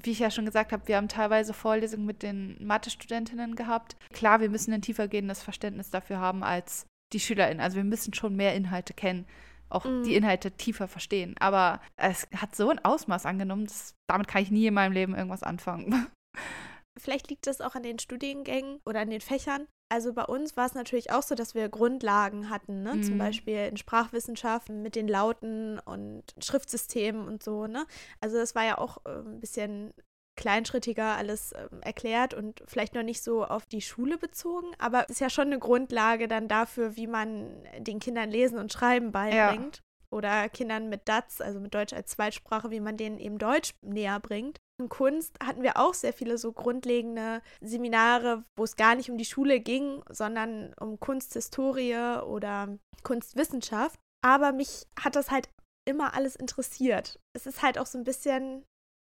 wie 0.00 0.12
ich 0.12 0.20
ja 0.20 0.30
schon 0.30 0.44
gesagt 0.44 0.72
habe, 0.72 0.86
wir 0.86 0.96
haben 0.96 1.08
teilweise 1.08 1.52
Vorlesungen 1.52 2.06
mit 2.06 2.22
den 2.22 2.56
Mathe-Studentinnen 2.64 3.56
gehabt. 3.56 3.96
Klar, 4.12 4.40
wir 4.40 4.50
müssen 4.50 4.72
ein 4.72 4.82
tiefergehendes 4.82 5.42
Verständnis 5.42 5.90
dafür 5.90 6.20
haben 6.20 6.44
als 6.44 6.86
die 7.12 7.20
SchülerInnen. 7.20 7.60
Also 7.60 7.76
wir 7.76 7.84
müssen 7.84 8.14
schon 8.14 8.36
mehr 8.36 8.54
Inhalte 8.54 8.94
kennen, 8.94 9.26
auch 9.68 9.84
mhm. 9.84 10.04
die 10.04 10.14
Inhalte 10.14 10.50
tiefer 10.52 10.88
verstehen. 10.88 11.34
Aber 11.38 11.80
es 11.96 12.28
hat 12.34 12.54
so 12.54 12.70
ein 12.70 12.84
Ausmaß 12.84 13.26
angenommen, 13.26 13.66
dass, 13.66 13.94
damit 14.08 14.28
kann 14.28 14.42
ich 14.42 14.50
nie 14.50 14.66
in 14.66 14.74
meinem 14.74 14.92
Leben 14.92 15.14
irgendwas 15.14 15.42
anfangen. 15.42 16.06
Vielleicht 16.98 17.28
liegt 17.28 17.46
das 17.46 17.60
auch 17.60 17.74
an 17.74 17.82
den 17.82 17.98
Studiengängen 17.98 18.80
oder 18.86 19.00
an 19.00 19.10
den 19.10 19.20
Fächern. 19.20 19.66
Also 19.92 20.14
bei 20.14 20.24
uns 20.24 20.56
war 20.56 20.66
es 20.66 20.74
natürlich 20.74 21.12
auch 21.12 21.22
so, 21.22 21.34
dass 21.34 21.54
wir 21.54 21.68
Grundlagen 21.68 22.50
hatten, 22.50 22.82
ne? 22.82 22.94
Mhm. 22.94 23.02
zum 23.02 23.18
Beispiel 23.18 23.66
in 23.66 23.76
Sprachwissenschaften 23.76 24.82
mit 24.82 24.96
den 24.96 25.06
Lauten 25.06 25.78
und 25.78 26.24
Schriftsystemen 26.40 27.28
und 27.28 27.42
so. 27.42 27.66
Ne? 27.66 27.86
Also 28.20 28.36
das 28.36 28.54
war 28.54 28.64
ja 28.64 28.78
auch 28.78 28.98
äh, 29.04 29.10
ein 29.10 29.40
bisschen 29.40 29.92
kleinschrittiger 30.36 31.16
alles 31.16 31.52
äh, 31.52 31.68
erklärt 31.80 32.34
und 32.34 32.62
vielleicht 32.66 32.94
noch 32.94 33.02
nicht 33.02 33.22
so 33.22 33.44
auf 33.44 33.66
die 33.66 33.82
Schule 33.82 34.18
bezogen, 34.18 34.68
aber 34.78 35.04
es 35.04 35.16
ist 35.16 35.20
ja 35.20 35.30
schon 35.30 35.46
eine 35.46 35.58
Grundlage 35.58 36.28
dann 36.28 36.48
dafür, 36.48 36.96
wie 36.96 37.06
man 37.06 37.64
den 37.78 37.98
Kindern 37.98 38.30
Lesen 38.30 38.58
und 38.58 38.72
Schreiben 38.72 39.12
beibringt. 39.12 39.76
Ja. 39.76 39.82
Oder 40.12 40.48
Kindern 40.48 40.88
mit 40.88 41.08
DATS, 41.08 41.40
also 41.40 41.58
mit 41.58 41.74
Deutsch 41.74 41.92
als 41.92 42.12
Zweitsprache, 42.12 42.70
wie 42.70 42.78
man 42.78 42.96
denen 42.96 43.18
eben 43.18 43.38
Deutsch 43.38 43.74
näher 43.82 44.20
bringt. 44.20 44.60
In 44.80 44.88
Kunst 44.88 45.36
hatten 45.42 45.62
wir 45.62 45.78
auch 45.78 45.94
sehr 45.94 46.12
viele 46.12 46.38
so 46.38 46.52
grundlegende 46.52 47.42
Seminare, 47.60 48.44
wo 48.56 48.64
es 48.64 48.76
gar 48.76 48.94
nicht 48.94 49.10
um 49.10 49.18
die 49.18 49.24
Schule 49.24 49.58
ging, 49.58 50.04
sondern 50.08 50.74
um 50.78 51.00
Kunsthistorie 51.00 52.20
oder 52.24 52.78
Kunstwissenschaft. 53.02 53.98
Aber 54.24 54.52
mich 54.52 54.86
hat 54.98 55.16
das 55.16 55.30
halt 55.30 55.48
immer 55.88 56.14
alles 56.14 56.36
interessiert. 56.36 57.18
Es 57.34 57.46
ist 57.46 57.62
halt 57.62 57.78
auch 57.78 57.86
so 57.86 57.98
ein 57.98 58.04
bisschen 58.04 58.64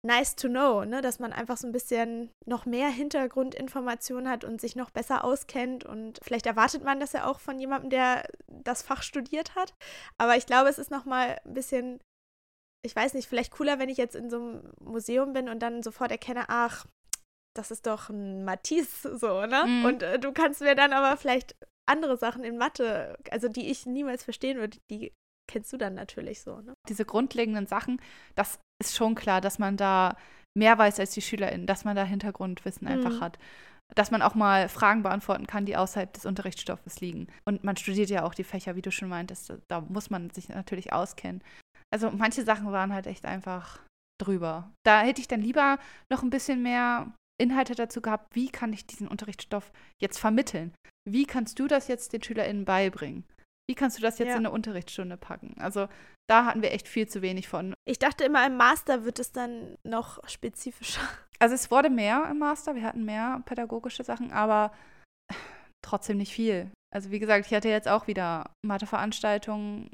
nice 0.07 0.35
to 0.35 0.47
know, 0.47 0.83
ne? 0.83 1.01
dass 1.01 1.19
man 1.19 1.33
einfach 1.33 1.57
so 1.57 1.67
ein 1.67 1.71
bisschen 1.71 2.31
noch 2.45 2.65
mehr 2.65 2.89
Hintergrundinformationen 2.89 4.29
hat 4.29 4.43
und 4.43 4.59
sich 4.59 4.75
noch 4.75 4.89
besser 4.89 5.23
auskennt. 5.23 5.85
Und 5.85 6.19
vielleicht 6.23 6.45
erwartet 6.45 6.83
man 6.83 6.99
das 6.99 7.13
ja 7.13 7.25
auch 7.25 7.39
von 7.39 7.59
jemandem, 7.59 7.91
der 7.91 8.27
das 8.47 8.81
Fach 8.81 9.03
studiert 9.03 9.55
hat. 9.55 9.73
Aber 10.17 10.35
ich 10.35 10.45
glaube, 10.45 10.69
es 10.69 10.79
ist 10.79 10.91
noch 10.91 11.05
mal 11.05 11.39
ein 11.45 11.53
bisschen 11.53 11.99
ich 12.85 12.95
weiß 12.95 13.15
nicht, 13.15 13.27
vielleicht 13.27 13.51
cooler, 13.51 13.79
wenn 13.79 13.89
ich 13.89 13.97
jetzt 13.97 14.15
in 14.15 14.29
so 14.29 14.37
einem 14.37 14.73
Museum 14.79 15.33
bin 15.33 15.49
und 15.49 15.59
dann 15.59 15.83
sofort 15.83 16.11
erkenne, 16.11 16.45
ach, 16.47 16.85
das 17.55 17.71
ist 17.71 17.85
doch 17.85 18.09
ein 18.09 18.45
Matisse, 18.45 19.17
so, 19.17 19.45
ne? 19.45 19.65
Mhm. 19.65 19.85
Und 19.85 20.03
äh, 20.03 20.19
du 20.19 20.31
kannst 20.31 20.61
mir 20.61 20.75
dann 20.75 20.93
aber 20.93 21.17
vielleicht 21.17 21.55
andere 21.85 22.17
Sachen 22.17 22.43
in 22.43 22.57
Mathe, 22.57 23.17
also 23.31 23.47
die 23.47 23.69
ich 23.69 23.85
niemals 23.85 24.23
verstehen 24.23 24.57
würde, 24.57 24.77
die 24.89 25.11
kennst 25.49 25.71
du 25.73 25.77
dann 25.77 25.95
natürlich 25.95 26.41
so, 26.41 26.61
ne? 26.61 26.73
Diese 26.87 27.05
grundlegenden 27.05 27.67
Sachen, 27.67 28.01
das 28.35 28.59
ist 28.81 28.95
schon 28.95 29.15
klar, 29.15 29.41
dass 29.41 29.59
man 29.59 29.77
da 29.77 30.15
mehr 30.57 30.77
weiß 30.77 30.99
als 30.99 31.11
die 31.11 31.21
SchülerInnen, 31.21 31.67
dass 31.67 31.85
man 31.85 31.95
da 31.95 32.03
Hintergrundwissen 32.03 32.87
einfach 32.87 33.13
mhm. 33.13 33.21
hat. 33.21 33.39
Dass 33.95 34.11
man 34.11 34.21
auch 34.21 34.35
mal 34.35 34.67
Fragen 34.67 35.03
beantworten 35.03 35.47
kann, 35.47 35.65
die 35.65 35.77
außerhalb 35.77 36.11
des 36.11 36.25
Unterrichtsstoffes 36.25 36.99
liegen. 36.99 37.27
Und 37.45 37.63
man 37.63 37.77
studiert 37.77 38.09
ja 38.09 38.23
auch 38.23 38.33
die 38.33 38.43
Fächer, 38.43 38.75
wie 38.75 38.81
du 38.81 38.91
schon 38.91 39.07
meintest. 39.07 39.53
Da 39.69 39.81
muss 39.81 40.09
man 40.09 40.29
sich 40.29 40.49
natürlich 40.49 40.91
auskennen. 40.91 41.41
Also 41.93 42.11
manche 42.11 42.43
Sachen 42.43 42.71
waren 42.71 42.93
halt 42.93 43.07
echt 43.07 43.25
einfach 43.25 43.79
drüber. 44.21 44.71
Da 44.85 45.01
hätte 45.01 45.21
ich 45.21 45.27
dann 45.27 45.41
lieber 45.41 45.79
noch 46.11 46.21
ein 46.21 46.29
bisschen 46.29 46.63
mehr 46.63 47.13
Inhalte 47.39 47.75
dazu 47.75 48.01
gehabt, 48.01 48.35
wie 48.35 48.49
kann 48.49 48.73
ich 48.73 48.87
diesen 48.87 49.07
Unterrichtsstoff 49.07 49.71
jetzt 50.01 50.17
vermitteln? 50.17 50.73
Wie 51.07 51.25
kannst 51.25 51.59
du 51.59 51.67
das 51.67 51.87
jetzt 51.87 52.13
den 52.13 52.23
SchülerInnen 52.23 52.65
beibringen? 52.65 53.23
Wie 53.69 53.75
kannst 53.75 53.97
du 53.97 54.01
das 54.01 54.17
jetzt 54.17 54.29
ja. 54.29 54.35
in 54.35 54.45
eine 54.45 54.51
Unterrichtsstunde 54.51 55.17
packen? 55.17 55.55
Also 55.59 55.87
da 56.29 56.45
hatten 56.45 56.61
wir 56.61 56.71
echt 56.71 56.87
viel 56.87 57.07
zu 57.07 57.21
wenig 57.21 57.47
von. 57.47 57.73
Ich 57.85 57.99
dachte 57.99 58.23
immer, 58.23 58.45
im 58.45 58.57
Master 58.57 59.03
wird 59.03 59.19
es 59.19 59.31
dann 59.31 59.77
noch 59.83 60.19
spezifischer. 60.27 61.01
Also 61.39 61.53
es 61.53 61.69
wurde 61.69 61.91
mehr 61.91 62.27
im 62.31 62.39
Master, 62.39 62.73
wir 62.73 62.81
hatten 62.81 63.05
mehr 63.05 63.43
pädagogische 63.45 64.03
Sachen, 64.03 64.31
aber 64.31 64.71
trotzdem 65.85 66.17
nicht 66.17 66.33
viel. 66.33 66.71
Also 66.91 67.11
wie 67.11 67.19
gesagt, 67.19 67.45
ich 67.45 67.53
hatte 67.53 67.69
jetzt 67.69 67.87
auch 67.87 68.07
wieder 68.07 68.49
Matheveranstaltungen, 68.65 69.91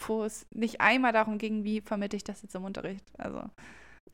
wo 0.00 0.24
es 0.24 0.46
nicht 0.52 0.80
einmal 0.80 1.12
darum 1.12 1.38
ging, 1.38 1.62
wie 1.62 1.80
vermittle 1.80 2.16
ich 2.16 2.24
das 2.24 2.42
jetzt 2.42 2.54
im 2.54 2.64
Unterricht. 2.64 3.04
Also. 3.18 3.44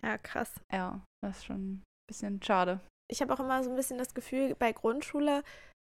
Ja, 0.02 0.18
krass. 0.18 0.52
Ja, 0.72 1.00
das 1.22 1.38
ist 1.38 1.44
schon 1.46 1.72
ein 1.72 1.82
bisschen 2.08 2.42
schade. 2.42 2.80
Ich 3.10 3.22
habe 3.22 3.32
auch 3.32 3.40
immer 3.40 3.62
so 3.64 3.70
ein 3.70 3.76
bisschen 3.76 3.98
das 3.98 4.14
Gefühl, 4.14 4.54
bei 4.54 4.72
Grundschule, 4.72 5.42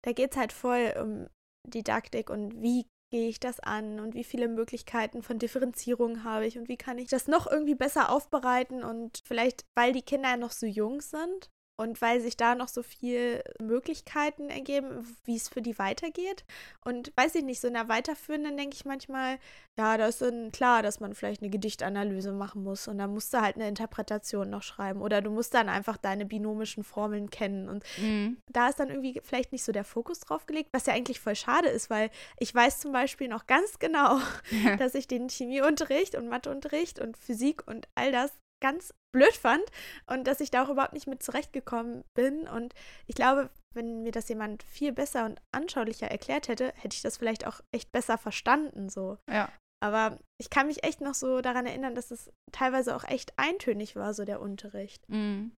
da 0.05 0.13
geht 0.13 0.33
es 0.33 0.37
halt 0.37 0.53
voll 0.53 0.93
um 1.01 1.29
Didaktik 1.67 2.31
und 2.31 2.63
wie 2.63 2.87
gehe 3.11 3.29
ich 3.29 3.39
das 3.39 3.61
an 3.61 4.01
und 4.01 4.15
wie 4.15 4.25
viele 4.25 4.49
Möglichkeiten 4.49 5.23
von 5.23 5.39
Differenzierung 5.39 6.25
habe 6.25 6.47
ich 6.47 6.59
und 6.59 6.69
wie 6.69 6.77
kann 6.77 6.99
ich 6.99 7.09
das 7.09 7.29
noch 7.29 7.47
irgendwie 7.51 7.77
besser 7.77 8.11
aufbereiten 8.11 8.83
und 8.83 9.23
vielleicht, 9.25 9.65
weil 9.75 9.93
die 9.93 10.03
Kinder 10.03 10.37
noch 10.37 10.51
so 10.51 10.67
jung 10.67 11.01
sind, 11.01 11.51
und 11.77 12.01
weil 12.01 12.21
sich 12.21 12.37
da 12.37 12.55
noch 12.55 12.69
so 12.69 12.83
viele 12.83 13.45
Möglichkeiten 13.61 14.49
ergeben, 14.49 15.07
wie 15.25 15.37
es 15.37 15.49
für 15.49 15.61
die 15.61 15.79
weitergeht. 15.79 16.45
Und 16.85 17.13
weiß 17.17 17.35
ich 17.35 17.45
nicht, 17.45 17.61
so 17.61 17.69
in 17.69 17.75
der 17.75 17.89
weiterführenden 17.89 18.57
denke 18.57 18.75
ich 18.75 18.87
manchmal, 18.87 19.39
ja, 19.77 19.99
da 19.99 20.07
ist 20.07 20.23
dann 20.23 20.53
klar, 20.53 20.83
dass 20.83 21.01
man 21.01 21.15
vielleicht 21.15 21.43
eine 21.43 21.51
Gedichtanalyse 21.51 22.33
machen 22.33 22.63
muss 22.63 22.89
und 22.89 22.97
dann 22.97 23.13
musst 23.13 23.35
du 23.35 23.43
halt 23.43 23.57
eine 23.57 23.69
Interpretation 23.69 24.49
noch 24.49 24.63
schreiben 24.63 25.03
oder 25.03 25.21
du 25.21 25.31
musst 25.31 25.53
dann 25.53 25.69
einfach 25.69 25.99
deine 25.99 26.25
binomischen 26.25 26.83
Formeln 26.83 27.29
kennen. 27.29 27.69
Und 27.69 27.85
mhm. 27.99 28.39
da 28.49 28.69
ist 28.69 28.81
dann 28.81 28.89
irgendwie 28.89 29.21
vielleicht 29.23 29.53
nicht 29.53 29.65
so 29.65 29.73
der 29.73 29.85
Fokus 29.85 30.21
drauf 30.21 30.47
gelegt, 30.47 30.71
was 30.73 30.87
ja 30.87 30.95
eigentlich 30.95 31.21
voll 31.21 31.37
schade 31.37 31.69
ist, 31.69 31.91
weil 31.91 32.11
ich 32.39 32.55
weiß 32.55 32.81
zum 32.81 32.93
Beispiel 32.93 33.29
noch 33.29 33.47
ganz 33.47 33.79
genau, 33.79 34.19
dass 34.79 34.95
ich 34.95 35.09
den 35.09 35.29
Chemieunterricht 35.29 36.15
und 36.15 36.29
Matheunterricht 36.29 37.01
und 37.01 37.19
Physik 37.19 37.67
und 37.67 37.87
all 37.95 38.13
das 38.13 38.33
ganz 38.63 38.95
blöd 39.15 39.35
fand 39.35 39.65
und 40.07 40.27
dass 40.27 40.41
ich 40.41 40.51
da 40.51 40.65
auch 40.65 40.69
überhaupt 40.69 40.93
nicht 40.93 41.07
mit 41.07 41.23
zurechtgekommen 41.23 42.05
bin. 42.15 42.47
Und 42.49 42.75
ich 43.07 43.15
glaube, 43.15 43.51
wenn 43.75 44.03
mir 44.03 44.13
das 44.13 44.29
jemand 44.29 44.63
viel 44.65 44.93
besser 44.93 45.25
und 45.25 45.41
anschaulicher 45.55 46.11
erklärt 46.11 46.49
hätte, 46.49 46.73
hätte 46.77 46.95
ich 46.95 47.03
das 47.03 47.17
vielleicht 47.17 47.47
auch 47.47 47.61
echt 47.75 47.93
besser 47.93 48.19
verstanden. 48.19 48.89
So. 48.89 49.19
Ja. 49.31 49.49
Aber 49.83 50.19
ich 50.41 50.51
kann 50.51 50.67
mich 50.67 50.85
echt 50.85 51.01
noch 51.01 51.15
so 51.15 51.41
daran 51.41 51.67
erinnern, 51.67 51.95
dass 51.95 52.11
es 52.11 52.31
teilweise 52.53 52.97
auch 52.97 53.05
echt 53.05 53.33
eintönig 53.39 53.97
war, 53.97 54.15
so 54.15 54.25
der 54.25 54.41
Unterricht. 54.41 55.07
Mhm. 55.09 55.53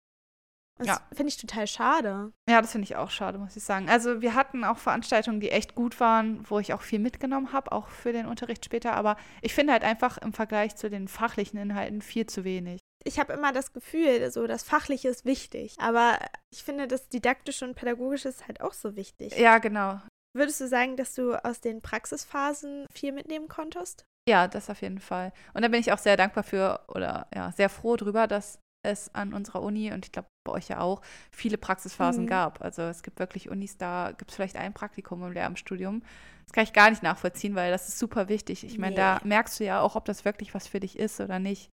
Und 0.79 0.85
Ja. 0.85 1.01
das 1.09 1.17
finde 1.17 1.29
ich 1.29 1.37
total 1.37 1.65
schade. 1.65 2.31
Ja, 2.47 2.61
das 2.61 2.71
finde 2.71 2.85
ich 2.85 2.95
auch 2.95 3.09
schade, 3.09 3.39
muss 3.39 3.55
ich 3.55 3.63
sagen. 3.63 3.89
Also 3.89 4.21
wir 4.21 4.35
hatten 4.35 4.63
auch 4.63 4.77
Veranstaltungen, 4.77 5.39
die 5.39 5.49
echt 5.49 5.73
gut 5.73 5.99
waren, 5.99 6.47
wo 6.49 6.59
ich 6.59 6.73
auch 6.73 6.81
viel 6.83 6.99
mitgenommen 6.99 7.51
habe, 7.51 7.71
auch 7.71 7.87
für 7.87 8.11
den 8.13 8.27
Unterricht 8.27 8.63
später. 8.65 8.93
Aber 8.93 9.17
ich 9.41 9.55
finde 9.55 9.73
halt 9.73 9.83
einfach 9.83 10.19
im 10.19 10.33
Vergleich 10.33 10.75
zu 10.75 10.89
den 10.89 11.07
fachlichen 11.07 11.57
Inhalten 11.57 12.01
viel 12.03 12.27
zu 12.27 12.43
wenig. 12.43 12.79
Ich 13.03 13.19
habe 13.19 13.33
immer 13.33 13.53
das 13.53 13.73
Gefühl, 13.73 14.29
so 14.31 14.47
das 14.47 14.63
Fachliche 14.63 15.07
ist 15.09 15.25
wichtig. 15.25 15.75
Aber 15.79 16.19
ich 16.53 16.63
finde, 16.63 16.87
das 16.87 17.07
Didaktische 17.09 17.65
und 17.65 17.75
Pädagogische 17.75 18.29
ist 18.29 18.47
halt 18.47 18.61
auch 18.61 18.73
so 18.73 18.95
wichtig. 18.95 19.37
Ja, 19.37 19.59
genau. 19.59 20.01
Würdest 20.35 20.59
du 20.61 20.67
sagen, 20.67 20.97
dass 20.97 21.15
du 21.15 21.33
aus 21.43 21.61
den 21.61 21.81
Praxisphasen 21.81 22.85
viel 22.91 23.11
mitnehmen 23.11 23.47
konntest? 23.47 24.05
Ja, 24.29 24.47
das 24.47 24.69
auf 24.69 24.81
jeden 24.81 24.99
Fall. 24.99 25.31
Und 25.53 25.61
da 25.61 25.69
bin 25.69 25.79
ich 25.79 25.91
auch 25.93 25.97
sehr 25.97 26.17
dankbar 26.17 26.43
für 26.43 26.81
oder 26.89 27.27
ja, 27.33 27.51
sehr 27.53 27.69
froh 27.69 27.95
drüber, 27.95 28.27
dass 28.27 28.59
es 28.85 29.13
an 29.15 29.33
unserer 29.33 29.61
Uni 29.61 29.91
und 29.91 30.05
ich 30.05 30.11
glaube 30.11 30.27
bei 30.45 30.53
euch 30.53 30.67
ja 30.69 30.79
auch 30.79 31.01
viele 31.31 31.57
Praxisphasen 31.57 32.23
Mhm. 32.25 32.29
gab. 32.29 32.61
Also 32.61 32.83
es 32.83 33.03
gibt 33.03 33.19
wirklich 33.19 33.49
Unis, 33.49 33.77
da 33.77 34.11
gibt 34.17 34.31
es 34.31 34.35
vielleicht 34.35 34.57
ein 34.57 34.73
Praktikum 34.73 35.23
im 35.23 35.31
Lehramtsstudium. 35.31 36.03
Das 36.45 36.53
kann 36.53 36.63
ich 36.63 36.73
gar 36.73 36.89
nicht 36.89 37.03
nachvollziehen, 37.03 37.55
weil 37.55 37.71
das 37.71 37.87
ist 37.87 37.99
super 37.99 38.29
wichtig. 38.29 38.63
Ich 38.63 38.77
meine, 38.77 38.95
da 38.95 39.19
Nee. 39.23 39.29
merkst 39.29 39.59
du 39.59 39.65
ja 39.65 39.81
auch, 39.81 39.95
ob 39.95 40.05
das 40.05 40.23
wirklich 40.25 40.53
was 40.53 40.67
für 40.67 40.79
dich 40.79 40.99
ist 40.99 41.19
oder 41.19 41.39
nicht. 41.39 41.71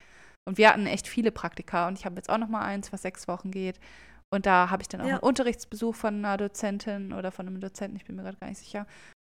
Und 0.48 0.58
wir 0.58 0.70
hatten 0.70 0.88
echt 0.88 1.08
viele 1.08 1.32
Praktika 1.32 1.88
und 1.88 1.98
ich 2.00 2.06
habe 2.06 2.16
jetzt 2.16 2.30
auch 2.30 2.38
noch 2.38 2.48
mal 2.50 2.62
eins, 2.64 2.92
was 2.92 3.04
sechs 3.04 3.28
Wochen 3.28 3.52
geht. 3.52 3.80
Und 4.34 4.46
da 4.46 4.70
habe 4.70 4.82
ich 4.82 4.88
dann 4.88 5.02
auch 5.02 5.06
Ja. 5.06 5.14
einen 5.16 5.24
Unterrichtsbesuch 5.24 5.94
von 5.96 6.16
einer 6.16 6.38
Dozentin 6.38 7.14
oder 7.14 7.32
von 7.32 7.48
einem 7.48 7.60
Dozenten, 7.60 7.98
ich 7.98 8.06
bin 8.06 8.16
mir 8.16 8.24
gerade 8.24 8.38
gar 8.38 8.48
nicht 8.48 8.60
sicher. 8.60 8.88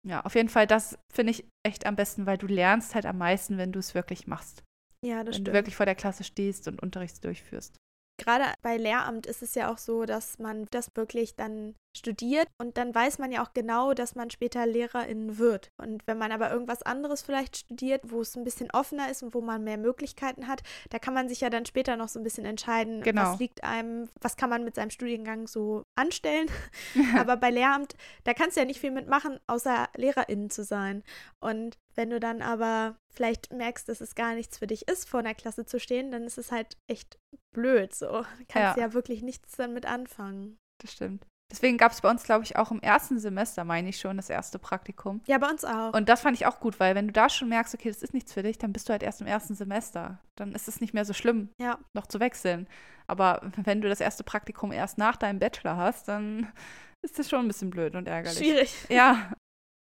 Ja, 0.08 0.22
auf 0.22 0.36
jeden 0.36 0.50
Fall, 0.50 0.68
das 0.68 0.98
finde 1.14 1.32
ich 1.32 1.46
echt 1.66 1.86
am 1.86 1.96
besten, 1.96 2.26
weil 2.26 2.38
du 2.38 2.46
lernst 2.48 2.94
halt 2.94 3.06
am 3.06 3.18
meisten, 3.18 3.58
wenn 3.58 3.72
du 3.72 3.80
es 3.80 3.96
wirklich 3.96 4.28
machst. 4.28 4.64
Ja, 5.06 5.24
das 5.24 5.36
wenn 5.36 5.44
du 5.46 5.50
stimmt. 5.50 5.54
wirklich 5.56 5.76
vor 5.76 5.86
der 5.86 5.96
Klasse 5.96 6.24
stehst 6.24 6.68
und 6.68 6.82
Unterricht 6.82 7.24
durchführst. 7.24 7.76
Gerade 8.22 8.46
bei 8.62 8.78
Lehramt 8.78 9.26
ist 9.26 9.42
es 9.42 9.56
ja 9.56 9.72
auch 9.72 9.78
so, 9.78 10.06
dass 10.06 10.40
man 10.40 10.68
das 10.72 10.90
wirklich 10.96 11.36
dann 11.36 11.76
studiert 11.96 12.48
und 12.60 12.78
dann 12.78 12.94
weiß 12.94 13.20
man 13.20 13.32
ja 13.32 13.44
auch 13.44 13.54
genau, 13.54 13.94
dass 13.94 14.16
man 14.16 14.30
später 14.30 14.66
Lehrerin 14.66 15.38
wird. 15.38 15.70
Und 15.82 16.06
wenn 16.08 16.18
man 16.18 16.32
aber 16.32 16.52
irgendwas 16.52 16.82
anderes 16.84 17.22
vielleicht 17.22 17.58
studiert, 17.58 18.02
wo 18.06 18.22
es 18.22 18.36
ein 18.36 18.44
bisschen 18.44 18.72
offener 18.72 19.10
ist 19.12 19.24
und 19.24 19.34
wo 19.34 19.42
man 19.42 19.64
mehr 19.64 19.78
Möglichkeiten 19.78 20.48
hat, 20.48 20.64
da 20.90 21.00
kann 21.00 21.14
man 21.14 21.30
sich 21.30 21.42
ja 21.42 21.50
dann 21.50 21.66
später 21.66 21.96
noch 21.98 22.10
so 22.10 22.20
ein 22.20 22.24
bisschen 22.24 22.46
entscheiden, 22.46 23.02
Genau. 23.04 23.22
was 23.34 23.40
liegt 23.40 23.64
einem, 23.64 24.10
was 24.22 24.38
kann 24.38 24.50
man 24.50 24.64
mit 24.64 24.76
seinem 24.76 24.90
Studiengang 24.90 25.48
so 25.48 25.84
anstellen. 25.96 26.48
aber 27.18 27.38
bei 27.38 27.50
Lehramt, 27.52 27.96
da 28.24 28.34
kannst 28.34 28.58
du 28.58 28.62
ja 28.62 28.66
nicht 28.66 28.80
viel 28.80 28.92
mitmachen, 28.92 29.40
außer 29.48 29.88
Lehrerin 29.96 30.50
zu 30.50 30.64
sein. 30.64 31.04
Und 31.40 31.78
wenn 31.96 32.10
du 32.10 32.20
dann 32.20 32.42
aber 32.42 32.96
vielleicht 33.14 33.54
merkst, 33.54 33.88
dass 33.88 34.02
es 34.02 34.16
gar 34.16 34.34
nichts 34.34 34.58
für 34.58 34.66
dich 34.68 34.88
ist, 34.88 35.08
vor 35.08 35.20
einer 35.20 35.36
Klasse 35.36 35.66
zu 35.66 35.80
stehen, 35.80 36.10
dann 36.12 36.24
ist 36.24 36.38
es 36.40 36.52
halt 36.52 36.78
echt 36.88 37.20
blöd 37.54 37.94
so. 37.94 38.08
Du 38.08 38.46
kannst 38.50 38.78
ja, 38.78 38.88
Ja. 38.88 38.94
wirklich 38.94 39.22
nichts 39.22 39.56
damit 39.58 39.86
anfangen. 39.86 40.58
Das 40.82 40.94
stimmt. 40.94 41.26
Deswegen 41.54 41.78
gab 41.78 41.92
es 41.92 42.02
bei 42.02 42.10
uns, 42.10 42.24
glaube 42.24 42.44
ich, 42.44 42.56
auch 42.56 42.72
im 42.72 42.82
ersten 42.82 43.20
Semester, 43.20 43.64
meine 43.64 43.88
ich 43.88 44.00
schon, 44.00 44.18
das 44.18 44.32
erste 44.32 44.58
Praktikum. 44.58 45.22
Ja, 45.28 45.38
bei 45.38 45.48
uns 45.48 45.64
auch. 45.64 45.94
Und 45.94 46.10
das 46.10 46.22
fand 46.22 46.36
ich 46.36 46.48
auch 46.48 46.60
gut, 46.60 46.80
weil 46.80 46.96
wenn 46.96 47.06
du 47.06 47.14
da 47.14 47.30
schon 47.30 47.48
merkst, 47.48 47.76
okay, 47.76 47.90
das 47.90 48.02
ist 48.02 48.12
nichts 48.12 48.34
für 48.34 48.42
dich, 48.42 48.58
dann 48.58 48.74
bist 48.74 48.90
du 48.90 48.92
halt 48.92 49.04
erst 49.04 49.22
im 49.22 49.28
ersten 49.28 49.54
Semester. 49.54 50.18
Dann 50.36 50.54
ist 50.54 50.68
es 50.68 50.82
nicht 50.82 50.96
mehr 50.96 51.06
so 51.06 51.14
schlimm, 51.14 51.50
ja, 51.62 51.78
noch 51.94 52.08
zu 52.08 52.20
wechseln. 52.20 52.68
Aber 53.06 53.52
wenn 53.66 53.82
du 53.82 53.88
das 53.88 54.02
erste 54.02 54.24
Praktikum 54.24 54.72
erst 54.72 54.98
nach 54.98 55.16
deinem 55.16 55.38
Bachelor 55.38 55.78
hast, 55.78 56.08
dann 56.08 56.52
ist 57.04 57.20
das 57.20 57.30
schon 57.30 57.42
ein 57.42 57.48
bisschen 57.48 57.70
blöd 57.70 57.94
und 57.96 58.08
ärgerlich. 58.08 58.40
schwierig. 58.40 58.76
Ja. 58.90 59.32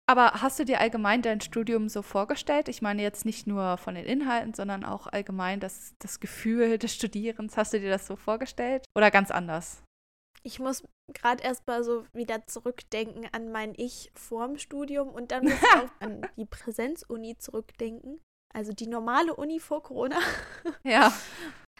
Aber 0.06 0.32
hast 0.40 0.58
du 0.58 0.64
dir 0.64 0.80
allgemein 0.80 1.20
dein 1.20 1.42
Studium 1.42 1.90
so 1.90 2.00
vorgestellt? 2.00 2.68
Ich 2.68 2.80
meine 2.80 3.02
jetzt 3.02 3.26
nicht 3.26 3.46
nur 3.46 3.76
von 3.76 3.94
den 3.94 4.06
Inhalten, 4.06 4.54
sondern 4.54 4.84
auch 4.84 5.06
allgemein 5.06 5.61
das, 5.61 5.94
das 5.98 6.20
Gefühl 6.20 6.78
des 6.78 6.94
Studierens. 6.94 7.58
Hast 7.58 7.74
du 7.74 7.80
dir 7.80 7.90
das 7.90 8.06
so 8.06 8.16
vorgestellt? 8.16 8.86
Oder 8.96 9.11
ganz 9.11 9.30
anders? 9.30 9.84
Ich 10.43 10.59
muss 10.59 10.82
gerade 11.12 11.43
erst 11.43 11.66
mal 11.66 11.84
so 11.84 12.05
wieder 12.12 12.47
zurückdenken 12.47 13.28
an 13.32 13.53
mein 13.53 13.74
Ich 13.76 14.11
vorm 14.14 14.59
Studium 14.59 15.09
und 15.09 15.32
dann 15.32 15.45
muss 15.45 15.55
ich 15.55 15.62
auch 15.76 15.91
an 16.01 16.26
die 16.36 16.47
Präsenzuni 16.47 17.36
zurückdenken. 17.38 18.20
Also 18.53 18.72
die 18.72 18.86
normale 18.86 19.34
Uni 19.34 19.61
vor 19.61 19.82
Corona. 19.82 20.18
Ja. 20.84 21.12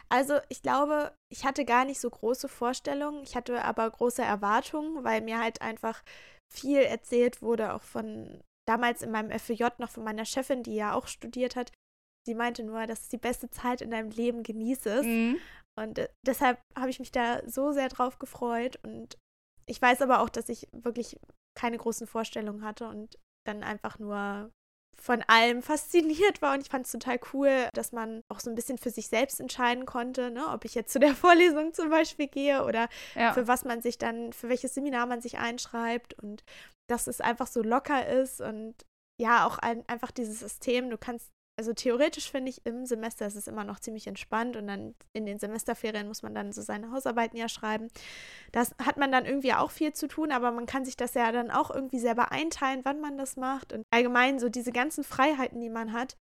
Also 0.09 0.39
ich 0.49 0.61
glaube, 0.61 1.13
ich 1.31 1.45
hatte 1.45 1.63
gar 1.63 1.85
nicht 1.85 2.01
so 2.01 2.09
große 2.09 2.49
Vorstellungen. 2.49 3.23
Ich 3.23 3.37
hatte 3.37 3.63
aber 3.63 3.89
große 3.89 4.21
Erwartungen, 4.21 5.05
weil 5.05 5.21
mir 5.21 5.39
halt 5.39 5.61
einfach 5.61 6.03
viel 6.53 6.81
erzählt 6.81 7.41
wurde, 7.41 7.73
auch 7.73 7.81
von 7.81 8.41
damals 8.67 9.01
in 9.03 9.11
meinem 9.11 9.37
FJ 9.37 9.63
noch 9.77 9.89
von 9.89 10.03
meiner 10.03 10.25
Chefin, 10.25 10.63
die 10.63 10.75
ja 10.75 10.93
auch 10.93 11.07
studiert 11.07 11.55
hat. 11.55 11.71
Sie 12.27 12.35
meinte 12.35 12.63
nur, 12.63 12.85
das 12.87 13.01
ist 13.01 13.13
die 13.13 13.17
beste 13.17 13.49
Zeit 13.49 13.81
in 13.81 13.91
deinem 13.91 14.09
Leben, 14.11 14.43
genieße 14.43 14.89
es. 14.89 15.05
Mhm. 15.05 15.37
Und 15.79 15.99
äh, 15.99 16.09
deshalb 16.25 16.59
habe 16.77 16.89
ich 16.89 16.99
mich 16.99 17.11
da 17.11 17.41
so 17.47 17.71
sehr 17.71 17.89
drauf 17.89 18.19
gefreut. 18.19 18.79
Und 18.83 19.17
ich 19.65 19.81
weiß 19.81 20.01
aber 20.01 20.21
auch, 20.21 20.29
dass 20.29 20.49
ich 20.49 20.67
wirklich 20.71 21.19
keine 21.57 21.77
großen 21.77 22.07
Vorstellungen 22.07 22.63
hatte 22.63 22.87
und 22.87 23.17
dann 23.47 23.63
einfach 23.63 23.97
nur 23.99 24.51
von 25.01 25.23
allem 25.27 25.61
fasziniert 25.63 26.41
war. 26.43 26.53
Und 26.53 26.61
ich 26.61 26.69
fand 26.69 26.85
es 26.85 26.91
total 26.91 27.19
cool, 27.33 27.69
dass 27.73 27.91
man 27.91 28.21
auch 28.29 28.39
so 28.39 28.49
ein 28.51 28.55
bisschen 28.55 28.77
für 28.77 28.91
sich 28.91 29.07
selbst 29.07 29.39
entscheiden 29.39 29.85
konnte, 29.85 30.29
ne? 30.29 30.47
ob 30.49 30.63
ich 30.65 30.75
jetzt 30.75 30.93
zu 30.93 30.99
der 30.99 31.15
Vorlesung 31.15 31.73
zum 31.73 31.89
Beispiel 31.89 32.27
gehe 32.27 32.63
oder 32.63 32.87
Ja. 33.15 33.33
für 33.33 33.47
was 33.47 33.65
man 33.65 33.81
sich 33.81 33.97
dann, 33.97 34.31
für 34.33 34.49
welches 34.49 34.75
Seminar 34.75 35.07
man 35.07 35.21
sich 35.21 35.39
einschreibt 35.39 36.13
und 36.21 36.43
dass 36.87 37.07
es 37.07 37.21
einfach 37.21 37.47
so 37.47 37.63
locker 37.63 38.05
ist 38.07 38.41
und 38.41 38.75
ja, 39.19 39.47
auch 39.47 39.57
ein, 39.59 39.87
einfach 39.87 40.11
dieses 40.11 40.39
System, 40.39 40.89
du 40.89 40.97
kannst, 40.97 41.29
also 41.59 41.73
theoretisch 41.73 42.31
finde 42.31 42.49
ich, 42.49 42.65
im 42.65 42.85
Semester 42.85 43.27
ist 43.27 43.35
es 43.35 43.47
immer 43.47 43.63
noch 43.63 43.79
ziemlich 43.79 44.07
entspannt 44.07 44.57
und 44.57 44.67
dann 44.67 44.95
in 45.13 45.25
den 45.25 45.37
Semesterferien 45.37 46.07
muss 46.07 46.23
man 46.23 46.33
dann 46.33 46.51
so 46.53 46.61
seine 46.61 46.91
Hausarbeiten 46.91 47.37
ja 47.37 47.49
schreiben. 47.49 47.89
Das 48.51 48.73
hat 48.83 48.97
man 48.97 49.11
dann 49.11 49.25
irgendwie 49.25 49.53
auch 49.53 49.69
viel 49.69 49.93
zu 49.93 50.07
tun, 50.07 50.31
aber 50.31 50.51
man 50.51 50.65
kann 50.65 50.85
sich 50.85 50.97
das 50.97 51.13
ja 51.13 51.31
dann 51.31 51.51
auch 51.51 51.69
irgendwie 51.69 51.99
selber 51.99 52.31
einteilen, 52.31 52.81
wann 52.83 52.99
man 52.99 53.17
das 53.17 53.35
macht 53.35 53.73
und 53.73 53.83
allgemein 53.91 54.39
so 54.39 54.49
diese 54.49 54.71
ganzen 54.71 55.03
Freiheiten, 55.03 55.59
die 55.59 55.69
man 55.69 55.93
hat. 55.93 56.17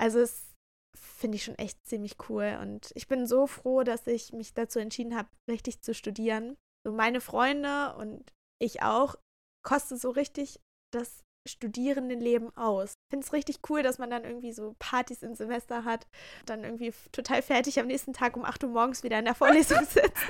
Also 0.00 0.18
es 0.18 0.50
finde 0.96 1.36
ich 1.36 1.44
schon 1.44 1.58
echt 1.58 1.78
ziemlich 1.86 2.16
cool 2.28 2.58
und 2.60 2.90
ich 2.94 3.06
bin 3.06 3.26
so 3.26 3.46
froh, 3.46 3.84
dass 3.84 4.06
ich 4.06 4.32
mich 4.32 4.54
dazu 4.54 4.78
entschieden 4.78 5.16
habe, 5.16 5.28
richtig 5.48 5.82
zu 5.82 5.94
studieren. 5.94 6.56
So 6.84 6.92
meine 6.92 7.20
Freunde 7.20 7.94
und 7.96 8.32
ich 8.60 8.82
auch 8.82 9.14
kostet 9.62 10.00
so 10.00 10.10
richtig 10.10 10.58
das 10.92 11.22
Studierendenleben 11.48 12.54
aus. 12.56 12.90
Ich 12.90 13.10
finde 13.10 13.26
es 13.26 13.32
richtig 13.32 13.58
cool, 13.68 13.82
dass 13.82 13.98
man 13.98 14.10
dann 14.10 14.24
irgendwie 14.24 14.52
so 14.52 14.74
Partys 14.78 15.22
im 15.22 15.34
Semester 15.34 15.84
hat, 15.84 16.06
dann 16.46 16.64
irgendwie 16.64 16.92
total 17.12 17.42
fertig 17.42 17.78
am 17.80 17.86
nächsten 17.86 18.12
Tag 18.12 18.36
um 18.36 18.44
8 18.44 18.64
Uhr 18.64 18.70
morgens 18.70 19.02
wieder 19.02 19.18
in 19.18 19.24
der 19.24 19.34
Vorlesung 19.34 19.84
sitzt. 19.84 20.24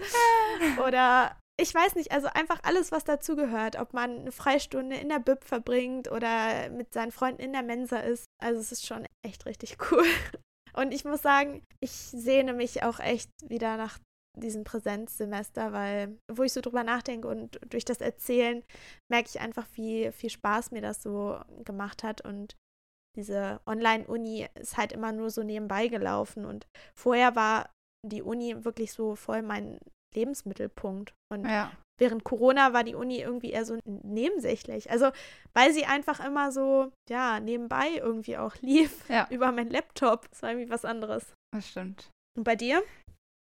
Oder 0.86 1.36
ich 1.60 1.74
weiß 1.74 1.94
nicht, 1.94 2.12
also 2.12 2.28
einfach 2.28 2.60
alles, 2.62 2.90
was 2.90 3.04
dazugehört, 3.04 3.78
ob 3.78 3.92
man 3.92 4.20
eine 4.20 4.32
Freistunde 4.32 4.96
in 4.96 5.08
der 5.08 5.18
Bib 5.18 5.44
verbringt 5.44 6.10
oder 6.10 6.70
mit 6.70 6.94
seinen 6.94 7.12
Freunden 7.12 7.42
in 7.42 7.52
der 7.52 7.62
Mensa 7.62 7.98
ist. 7.98 8.24
Also 8.38 8.60
es 8.60 8.72
ist 8.72 8.86
schon 8.86 9.06
echt 9.22 9.46
richtig 9.46 9.76
cool. 9.90 10.06
Und 10.72 10.94
ich 10.94 11.04
muss 11.04 11.20
sagen, 11.20 11.62
ich 11.80 11.90
sehne 11.90 12.54
mich 12.54 12.82
auch 12.82 13.00
echt 13.00 13.28
wieder 13.42 13.76
nach 13.76 13.98
diesem 14.38 14.64
Präsenzsemester, 14.64 15.72
weil 15.72 16.18
wo 16.30 16.42
ich 16.44 16.52
so 16.52 16.60
drüber 16.60 16.84
nachdenke 16.84 17.28
und 17.28 17.60
durch 17.68 17.84
das 17.84 18.00
Erzählen 18.00 18.62
merke 19.10 19.28
ich 19.28 19.40
einfach, 19.40 19.66
wie 19.74 20.10
viel 20.12 20.30
Spaß 20.30 20.70
mir 20.70 20.80
das 20.82 21.02
so 21.02 21.40
gemacht 21.64 22.02
hat 22.02 22.24
und 22.24 22.56
diese 23.16 23.60
Online-Uni 23.66 24.46
ist 24.54 24.76
halt 24.76 24.92
immer 24.92 25.10
nur 25.12 25.30
so 25.30 25.42
nebenbei 25.42 25.88
gelaufen 25.88 26.44
und 26.44 26.66
vorher 26.96 27.34
war 27.34 27.70
die 28.06 28.22
Uni 28.22 28.64
wirklich 28.64 28.92
so 28.92 29.16
voll 29.16 29.42
mein 29.42 29.80
Lebensmittelpunkt 30.14 31.12
und 31.32 31.44
Ja. 31.44 31.72
während 32.00 32.24
Corona 32.24 32.72
war 32.72 32.84
die 32.84 32.94
Uni 32.94 33.18
irgendwie 33.20 33.50
eher 33.50 33.64
so 33.64 33.78
nebensächlich. 33.84 34.90
Also, 34.90 35.10
weil 35.54 35.72
sie 35.72 35.84
einfach 35.84 36.24
immer 36.24 36.50
so, 36.52 36.92
ja, 37.08 37.40
nebenbei 37.40 37.90
irgendwie 37.96 38.38
auch 38.38 38.54
lief 38.62 39.08
Ja. 39.08 39.26
über 39.30 39.50
meinen 39.52 39.70
Laptop. 39.70 40.28
Das 40.30 40.42
war 40.42 40.50
irgendwie 40.50 40.70
was 40.70 40.84
anderes. 40.84 41.34
Das 41.52 41.68
stimmt. 41.68 42.10
Und 42.38 42.44
bei 42.44 42.56
dir? 42.56 42.82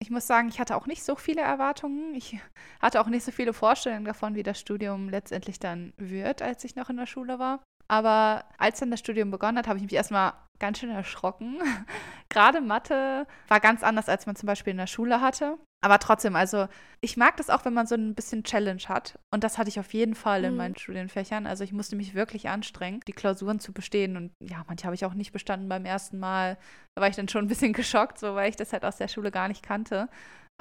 Ich 0.01 0.09
muss 0.09 0.27
sagen, 0.27 0.47
ich 0.47 0.59
hatte 0.59 0.77
auch 0.77 0.85
nicht 0.85 1.03
so 1.03 1.15
viele 1.15 1.41
Erwartungen. 1.41 2.13
Ich 2.15 2.39
hatte 2.81 3.01
auch 3.01 3.07
nicht 3.07 3.25
so 3.25 3.31
viele 3.31 3.51
Vorstellungen 3.51 4.05
davon, 4.05 4.33
wie 4.33 4.43
das 4.43 4.59
Studium 4.59 5.09
letztendlich 5.09 5.59
dann 5.59 5.93
wird, 5.97 6.41
als 6.41 6.63
ich 6.63 6.77
noch 6.77 6.89
in 6.89 6.97
der 6.97 7.05
Schule 7.05 7.37
war. 7.37 7.61
Aber 7.89 8.45
als 8.57 8.79
dann 8.79 8.91
das 8.91 9.01
Studium 9.01 9.29
begonnen 9.29 9.57
hat, 9.57 9.67
habe 9.67 9.77
ich 9.77 9.83
mich 9.83 9.93
erstmal 9.93 10.33
ganz 10.59 10.79
schön 10.79 10.89
erschrocken. 10.89 11.57
Gerade 12.29 12.61
Mathe 12.61 13.25
war 13.47 13.59
ganz 13.59 13.81
anders, 13.83 14.07
als 14.09 14.25
man 14.25 14.35
zum 14.35 14.47
Beispiel 14.47 14.71
in 14.71 14.77
der 14.77 14.87
Schule 14.87 15.21
hatte. 15.21 15.57
Aber 15.81 15.97
trotzdem, 15.99 16.35
also 16.35 16.67
ich 17.01 17.15
mag 17.15 17.37
das 17.37 17.49
auch, 17.49 17.63
wenn 17.63 17.73
man 17.73 17.87
so 17.87 17.95
ein 17.95 18.13
bisschen 18.13 18.43
Challenge 18.43 18.81
hat. 18.89 19.17
Und 19.33 19.43
das 19.45 19.57
hatte 19.57 19.69
ich 19.69 19.79
auf 19.79 19.93
jeden 19.93 20.13
Fall 20.13 20.43
in 20.43 20.51
Mhm. 20.51 20.57
meinen 20.57 20.75
Studienfächern. 20.77 21.47
Also 21.47 21.63
ich 21.63 21.71
musste 21.71 21.95
mich 21.95 22.13
wirklich 22.15 22.49
anstrengen, 22.49 22.99
die 23.07 23.13
Klausuren 23.13 23.59
zu 23.61 23.71
bestehen. 23.71 24.17
Und 24.17 24.31
ja, 24.43 24.63
manche 24.67 24.83
habe 24.85 24.95
ich 24.95 25.05
auch 25.05 25.13
nicht 25.13 25.31
bestanden 25.31 25.69
beim 25.69 25.85
ersten 25.85 26.19
Mal. 26.19 26.57
Da 26.95 27.01
war 27.01 27.09
ich 27.09 27.15
dann 27.15 27.29
schon 27.29 27.45
ein 27.45 27.47
bisschen 27.47 27.73
geschockt, 27.73 28.19
so 28.19 28.35
weil 28.35 28.49
ich 28.49 28.57
das 28.57 28.73
halt 28.73 28.83
aus 28.83 28.97
der 28.97 29.07
Schule 29.07 29.31
gar 29.31 29.47
nicht 29.47 29.63
kannte. 29.63 30.09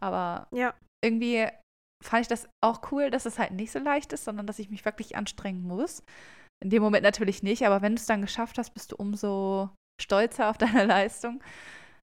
Aber 0.01 0.47
Ja. 0.53 0.73
irgendwie 1.05 1.49
fand 2.05 2.23
ich 2.23 2.29
das 2.29 2.49
auch 2.65 2.93
cool, 2.93 3.11
dass 3.11 3.27
es 3.27 3.41
halt 3.41 3.51
nicht 3.51 3.73
so 3.73 3.81
leicht 3.81 4.13
ist, 4.13 4.25
sondern 4.25 4.47
dass 4.47 4.61
ich 4.61 4.71
mich 4.71 4.85
wirklich 4.85 5.17
anstrengen 5.17 5.63
muss. 5.65 6.05
In 6.63 6.71
dem 6.71 6.83
Moment 6.83 7.03
natürlich 7.03 7.43
nicht, 7.43 7.67
aber 7.67 7.83
wenn 7.83 7.97
du 7.97 8.01
es 8.01 8.07
dann 8.07 8.21
geschafft 8.21 8.59
hast, 8.59 8.71
bist 8.75 8.93
du 8.93 8.97
umso 8.97 9.71
stolzer 10.01 10.51
auf 10.51 10.59
deine 10.59 10.85
Leistung. 10.85 11.43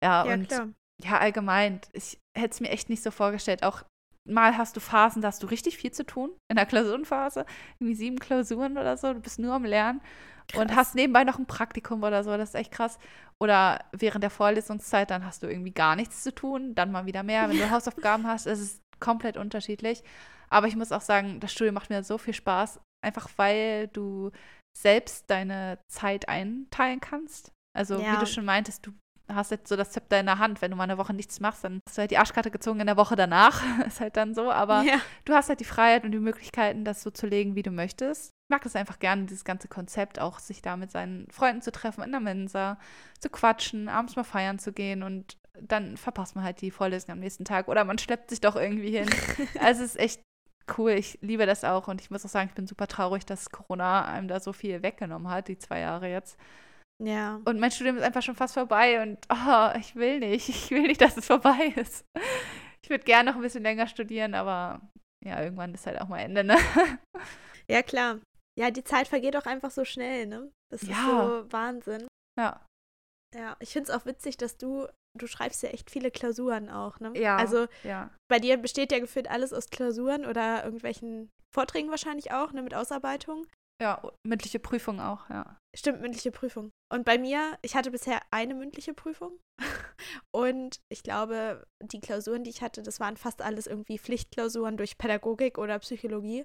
Ja, 0.03 0.25
Ja, 0.25 0.35
und 0.35 0.49
klar. 0.49 0.69
ja, 1.03 1.19
allgemein, 1.19 1.81
ich 1.93 2.19
hätte 2.37 2.51
es 2.55 2.61
mir 2.61 2.71
echt 2.71 2.89
nicht 2.89 3.03
so 3.03 3.11
vorgestellt. 3.11 3.63
Auch 3.63 3.85
mal 4.29 4.57
hast 4.59 4.77
du 4.77 4.81
Phasen, 4.81 5.23
da 5.23 5.29
hast 5.29 5.43
du 5.43 5.47
richtig 5.47 5.79
viel 5.79 5.91
zu 5.91 6.05
tun. 6.05 6.31
In 6.51 6.57
der 6.57 6.67
Klausurenphase, 6.67 7.47
irgendwie 7.79 7.95
sieben 7.95 8.19
Klausuren 8.19 8.77
oder 8.79 8.97
so, 8.97 9.13
du 9.15 9.21
bist 9.21 9.39
nur 9.39 9.55
am 9.55 9.65
Lernen 9.65 10.01
krass. 10.49 10.61
und 10.61 10.77
hast 10.77 10.95
nebenbei 10.95 11.25
noch 11.25 11.39
ein 11.39 11.47
Praktikum 11.47 12.03
oder 12.03 12.23
so, 12.25 12.37
das 12.37 12.51
ist 12.51 12.55
echt 12.55 12.73
krass. 12.73 12.99
Oder 13.41 13.85
während 13.93 14.23
der 14.23 14.31
Vorlesungszeit, 14.31 15.11
dann 15.11 15.25
hast 15.25 15.43
du 15.43 15.47
irgendwie 15.49 15.73
gar 15.73 15.97
nichts 15.97 16.23
zu 16.23 16.35
tun, 16.35 16.75
dann 16.75 16.93
mal 16.93 17.07
wieder 17.07 17.23
mehr, 17.23 17.49
wenn 17.49 17.59
du 17.59 17.71
Hausaufgaben 17.71 18.27
hast, 18.27 18.47
es 18.47 18.61
ist 18.61 18.83
komplett 19.01 19.37
unterschiedlich. 19.37 20.03
Aber 20.51 20.67
ich 20.67 20.77
muss 20.77 20.93
auch 20.93 21.01
sagen, 21.03 21.41
das 21.41 21.53
Studium 21.53 21.75
macht 21.75 21.91
mir 21.91 22.03
so 22.03 22.19
viel 22.19 22.35
Spaß, 22.35 22.81
einfach 23.05 23.29
weil 23.37 23.89
du 23.89 24.31
selbst 24.77 25.31
deine 25.31 25.79
Zeit 25.89 26.29
einteilen 26.29 27.01
kannst. 27.01 27.53
Also 27.79 28.01
ja. 28.01 28.13
wie 28.13 28.21
du 28.21 28.27
schon 28.27 28.45
meintest, 28.45 28.87
du 28.87 28.93
hast 29.29 29.51
jetzt 29.51 29.69
so 29.69 29.77
das 29.77 29.91
Zepter 29.91 30.19
in 30.19 30.27
der 30.27 30.39
Hand. 30.39 30.61
Wenn 30.61 30.71
du 30.71 30.77
mal 30.77 30.85
eine 30.85 30.99
Woche 30.99 31.15
nichts 31.15 31.39
machst, 31.39 31.63
dann 31.63 31.81
hast 31.87 31.97
du 31.97 32.01
halt 32.01 32.11
die 32.11 32.19
Arschkarte 32.19 32.51
gezogen 32.51 32.81
in 32.81 32.87
der 32.87 32.97
Woche 32.97 33.15
danach. 33.15 33.63
ist 33.87 34.01
halt 34.01 34.17
dann 34.17 34.35
so. 34.35 34.51
Aber 34.51 34.83
ja. 34.83 35.01
du 35.25 35.35
hast 35.35 35.49
halt 35.49 35.61
die 35.61 35.65
Freiheit 35.65 36.05
und 36.05 36.13
die 36.13 36.19
Möglichkeiten, 36.19 36.85
das 36.85 37.03
so 37.03 37.11
zu 37.11 37.27
legen, 37.27 37.55
wie 37.55 37.63
du 37.63 37.71
möchtest. 37.71 38.33
Ich 38.47 38.51
mag 38.51 38.63
das 38.63 38.75
einfach 38.75 38.99
gerne, 38.99 39.27
dieses 39.27 39.45
ganze 39.45 39.69
Konzept, 39.69 40.19
auch 40.19 40.39
sich 40.39 40.63
da 40.63 40.77
mit 40.77 40.91
seinen 40.91 41.31
Freunden 41.31 41.63
zu 41.63 41.71
treffen, 41.71 42.03
in 42.03 42.11
der 42.11 42.21
Mensa, 42.21 42.79
zu 43.21 43.29
quatschen, 43.29 43.89
abends 43.89 44.17
mal 44.17 44.25
feiern 44.25 44.59
zu 44.59 44.73
gehen 44.73 45.03
und 45.03 45.37
dann 45.61 45.97
verpasst 45.97 46.35
man 46.35 46.45
halt 46.45 46.61
die 46.61 46.71
Vorlesung 46.71 47.11
am 47.11 47.19
nächsten 47.19 47.45
Tag 47.45 47.69
oder 47.69 47.85
man 47.85 47.99
schleppt 47.99 48.31
sich 48.31 48.41
doch 48.41 48.57
irgendwie 48.57 48.97
hin. 48.97 49.11
also 49.61 49.85
es 49.85 49.97
ist 49.97 50.01
echt 50.01 50.23
cool. 50.79 50.93
Ich 50.93 51.19
liebe 51.21 51.47
das 51.47 51.65
auch 51.65 51.89
und 51.89 52.01
ich 52.01 52.11
muss 52.11 52.25
auch 52.25 52.31
sagen, 52.31 52.49
ich 52.49 52.55
bin 52.55 52.67
super 52.67 52.87
traurig, 52.87 53.27
dass 53.27 53.51
Corona 53.51 54.07
einem 54.07 54.29
da 54.29 54.41
so 54.41 54.53
viel 54.53 54.83
weggenommen 54.83 55.29
hat, 55.29 55.49
die 55.49 55.59
zwei 55.59 55.81
Jahre 55.81 56.09
jetzt. 56.09 56.39
Ja. 57.03 57.41
Und 57.45 57.61
mein 57.61 57.71
Studium 57.71 57.97
ist 57.97 58.03
einfach 58.03 58.23
schon 58.23 58.35
fast 58.35 58.55
vorbei 58.55 59.01
und 59.03 59.19
oh, 59.31 59.71
ich 59.79 59.95
will 59.95 60.21
nicht. 60.21 60.49
Ich 60.49 60.71
will 60.71 60.83
nicht, 60.83 61.01
dass 61.01 61.17
es 61.17 61.27
vorbei 61.27 61.73
ist. 61.77 62.05
Ich 62.83 62.91
würde 62.91 63.05
gerne 63.05 63.31
noch 63.31 63.37
ein 63.37 63.43
bisschen 63.43 63.63
länger 63.63 63.87
studieren, 63.87 64.35
aber 64.35 64.81
ja, 65.25 65.43
irgendwann 65.43 65.75
ist 65.75 65.87
halt 65.87 66.01
auch 66.01 66.09
mal 66.09 66.19
Ende, 66.19 66.45
ne? 66.45 66.57
Ja, 67.71 67.83
klar. 67.83 68.19
Ja, 68.59 68.71
die 68.71 68.83
Zeit 68.83 69.09
vergeht 69.09 69.37
auch 69.37 69.45
einfach 69.45 69.71
so 69.71 69.85
schnell, 69.85 70.27
ne? 70.27 70.51
Das 70.73 70.83
ist 70.83 70.89
ja. 70.89 71.05
so 71.05 71.53
Wahnsinn. 71.53 72.09
Ja. 72.39 72.65
Ja, 73.35 73.57
ich 73.61 73.75
finde 73.75 73.91
es 73.91 73.95
auch 73.97 74.07
witzig, 74.07 74.39
dass 74.39 74.57
du, 74.57 74.87
du 75.19 75.27
schreibst 75.27 75.63
ja 75.63 75.69
echt 75.69 75.91
viele 75.91 76.11
Klausuren 76.11 76.71
auch, 76.71 76.99
ne? 76.99 77.13
Ja. 77.15 77.37
Also 77.37 77.67
ja. 77.85 78.11
bei 78.31 78.39
dir 78.39 78.57
besteht 78.57 78.91
ja 78.91 79.01
gefühlt 79.01 79.31
alles 79.31 79.53
aus 79.53 79.69
Klausuren 79.69 80.25
oder 80.25 80.65
irgendwelchen 80.65 81.31
Vorträgen 81.55 81.91
wahrscheinlich 81.91 82.33
auch, 82.33 82.53
ne, 82.53 82.63
mit 82.63 82.75
Ausarbeitung. 82.75 83.47
Ja, 83.81 84.03
mündliche 84.27 84.59
Prüfung 84.59 85.01
auch, 85.01 85.29
ja. 85.31 85.59
Stimmt, 85.77 86.01
mündliche 86.01 86.33
Prüfung. 86.33 86.73
Und 86.93 87.05
bei 87.05 87.19
mir, 87.19 87.59
ich 87.63 87.77
hatte 87.77 87.91
bisher 87.93 88.21
eine 88.31 88.55
mündliche 88.55 88.93
Prüfung. 88.93 89.39
Und 90.35 90.81
ich 90.91 91.03
glaube, 91.03 91.65
die 91.83 92.01
Klausuren, 92.01 92.43
die 92.43 92.51
ich 92.51 92.63
hatte, 92.63 92.83
das 92.83 92.99
waren 92.99 93.17
fast 93.17 93.41
alles 93.41 93.67
irgendwie 93.67 93.99
Pflichtklausuren 93.99 94.77
durch 94.77 94.99
Pädagogik 94.99 95.59
oder 95.59 95.79
Psychologie. 95.79 96.45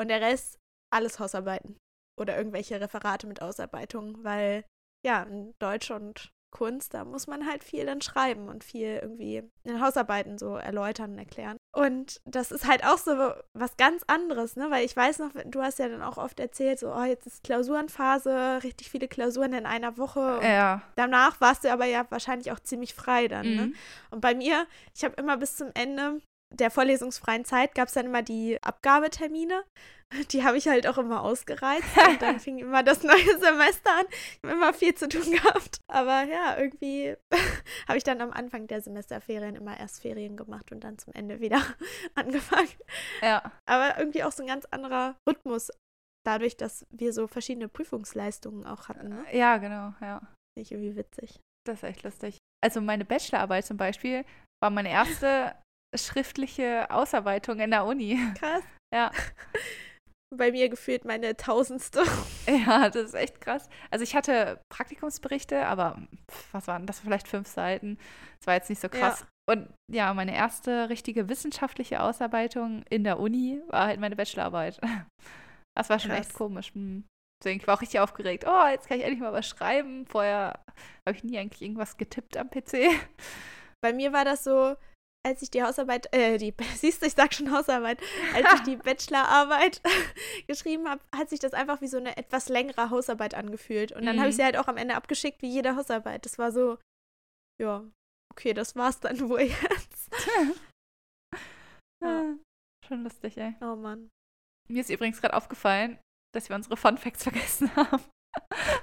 Und 0.00 0.08
der 0.08 0.20
Rest, 0.20 0.58
alles 0.92 1.20
Hausarbeiten. 1.20 1.76
Oder 2.18 2.36
irgendwelche 2.36 2.80
Referate 2.80 3.28
mit 3.28 3.40
Ausarbeitungen, 3.40 4.24
weil 4.24 4.64
ja, 5.06 5.26
Deutsch 5.60 5.92
und 5.92 6.32
Kunst, 6.50 6.94
da 6.94 7.04
muss 7.04 7.26
man 7.26 7.46
halt 7.46 7.62
viel 7.62 7.86
dann 7.86 8.00
schreiben 8.00 8.48
und 8.48 8.64
viel 8.64 8.98
irgendwie 9.02 9.42
in 9.64 9.80
Hausarbeiten 9.80 10.38
so 10.38 10.56
erläutern 10.56 11.12
und 11.12 11.18
erklären. 11.18 11.58
Und 11.74 12.20
das 12.24 12.50
ist 12.50 12.66
halt 12.66 12.84
auch 12.84 12.98
so 12.98 13.32
was 13.54 13.76
ganz 13.76 14.02
anderes, 14.06 14.56
ne? 14.56 14.70
Weil 14.70 14.84
ich 14.84 14.96
weiß 14.96 15.18
noch, 15.18 15.30
du 15.46 15.62
hast 15.62 15.78
ja 15.78 15.88
dann 15.88 16.02
auch 16.02 16.16
oft 16.16 16.40
erzählt, 16.40 16.78
so, 16.78 16.92
oh, 16.92 17.04
jetzt 17.04 17.26
ist 17.26 17.44
Klausurenphase, 17.44 18.60
richtig 18.62 18.90
viele 18.90 19.08
Klausuren 19.08 19.52
in 19.52 19.66
einer 19.66 19.98
Woche. 19.98 20.40
ja. 20.42 20.82
Danach 20.96 21.40
warst 21.40 21.64
du 21.64 21.72
aber 21.72 21.84
ja 21.84 22.06
wahrscheinlich 22.10 22.50
auch 22.52 22.60
ziemlich 22.60 22.94
frei 22.94 23.28
dann, 23.28 23.46
ne? 23.46 23.62
mhm. 23.62 23.68
ne? 23.70 23.72
Und 24.10 24.20
bei 24.20 24.34
mir, 24.34 24.66
ich 24.94 25.04
habe 25.04 25.14
immer 25.16 25.36
bis 25.36 25.56
zum 25.56 25.70
Ende 25.74 26.20
der 26.50 26.70
vorlesungsfreien 26.70 27.44
Zeit 27.44 27.74
gab 27.74 27.88
es 27.88 27.94
dann 27.94 28.06
immer 28.06 28.22
die 28.22 28.62
Abgabetermine. 28.62 29.64
Die 30.32 30.42
habe 30.42 30.56
ich 30.56 30.66
halt 30.68 30.86
auch 30.86 30.98
immer 30.98 31.22
ausgereizt. 31.22 31.84
Und 32.08 32.22
dann 32.22 32.40
fing 32.40 32.58
immer 32.58 32.82
das 32.82 33.02
neue 33.02 33.38
Semester 33.38 33.90
an. 33.98 34.06
Ich 34.10 34.38
habe 34.42 34.54
immer 34.54 34.72
viel 34.72 34.94
zu 34.94 35.08
tun 35.08 35.30
gehabt. 35.32 35.78
Aber 35.86 36.24
ja, 36.24 36.56
irgendwie 36.58 37.14
habe 37.88 37.98
ich 37.98 38.04
dann 38.04 38.20
am 38.20 38.30
Anfang 38.30 38.66
der 38.66 38.80
Semesterferien 38.80 39.54
immer 39.54 39.78
erst 39.78 40.00
Ferien 40.00 40.36
gemacht 40.36 40.72
und 40.72 40.82
dann 40.82 40.98
zum 40.98 41.12
Ende 41.12 41.40
wieder 41.40 41.62
angefangen. 42.14 42.68
Ja. 43.20 43.52
Aber 43.66 43.98
irgendwie 43.98 44.24
auch 44.24 44.32
so 44.32 44.42
ein 44.42 44.48
ganz 44.48 44.64
anderer 44.66 45.16
Rhythmus. 45.28 45.70
Dadurch, 46.26 46.56
dass 46.56 46.86
wir 46.90 47.12
so 47.12 47.26
verschiedene 47.26 47.68
Prüfungsleistungen 47.68 48.66
auch 48.66 48.88
hatten. 48.88 49.08
Ne? 49.08 49.24
Ja, 49.32 49.58
genau, 49.58 49.94
ja. 50.00 50.18
Finde 50.18 50.62
ich 50.62 50.72
irgendwie 50.72 50.96
witzig. 50.96 51.40
Das 51.66 51.78
ist 51.78 51.88
echt 51.88 52.02
lustig. 52.02 52.38
Also 52.64 52.80
meine 52.80 53.04
Bachelorarbeit 53.04 53.66
zum 53.66 53.76
Beispiel 53.76 54.24
war 54.62 54.70
meine 54.70 54.90
erste 54.90 55.54
schriftliche 55.94 56.90
Ausarbeitung 56.90 57.60
in 57.60 57.70
der 57.70 57.84
Uni. 57.86 58.18
Krass. 58.38 58.62
Ja. 58.92 59.10
Bei 60.34 60.52
mir 60.52 60.68
gefühlt 60.68 61.04
meine 61.04 61.36
tausendste. 61.36 62.02
Ja, 62.48 62.88
das 62.88 63.08
ist 63.08 63.14
echt 63.14 63.42
krass. 63.42 63.68
Also 63.90 64.04
ich 64.04 64.16
hatte 64.16 64.62
Praktikumsberichte, 64.70 65.66
aber 65.66 66.00
was 66.52 66.66
waren 66.66 66.86
das? 66.86 67.00
Vielleicht 67.00 67.28
fünf 67.28 67.46
Seiten. 67.46 67.98
Das 68.38 68.46
war 68.46 68.54
jetzt 68.54 68.70
nicht 68.70 68.80
so 68.80 68.88
krass. 68.88 69.20
Ja. 69.20 69.26
Und 69.52 69.68
ja, 69.92 70.14
meine 70.14 70.34
erste 70.34 70.88
richtige 70.88 71.28
wissenschaftliche 71.28 72.02
Ausarbeitung 72.02 72.84
in 72.88 73.04
der 73.04 73.20
Uni 73.20 73.60
war 73.68 73.86
halt 73.86 74.00
meine 74.00 74.16
Bachelorarbeit. 74.16 74.80
Das 75.76 75.90
war 75.90 76.00
schon 76.00 76.10
krass. 76.10 76.26
echt 76.26 76.34
komisch. 76.34 76.74
Hm. 76.74 77.04
Deswegen, 77.40 77.60
ich 77.60 77.66
war 77.68 77.76
auch 77.76 77.80
richtig 77.80 78.00
aufgeregt. 78.00 78.44
Oh, 78.48 78.66
jetzt 78.68 78.88
kann 78.88 78.98
ich 78.98 79.04
endlich 79.04 79.20
mal 79.20 79.32
was 79.32 79.46
schreiben. 79.46 80.06
Vorher 80.06 80.58
habe 81.06 81.16
ich 81.16 81.22
nie 81.22 81.38
eigentlich 81.38 81.62
irgendwas 81.62 81.96
getippt 81.96 82.36
am 82.36 82.50
PC. 82.50 82.90
Bei 83.80 83.92
mir 83.92 84.12
war 84.12 84.24
das 84.24 84.42
so, 84.42 84.74
als 85.26 85.42
ich 85.42 85.50
die 85.50 85.62
Hausarbeit, 85.62 86.12
äh, 86.14 86.38
die, 86.38 86.54
siehst 86.76 87.02
du, 87.02 87.06
ich 87.06 87.14
sag 87.14 87.34
schon 87.34 87.52
Hausarbeit, 87.52 88.00
als 88.34 88.46
ich 88.54 88.60
die 88.62 88.76
Bachelorarbeit 88.82 89.82
geschrieben 90.46 90.88
habe, 90.88 91.02
hat 91.14 91.28
sich 91.28 91.40
das 91.40 91.54
einfach 91.54 91.80
wie 91.80 91.88
so 91.88 91.98
eine 91.98 92.16
etwas 92.16 92.48
längere 92.48 92.90
Hausarbeit 92.90 93.34
angefühlt. 93.34 93.92
Und 93.92 94.06
dann 94.06 94.16
mhm. 94.16 94.20
habe 94.20 94.30
ich 94.30 94.36
sie 94.36 94.44
halt 94.44 94.56
auch 94.56 94.68
am 94.68 94.76
Ende 94.76 94.94
abgeschickt, 94.94 95.42
wie 95.42 95.50
jede 95.50 95.76
Hausarbeit. 95.76 96.24
Das 96.24 96.38
war 96.38 96.52
so, 96.52 96.78
ja, 97.60 97.84
okay, 98.32 98.54
das 98.54 98.76
war's 98.76 99.00
dann 99.00 99.28
wohl 99.28 99.40
jetzt. 99.40 100.10
ja. 102.02 102.34
Schon 102.86 103.02
lustig, 103.04 103.36
ey. 103.36 103.54
Oh 103.60 103.76
Mann. 103.76 104.08
Mir 104.70 104.80
ist 104.80 104.90
übrigens 104.90 105.20
gerade 105.20 105.36
aufgefallen, 105.36 105.98
dass 106.34 106.48
wir 106.48 106.56
unsere 106.56 106.76
Fun 106.76 106.96
Facts 106.96 107.22
vergessen 107.22 107.74
haben. 107.74 108.02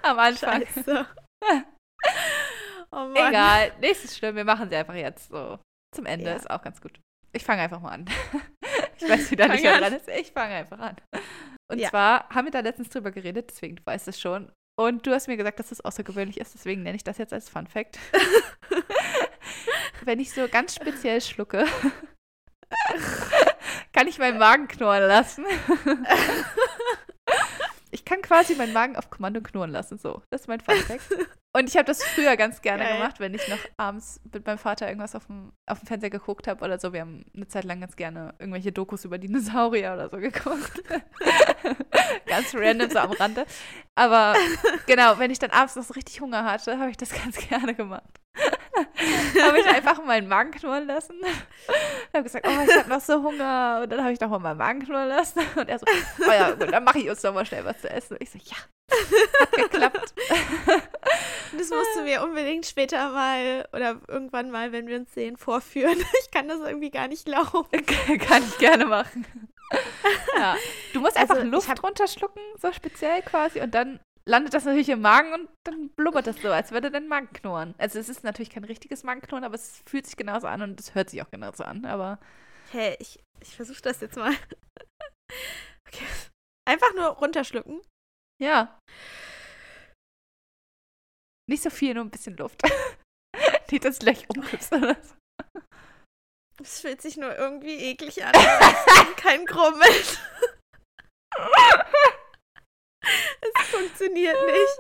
am 0.04 0.20
Anfang. 0.20 0.62
Scheiße. 0.62 1.08
oh 2.92 2.96
Mann. 2.96 3.16
Egal, 3.16 3.76
nichts 3.80 4.18
schlimm, 4.18 4.36
wir 4.36 4.46
machen 4.46 4.70
sie 4.70 4.76
einfach 4.76 4.96
jetzt 4.96 5.30
so. 5.30 5.60
Zum 5.94 6.06
Ende 6.06 6.26
ja. 6.26 6.36
ist 6.36 6.50
auch 6.50 6.62
ganz 6.62 6.82
gut. 6.82 7.00
Ich 7.34 7.44
fange 7.44 7.62
einfach 7.62 7.82
mal 7.82 7.92
an. 7.92 8.06
ich 8.98 9.04
weiß 9.10 9.32
wieder 9.32 9.48
nicht, 9.48 9.64
wer 9.64 9.80
dran 9.80 9.94
ist. 9.94 10.08
Ich 10.08 10.32
fange 10.32 10.56
einfach 10.56 10.80
an. 10.80 10.96
Und 11.72 11.80
ja. 11.80 11.90
zwar 11.90 12.30
haben 12.30 12.46
wir 12.46 12.52
da 12.52 12.60
letztens 12.60 12.90
drüber 12.90 13.12
geredet, 13.12 13.50
deswegen 13.50 13.76
du 13.76 13.86
weißt 13.86 14.08
es 14.08 14.20
schon. 14.20 14.52
Und 14.78 15.08
du 15.08 15.12
hast 15.12 15.28
mir 15.28 15.38
gesagt, 15.38 15.60
dass 15.60 15.70
das 15.70 15.82
außergewöhnlich 15.82 16.40
ist, 16.40 16.54
deswegen 16.54 16.84
nenne 16.84 16.98
ich 16.98 17.04
das 17.04 17.18
jetzt 17.18 17.34
als 17.34 17.50
Fun 17.50 17.68
Fact. 17.68 17.98
Wenn 20.04 20.20
ich 20.20 20.32
so 20.32 20.48
ganz 20.50 20.76
speziell 20.76 21.22
schlucke, 21.22 21.66
kann 23.94 24.08
ich 24.08 24.20
meinen 24.20 24.38
Magen 24.38 24.68
knurren 24.68 25.08
lassen. 25.08 25.46
Ich 27.96 28.04
kann 28.04 28.22
quasi 28.22 28.56
meinen 28.56 28.74
Magen 28.74 28.98
auf 28.98 29.10
Kommando 29.10 29.40
knurren 29.40 29.72
lassen. 29.72 29.98
So, 29.98 30.22
das 30.30 30.42
ist 30.42 30.48
mein 30.48 30.60
Fun 30.60 30.76
Fact. 30.76 31.10
Und 31.56 31.70
ich 31.70 31.78
habe 31.78 31.86
das 31.86 32.04
früher 32.04 32.36
ganz 32.36 32.62
gerne 32.62 32.84
Geil. 32.84 32.98
gemacht, 32.98 33.22
wenn 33.22 33.34
ich 33.34 33.48
noch 33.48 33.58
abends 33.78 34.20
mit 34.34 34.46
meinem 34.46 34.58
Vater 34.58 34.90
irgendwas 34.90 35.16
auf 35.16 35.28
dem, 35.28 35.54
auf 35.66 35.80
dem 35.80 35.88
Fernseher 35.88 36.10
geguckt 36.10 36.50
habe 36.50 36.66
oder 36.66 36.78
so. 36.78 36.92
Wir 36.92 37.00
haben 37.00 37.24
eine 37.34 37.48
Zeit 37.48 37.64
lang 37.64 37.80
ganz 37.80 37.96
gerne 37.96 38.36
irgendwelche 38.38 38.74
Dokus 38.74 39.06
über 39.06 39.18
Dinosaurier 39.18 39.94
oder 39.94 40.10
so 40.10 40.18
geguckt. 40.18 40.84
ganz 42.26 42.54
random, 42.54 42.90
so 42.90 43.00
am 43.00 43.12
Rande. 43.12 43.46
Aber 43.96 44.36
genau, 44.88 45.18
wenn 45.18 45.32
ich 45.32 45.40
dann 45.40 45.52
abends 45.52 45.78
noch 45.78 45.84
so 45.84 45.94
richtig 45.94 46.20
Hunger 46.20 46.44
hatte, 46.44 46.78
habe 46.78 46.92
ich 46.92 46.98
das 46.98 47.14
ganz 47.14 47.38
gerne 47.38 47.74
gemacht. 47.74 48.20
habe 49.42 49.60
ich 49.60 49.68
einfach 49.68 50.04
meinen 50.04 50.28
Magen 50.28 50.52
knurren 50.52 50.88
lassen. 50.88 51.16
habe 52.14 52.24
gesagt, 52.24 52.48
oh, 52.48 52.64
ich 52.68 52.76
habe 52.76 52.90
noch 52.90 53.02
so 53.02 53.24
Hunger. 53.24 53.82
Und 53.84 53.92
dann 53.92 54.02
habe 54.02 54.14
ich 54.14 54.20
noch 54.20 54.30
mal 54.30 54.40
meinen 54.40 54.58
Magen 54.58 54.86
knurren 54.86 55.10
lassen. 55.10 55.40
Und 55.56 55.70
er 55.70 55.80
so, 55.80 55.86
oh 55.88 56.32
ja, 56.32 56.52
gut, 56.52 56.72
dann 56.72 56.84
mache 56.84 57.00
ich 57.00 57.10
uns 57.10 57.24
noch 57.24 57.34
mal 57.34 57.46
schnell 57.46 57.66
was 57.66 57.80
zu 57.82 57.90
essen. 57.90 58.14
Und 58.14 58.22
ich 58.22 58.30
so, 58.30 58.40
ja, 58.44 58.58
hat 59.40 59.52
geklappt. 59.52 60.14
Das 61.58 61.70
musst 61.70 61.96
du 61.96 62.02
mir 62.04 62.24
unbedingt 62.24 62.66
später 62.66 63.10
mal 63.10 63.68
oder 63.72 64.00
irgendwann 64.08 64.52
mal, 64.52 64.72
wenn 64.72 64.88
wir 64.88 64.98
uns 64.98 65.14
sehen, 65.14 65.38
vorführen. 65.38 65.98
Ich 66.22 66.32
kann 66.32 66.48
das 66.48 66.60
irgendwie 66.60 66.90
gar 66.90 67.08
nicht 67.08 67.26
glauben. 67.26 67.86
kann 68.20 68.44
ich 68.44 68.58
gerne 68.58 68.86
machen. 68.86 69.26
Ja. 70.36 70.56
Du 70.94 71.00
musst 71.00 71.18
einfach 71.18 71.36
also, 71.36 71.48
Luft 71.48 71.84
runterschlucken, 71.84 72.42
so 72.62 72.72
speziell 72.72 73.22
quasi, 73.22 73.62
und 73.62 73.74
dann 73.74 74.00
landet 74.28 74.54
das 74.54 74.66
natürlich 74.66 74.90
im 74.90 75.02
Magen 75.02 75.34
und 75.34 75.50
dann 75.66 75.90
blubbert 75.90 76.28
das 76.28 76.42
so, 76.42 76.52
als 76.52 76.72
würde 76.72 76.92
dein 76.92 77.08
Magen 77.08 77.32
knurren. 77.32 77.76
Also 77.78 78.00
es 78.00 78.10
ist 78.10 78.24
natürlich 78.24 78.50
kein 78.50 78.64
richtiges 78.64 79.04
Magenknurren, 79.04 79.44
aber 79.44 79.56
es 79.56 79.84
fühlt 79.86 80.06
sich 80.06 80.18
genauso 80.18 80.48
an 80.48 80.62
und 80.62 80.80
es 80.80 80.96
hört 80.96 81.10
sich 81.10 81.22
auch 81.22 81.30
genauso 81.32 81.64
an, 81.64 81.86
aber. 81.86 82.20
Hey, 82.72 82.96
ich, 83.00 83.20
ich 83.40 83.56
versuche 83.56 83.82
das 83.82 84.02
jetzt 84.02 84.18
mal. 84.18 84.34
Okay. 85.88 86.06
Einfach 86.68 86.94
nur 86.96 87.08
runterschlucken. 87.08 87.82
Ja. 88.42 88.80
Nicht 91.50 91.64
so 91.64 91.70
viel, 91.70 91.94
nur 91.94 92.04
ein 92.04 92.12
bisschen 92.12 92.36
Luft. 92.38 92.62
Nicht, 93.72 93.86
dass 93.86 94.00
du 94.00 94.06
gleich 94.06 94.28
umkippst 94.30 94.74
oder 94.74 94.96
so. 95.02 95.16
Es 96.62 96.82
fühlt 96.82 97.02
sich 97.02 97.18
nur 97.18 97.36
irgendwie 97.38 97.76
eklig 97.76 98.24
an. 98.26 98.34
kein 99.18 99.46
Grummelt. 99.46 100.20
Es 103.54 103.68
funktioniert 103.68 104.38
nicht. 104.46 104.80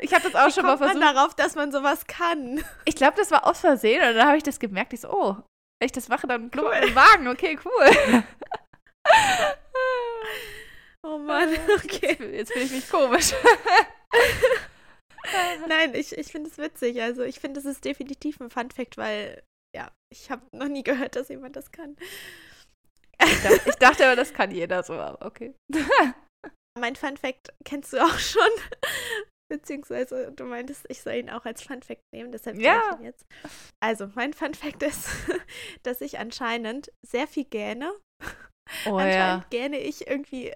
Ich 0.00 0.12
habe 0.12 0.30
das 0.30 0.34
auch 0.34 0.48
Wie 0.48 0.52
schon 0.52 0.64
mal 0.64 0.76
versucht. 0.76 0.98
man 0.98 1.14
darauf, 1.14 1.34
dass 1.34 1.54
man 1.54 1.72
sowas 1.72 2.06
kann? 2.06 2.62
Ich 2.84 2.96
glaube, 2.96 3.14
das 3.16 3.30
war 3.30 3.46
aus 3.46 3.60
Versehen 3.60 4.02
und 4.08 4.16
dann 4.16 4.26
habe 4.26 4.36
ich 4.36 4.42
das 4.42 4.58
gemerkt. 4.58 4.92
Ich 4.92 5.00
so, 5.00 5.10
oh, 5.10 5.36
wenn 5.80 5.86
ich 5.86 5.92
das 5.92 6.08
mache, 6.08 6.26
dann 6.26 6.50
blubbert 6.50 6.82
mein 6.82 6.94
Magen. 6.94 7.28
Okay, 7.28 7.58
cool. 7.64 8.24
Oh 11.06 11.18
Mann, 11.18 11.50
okay. 11.74 12.16
Jetzt, 12.18 12.32
jetzt 12.32 12.52
fühle 12.52 12.64
ich 12.64 12.70
mich 12.72 12.88
komisch. 12.88 13.34
Nein, 15.68 15.94
ich, 15.94 16.16
ich 16.16 16.32
finde 16.32 16.48
es 16.48 16.56
witzig. 16.56 17.02
Also 17.02 17.22
ich 17.22 17.40
finde, 17.40 17.60
es 17.60 17.66
ist 17.66 17.84
definitiv 17.84 18.40
ein 18.40 18.48
Fun-Fact, 18.48 18.96
weil, 18.96 19.42
ja, 19.76 19.90
ich 20.10 20.30
habe 20.30 20.42
noch 20.52 20.68
nie 20.68 20.82
gehört, 20.82 21.16
dass 21.16 21.28
jemand 21.28 21.56
das 21.56 21.70
kann. 21.72 21.96
Ich 23.22 23.42
dachte, 23.42 23.60
ich 23.68 23.76
dachte 23.76 24.06
aber, 24.06 24.16
das 24.16 24.32
kann 24.32 24.50
jeder 24.50 24.82
so, 24.82 24.94
aber 24.94 25.24
okay. 25.26 25.54
Mein 26.78 26.96
Fun-Fact 26.96 27.52
kennst 27.64 27.92
du 27.92 28.02
auch 28.02 28.18
schon. 28.18 28.42
Beziehungsweise 29.50 30.32
du 30.32 30.44
meintest, 30.44 30.86
ich 30.88 31.02
soll 31.02 31.14
ihn 31.14 31.30
auch 31.30 31.44
als 31.44 31.62
Fun-Fact 31.62 32.00
nehmen, 32.14 32.32
deshalb 32.32 32.58
Ja. 32.58 32.82
ich 32.94 32.98
ihn 32.98 33.04
jetzt. 33.04 33.24
Also, 33.80 34.08
mein 34.14 34.32
Fun-Fact 34.32 34.82
ist, 34.82 35.08
dass 35.82 36.00
ich 36.00 36.18
anscheinend 36.18 36.90
sehr 37.06 37.26
viel 37.28 37.44
gähne. 37.44 37.92
Oh 38.86 38.96
anscheinend 38.96 39.50
gähne 39.50 39.78
ich 39.78 40.06
irgendwie, 40.08 40.52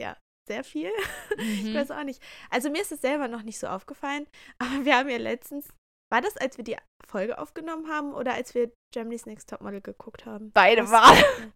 ja, 0.00 0.16
sehr 0.48 0.64
viel. 0.64 0.90
Ich 1.38 1.64
Mhm. 1.64 1.74
weiß 1.74 1.90
auch 1.92 2.02
nicht. 2.02 2.20
Also 2.50 2.70
mir 2.70 2.82
ist 2.82 2.90
es 2.92 3.00
selber 3.02 3.28
noch 3.28 3.42
nicht 3.42 3.58
so 3.58 3.66
aufgefallen, 3.68 4.26
aber 4.58 4.84
wir 4.84 4.96
haben 4.96 5.08
ja 5.08 5.18
letztens, 5.18 5.68
war 6.12 6.20
das, 6.22 6.36
als 6.36 6.56
wir 6.56 6.64
die 6.64 6.76
Folge 7.06 7.38
aufgenommen 7.38 7.88
haben 7.88 8.12
oder 8.14 8.34
als 8.34 8.54
wir 8.54 8.72
Germany's 8.92 9.26
Next 9.26 9.48
Topmodel 9.50 9.80
geguckt 9.80 10.26
haben? 10.26 10.50
Beide 10.52 10.90
waren. 10.90 11.52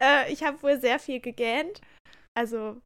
äh, 0.00 0.32
ich 0.32 0.44
habe 0.44 0.62
wohl 0.62 0.78
sehr 0.80 0.98
viel 0.98 1.20
gegähnt. 1.20 1.80
Also, 2.36 2.80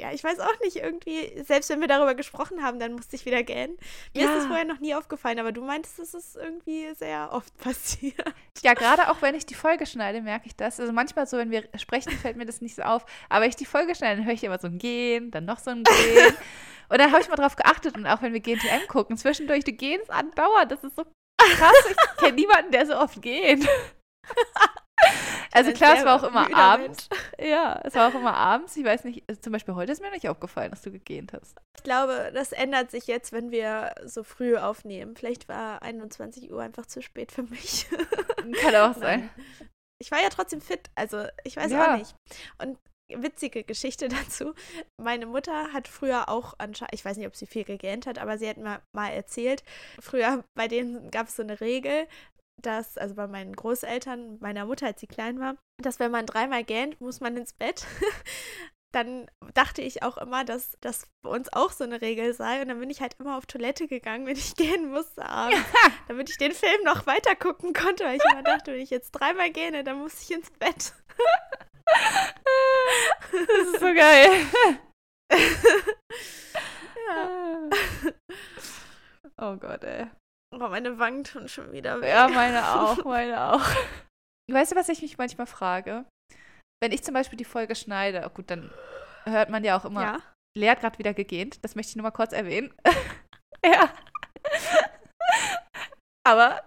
ja, 0.00 0.12
ich 0.12 0.22
weiß 0.22 0.38
auch 0.38 0.60
nicht, 0.60 0.76
irgendwie, 0.76 1.42
selbst 1.42 1.70
wenn 1.70 1.80
wir 1.80 1.88
darüber 1.88 2.14
gesprochen 2.14 2.62
haben, 2.62 2.78
dann 2.78 2.92
musste 2.92 3.16
ich 3.16 3.26
wieder 3.26 3.42
gähnen. 3.42 3.76
Mir 4.14 4.26
ist 4.26 4.34
das 4.34 4.44
Ja. 4.44 4.48
vorher 4.48 4.64
noch 4.64 4.78
nie 4.78 4.94
aufgefallen, 4.94 5.40
aber 5.40 5.50
du 5.50 5.60
meintest, 5.64 5.98
es 5.98 6.14
ist 6.14 6.36
irgendwie 6.36 6.94
sehr 6.94 7.30
oft 7.32 7.56
passiert. 7.58 8.32
Ja, 8.62 8.74
gerade 8.74 9.10
auch 9.10 9.20
wenn 9.22 9.34
ich 9.34 9.44
die 9.46 9.54
Folge 9.56 9.86
schneide, 9.86 10.20
merke 10.22 10.46
ich 10.46 10.54
das. 10.54 10.78
Also 10.78 10.92
manchmal 10.92 11.26
so, 11.26 11.36
wenn 11.36 11.50
wir 11.50 11.68
sprechen, 11.76 12.12
fällt 12.12 12.36
mir 12.36 12.46
das 12.46 12.60
nicht 12.60 12.76
so 12.76 12.82
auf. 12.82 13.04
Aber 13.28 13.42
wenn 13.42 13.48
ich 13.50 13.56
die 13.56 13.66
Folge 13.66 13.96
schneide, 13.96 14.18
dann 14.18 14.26
höre 14.26 14.34
ich 14.34 14.44
immer 14.44 14.60
so 14.60 14.68
ein 14.68 14.78
Gehen, 14.78 15.32
dann 15.32 15.44
noch 15.46 15.58
so 15.58 15.70
ein 15.70 15.82
Gehen. 15.82 16.34
Und 16.90 16.98
dann 16.98 17.10
habe 17.10 17.20
ich 17.20 17.28
mal 17.28 17.36
drauf 17.36 17.54
geachtet 17.54 17.96
und 17.98 18.06
auch 18.06 18.22
wenn 18.22 18.32
wir 18.32 18.40
GNTM 18.40 18.88
gucken, 18.88 19.18
zwischendurch, 19.18 19.62
du 19.62 19.72
gehst 19.72 20.10
andauernd. 20.10 20.72
Das 20.72 20.82
ist 20.82 20.96
so 20.96 21.04
krass. 21.38 21.74
Ich 21.90 22.16
kenne 22.16 22.32
niemanden, 22.32 22.72
der 22.72 22.86
so 22.86 22.96
oft 22.96 23.20
geht. 23.20 23.68
Also 25.52 25.72
klar, 25.72 25.96
es 25.98 26.04
war 26.04 26.16
auch 26.22 26.28
immer 26.28 26.54
abends. 26.54 27.08
Ja, 27.40 27.80
es 27.84 27.94
war 27.94 28.08
auch 28.08 28.14
immer 28.14 28.34
abends. 28.34 28.76
Ich 28.76 28.84
weiß 28.84 29.04
nicht, 29.04 29.24
zum 29.42 29.52
Beispiel 29.52 29.74
heute 29.74 29.92
ist 29.92 30.02
mir 30.02 30.10
nicht 30.10 30.28
aufgefallen, 30.28 30.70
dass 30.70 30.82
du 30.82 30.90
gegähnt 30.90 31.32
hast. 31.32 31.56
Ich 31.76 31.82
glaube, 31.84 32.30
das 32.34 32.52
ändert 32.52 32.90
sich 32.90 33.06
jetzt, 33.06 33.32
wenn 33.32 33.50
wir 33.50 33.94
so 34.04 34.24
früh 34.24 34.56
aufnehmen. 34.56 35.16
Vielleicht 35.16 35.48
war 35.48 35.82
21 35.82 36.50
Uhr 36.52 36.60
einfach 36.62 36.86
zu 36.86 37.00
spät 37.00 37.30
für 37.32 37.44
mich. 37.44 37.86
Kann 38.60 38.74
auch 38.76 38.94
sein. 38.96 39.30
Ich 40.00 40.10
war 40.10 40.20
ja 40.22 40.28
trotzdem 40.28 40.60
fit, 40.60 40.90
also 40.94 41.24
ich 41.44 41.56
weiß 41.56 41.70
Ja. 41.72 41.94
auch 41.94 41.98
nicht. 41.98 42.14
Und 42.60 42.78
witzige 43.10 43.64
Geschichte 43.64 44.08
dazu. 44.08 44.54
Meine 45.00 45.26
Mutter 45.26 45.72
hat 45.72 45.88
früher 45.88 46.28
auch 46.28 46.54
anscheinend, 46.58 46.92
ich 46.94 47.04
weiß 47.04 47.16
nicht, 47.16 47.26
ob 47.26 47.36
sie 47.36 47.46
viel 47.46 47.64
gegähnt 47.64 48.06
hat, 48.06 48.18
aber 48.18 48.36
sie 48.38 48.48
hat 48.48 48.58
mir 48.58 48.82
mal 48.94 49.08
erzählt, 49.10 49.62
früher 50.00 50.44
bei 50.54 50.68
denen 50.68 51.10
gab 51.10 51.28
es 51.28 51.36
so 51.36 51.42
eine 51.42 51.60
Regel, 51.60 52.06
dass, 52.58 52.98
also 52.98 53.14
bei 53.14 53.26
meinen 53.26 53.54
Großeltern, 53.54 54.38
meiner 54.40 54.66
Mutter, 54.66 54.86
als 54.86 55.00
sie 55.00 55.06
klein 55.06 55.40
war, 55.40 55.56
dass 55.82 55.98
wenn 56.00 56.10
man 56.10 56.26
dreimal 56.26 56.64
gähnt, 56.64 57.00
muss 57.00 57.20
man 57.20 57.36
ins 57.36 57.52
Bett. 57.52 57.86
Dann 58.92 59.30
dachte 59.52 59.82
ich 59.82 60.02
auch 60.02 60.16
immer, 60.16 60.46
dass 60.46 60.78
das 60.80 61.06
bei 61.22 61.28
uns 61.28 61.52
auch 61.52 61.72
so 61.72 61.84
eine 61.84 62.00
Regel 62.00 62.32
sei. 62.32 62.62
Und 62.62 62.68
dann 62.68 62.80
bin 62.80 62.88
ich 62.88 63.02
halt 63.02 63.16
immer 63.18 63.36
auf 63.36 63.44
Toilette 63.44 63.86
gegangen, 63.86 64.26
wenn 64.26 64.36
ich 64.36 64.56
gehen 64.56 64.90
musste 64.90 65.26
abends, 65.26 65.60
damit 66.08 66.30
ich 66.30 66.38
den 66.38 66.52
Film 66.52 66.82
noch 66.84 67.06
weiter 67.06 67.36
gucken 67.36 67.74
konnte, 67.74 68.04
weil 68.04 68.16
ich 68.16 68.24
immer 68.32 68.42
dachte, 68.42 68.72
wenn 68.72 68.80
ich 68.80 68.88
jetzt 68.88 69.10
dreimal 69.10 69.50
gähne, 69.50 69.84
dann 69.84 69.98
muss 69.98 70.22
ich 70.22 70.30
ins 70.30 70.50
Bett. 70.52 70.94
Das 73.30 73.66
ist 73.74 73.80
so 73.80 73.94
geil. 73.94 74.30
Ja. 77.08 77.70
Oh 79.38 79.56
Gott, 79.56 79.82
ey. 79.84 80.10
Oh, 80.54 80.58
meine 80.68 80.98
Wangen 80.98 81.24
tun 81.24 81.48
schon 81.48 81.72
wieder 81.72 82.00
weh. 82.00 82.08
Ja, 82.08 82.28
meine 82.28 82.66
auch, 82.74 82.96
meine 83.04 83.52
auch. 83.52 83.66
Weißt 84.50 84.72
du, 84.72 84.76
was 84.76 84.88
ich 84.88 85.02
mich 85.02 85.18
manchmal 85.18 85.46
frage? 85.46 86.04
Wenn 86.82 86.92
ich 86.92 87.02
zum 87.02 87.14
Beispiel 87.14 87.36
die 87.36 87.44
Folge 87.44 87.74
schneide, 87.74 88.24
oh 88.26 88.30
gut, 88.30 88.50
dann 88.50 88.70
hört 89.24 89.50
man 89.50 89.62
ja 89.64 89.76
auch 89.78 89.84
immer, 89.84 90.02
Ja. 90.02 90.20
Lea 90.56 90.70
hat 90.70 90.80
gerade 90.80 90.98
wieder 90.98 91.12
gegähnt. 91.14 91.62
Das 91.62 91.74
möchte 91.74 91.90
ich 91.90 91.96
nur 91.96 92.04
mal 92.04 92.10
kurz 92.12 92.32
erwähnen. 92.32 92.72
ja. 93.64 93.90
Aber 96.26 96.62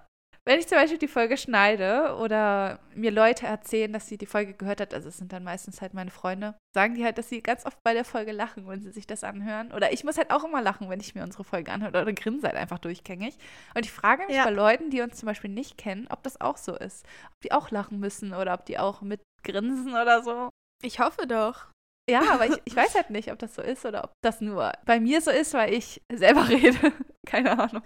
wenn 0.47 0.59
ich 0.59 0.67
zum 0.67 0.77
Beispiel 0.79 0.97
die 0.97 1.07
Folge 1.07 1.37
schneide 1.37 2.15
oder 2.19 2.79
mir 2.95 3.11
Leute 3.11 3.45
erzählen, 3.45 3.93
dass 3.93 4.07
sie 4.07 4.17
die 4.17 4.25
Folge 4.25 4.53
gehört 4.53 4.81
hat, 4.81 4.93
also 4.93 5.09
es 5.09 5.17
sind 5.17 5.31
dann 5.31 5.43
meistens 5.43 5.81
halt 5.81 5.93
meine 5.93 6.09
Freunde, 6.09 6.55
sagen 6.75 6.95
die 6.95 7.03
halt, 7.03 7.17
dass 7.19 7.29
sie 7.29 7.41
ganz 7.43 7.65
oft 7.65 7.77
bei 7.83 7.93
der 7.93 8.05
Folge 8.05 8.31
lachen, 8.31 8.67
wenn 8.67 8.81
sie 8.81 8.91
sich 8.91 9.05
das 9.05 9.23
anhören. 9.23 9.71
Oder 9.71 9.93
ich 9.93 10.03
muss 10.03 10.17
halt 10.17 10.31
auch 10.31 10.43
immer 10.43 10.61
lachen, 10.61 10.89
wenn 10.89 10.99
ich 10.99 11.13
mir 11.13 11.23
unsere 11.23 11.43
Folge 11.43 11.71
anhöre 11.71 12.01
oder 12.01 12.13
grinse 12.13 12.47
halt 12.47 12.57
einfach 12.57 12.79
durchgängig. 12.79 13.37
Und 13.75 13.85
ich 13.85 13.91
frage 13.91 14.25
mich 14.25 14.35
Ja. 14.35 14.45
bei 14.45 14.49
Leuten, 14.49 14.89
die 14.89 15.01
uns 15.01 15.17
zum 15.17 15.27
Beispiel 15.27 15.51
nicht 15.51 15.77
kennen, 15.77 16.07
ob 16.09 16.23
das 16.23 16.41
auch 16.41 16.57
so 16.57 16.75
ist. 16.75 17.05
Ob 17.27 17.41
die 17.43 17.51
auch 17.51 17.69
lachen 17.69 17.99
müssen 17.99 18.33
oder 18.33 18.55
ob 18.55 18.65
die 18.65 18.79
auch 18.79 19.01
mit 19.01 19.21
grinsen 19.43 19.91
oder 19.93 20.23
so. 20.23 20.49
Ich 20.83 20.99
hoffe 20.99 21.27
doch. 21.27 21.67
Ja, 22.09 22.23
aber 22.33 22.47
ich, 22.47 22.59
ich 22.65 22.75
weiß 22.75 22.95
halt 22.95 23.11
nicht, 23.11 23.31
ob 23.31 23.37
das 23.37 23.53
so 23.53 23.61
ist 23.61 23.85
oder 23.85 24.03
ob 24.03 24.11
das 24.23 24.41
nur 24.41 24.71
bei 24.85 24.99
mir 24.99 25.21
so 25.21 25.29
ist, 25.29 25.53
weil 25.53 25.71
ich 25.73 26.01
selber 26.11 26.47
rede. 26.49 26.91
Keine 27.27 27.57
Ahnung. 27.59 27.83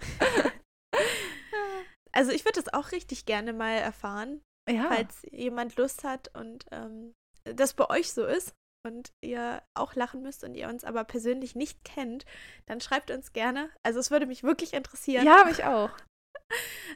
Also 2.16 2.32
ich 2.32 2.44
würde 2.44 2.62
das 2.62 2.72
auch 2.72 2.92
richtig 2.92 3.26
gerne 3.26 3.52
mal 3.52 3.74
erfahren, 3.76 4.40
Ja. 4.68 4.88
falls 4.88 5.26
jemand 5.30 5.76
Lust 5.76 6.02
hat 6.04 6.34
und 6.34 6.64
ähm, 6.70 7.12
das 7.44 7.74
bei 7.74 7.88
euch 7.90 8.12
so 8.12 8.24
ist 8.24 8.54
und 8.86 9.10
ihr 9.22 9.62
auch 9.74 9.94
lachen 9.94 10.22
müsst 10.22 10.42
und 10.44 10.54
ihr 10.54 10.68
uns 10.68 10.84
aber 10.84 11.04
persönlich 11.04 11.54
nicht 11.54 11.84
kennt, 11.84 12.24
dann 12.66 12.80
schreibt 12.80 13.10
uns 13.10 13.32
gerne. 13.32 13.70
Also 13.82 13.98
es 14.00 14.10
würde 14.10 14.26
mich 14.26 14.42
wirklich 14.42 14.72
interessieren. 14.72 15.26
Ja, 15.26 15.44
mich 15.44 15.64
auch. 15.64 15.90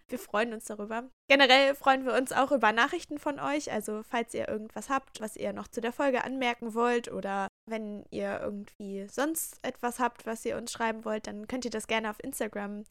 Wir 0.08 0.18
freuen 0.18 0.52
uns 0.52 0.66
darüber. 0.66 1.08
Generell 1.28 1.74
freuen 1.74 2.04
wir 2.04 2.14
uns 2.14 2.30
auch 2.30 2.52
über 2.52 2.70
Nachrichten 2.72 3.18
von 3.18 3.40
euch. 3.40 3.72
Also 3.72 4.02
falls 4.04 4.32
ihr 4.32 4.48
irgendwas 4.48 4.88
habt, 4.88 5.20
was 5.20 5.34
ihr 5.36 5.52
noch 5.52 5.66
zu 5.66 5.80
der 5.80 5.92
Folge 5.92 6.22
anmerken 6.22 6.74
wollt 6.74 7.10
oder 7.10 7.48
wenn 7.68 8.04
ihr 8.10 8.38
irgendwie 8.40 9.08
sonst 9.08 9.58
etwas 9.62 9.98
habt, 9.98 10.24
was 10.26 10.44
ihr 10.44 10.56
uns 10.56 10.70
schreiben 10.70 11.04
wollt, 11.04 11.26
dann 11.26 11.48
könnt 11.48 11.64
ihr 11.64 11.70
das 11.72 11.88
gerne 11.88 12.10
auf 12.10 12.22
Instagram 12.22 12.84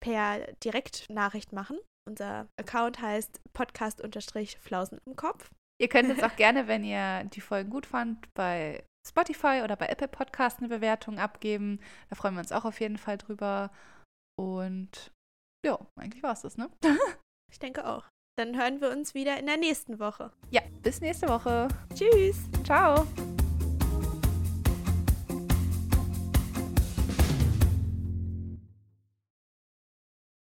per 0.00 0.52
Direktnachricht 0.64 1.52
machen. 1.52 1.78
Unser 2.08 2.48
Account 2.58 3.00
heißt 3.00 3.40
Podcast-Flausen 3.52 5.00
im 5.04 5.16
Kopf. 5.16 5.50
Ihr 5.80 5.88
könnt 5.88 6.10
uns 6.10 6.22
auch 6.22 6.36
gerne, 6.36 6.66
wenn 6.66 6.84
ihr 6.84 7.24
die 7.24 7.40
Folgen 7.40 7.70
gut 7.70 7.86
fand, 7.86 8.32
bei 8.34 8.84
Spotify 9.06 9.60
oder 9.62 9.76
bei 9.76 9.86
Apple 9.86 10.08
Podcast 10.08 10.58
eine 10.58 10.68
Bewertung 10.68 11.18
abgeben. 11.18 11.80
Da 12.10 12.16
freuen 12.16 12.34
wir 12.34 12.40
uns 12.40 12.52
auch 12.52 12.64
auf 12.64 12.80
jeden 12.80 12.98
Fall 12.98 13.18
drüber. 13.18 13.70
Und 14.38 15.12
ja, 15.64 15.78
eigentlich 15.96 16.22
war 16.22 16.32
es 16.32 16.42
das, 16.42 16.56
ne? 16.56 16.70
Ich 17.50 17.58
denke 17.58 17.86
auch. 17.86 18.06
Dann 18.38 18.60
hören 18.60 18.82
wir 18.82 18.90
uns 18.90 19.14
wieder 19.14 19.38
in 19.38 19.46
der 19.46 19.56
nächsten 19.56 19.98
Woche. 19.98 20.30
Ja, 20.50 20.60
bis 20.82 21.00
nächste 21.00 21.28
Woche. 21.28 21.68
Tschüss! 21.94 22.36
Ciao. 22.62 23.06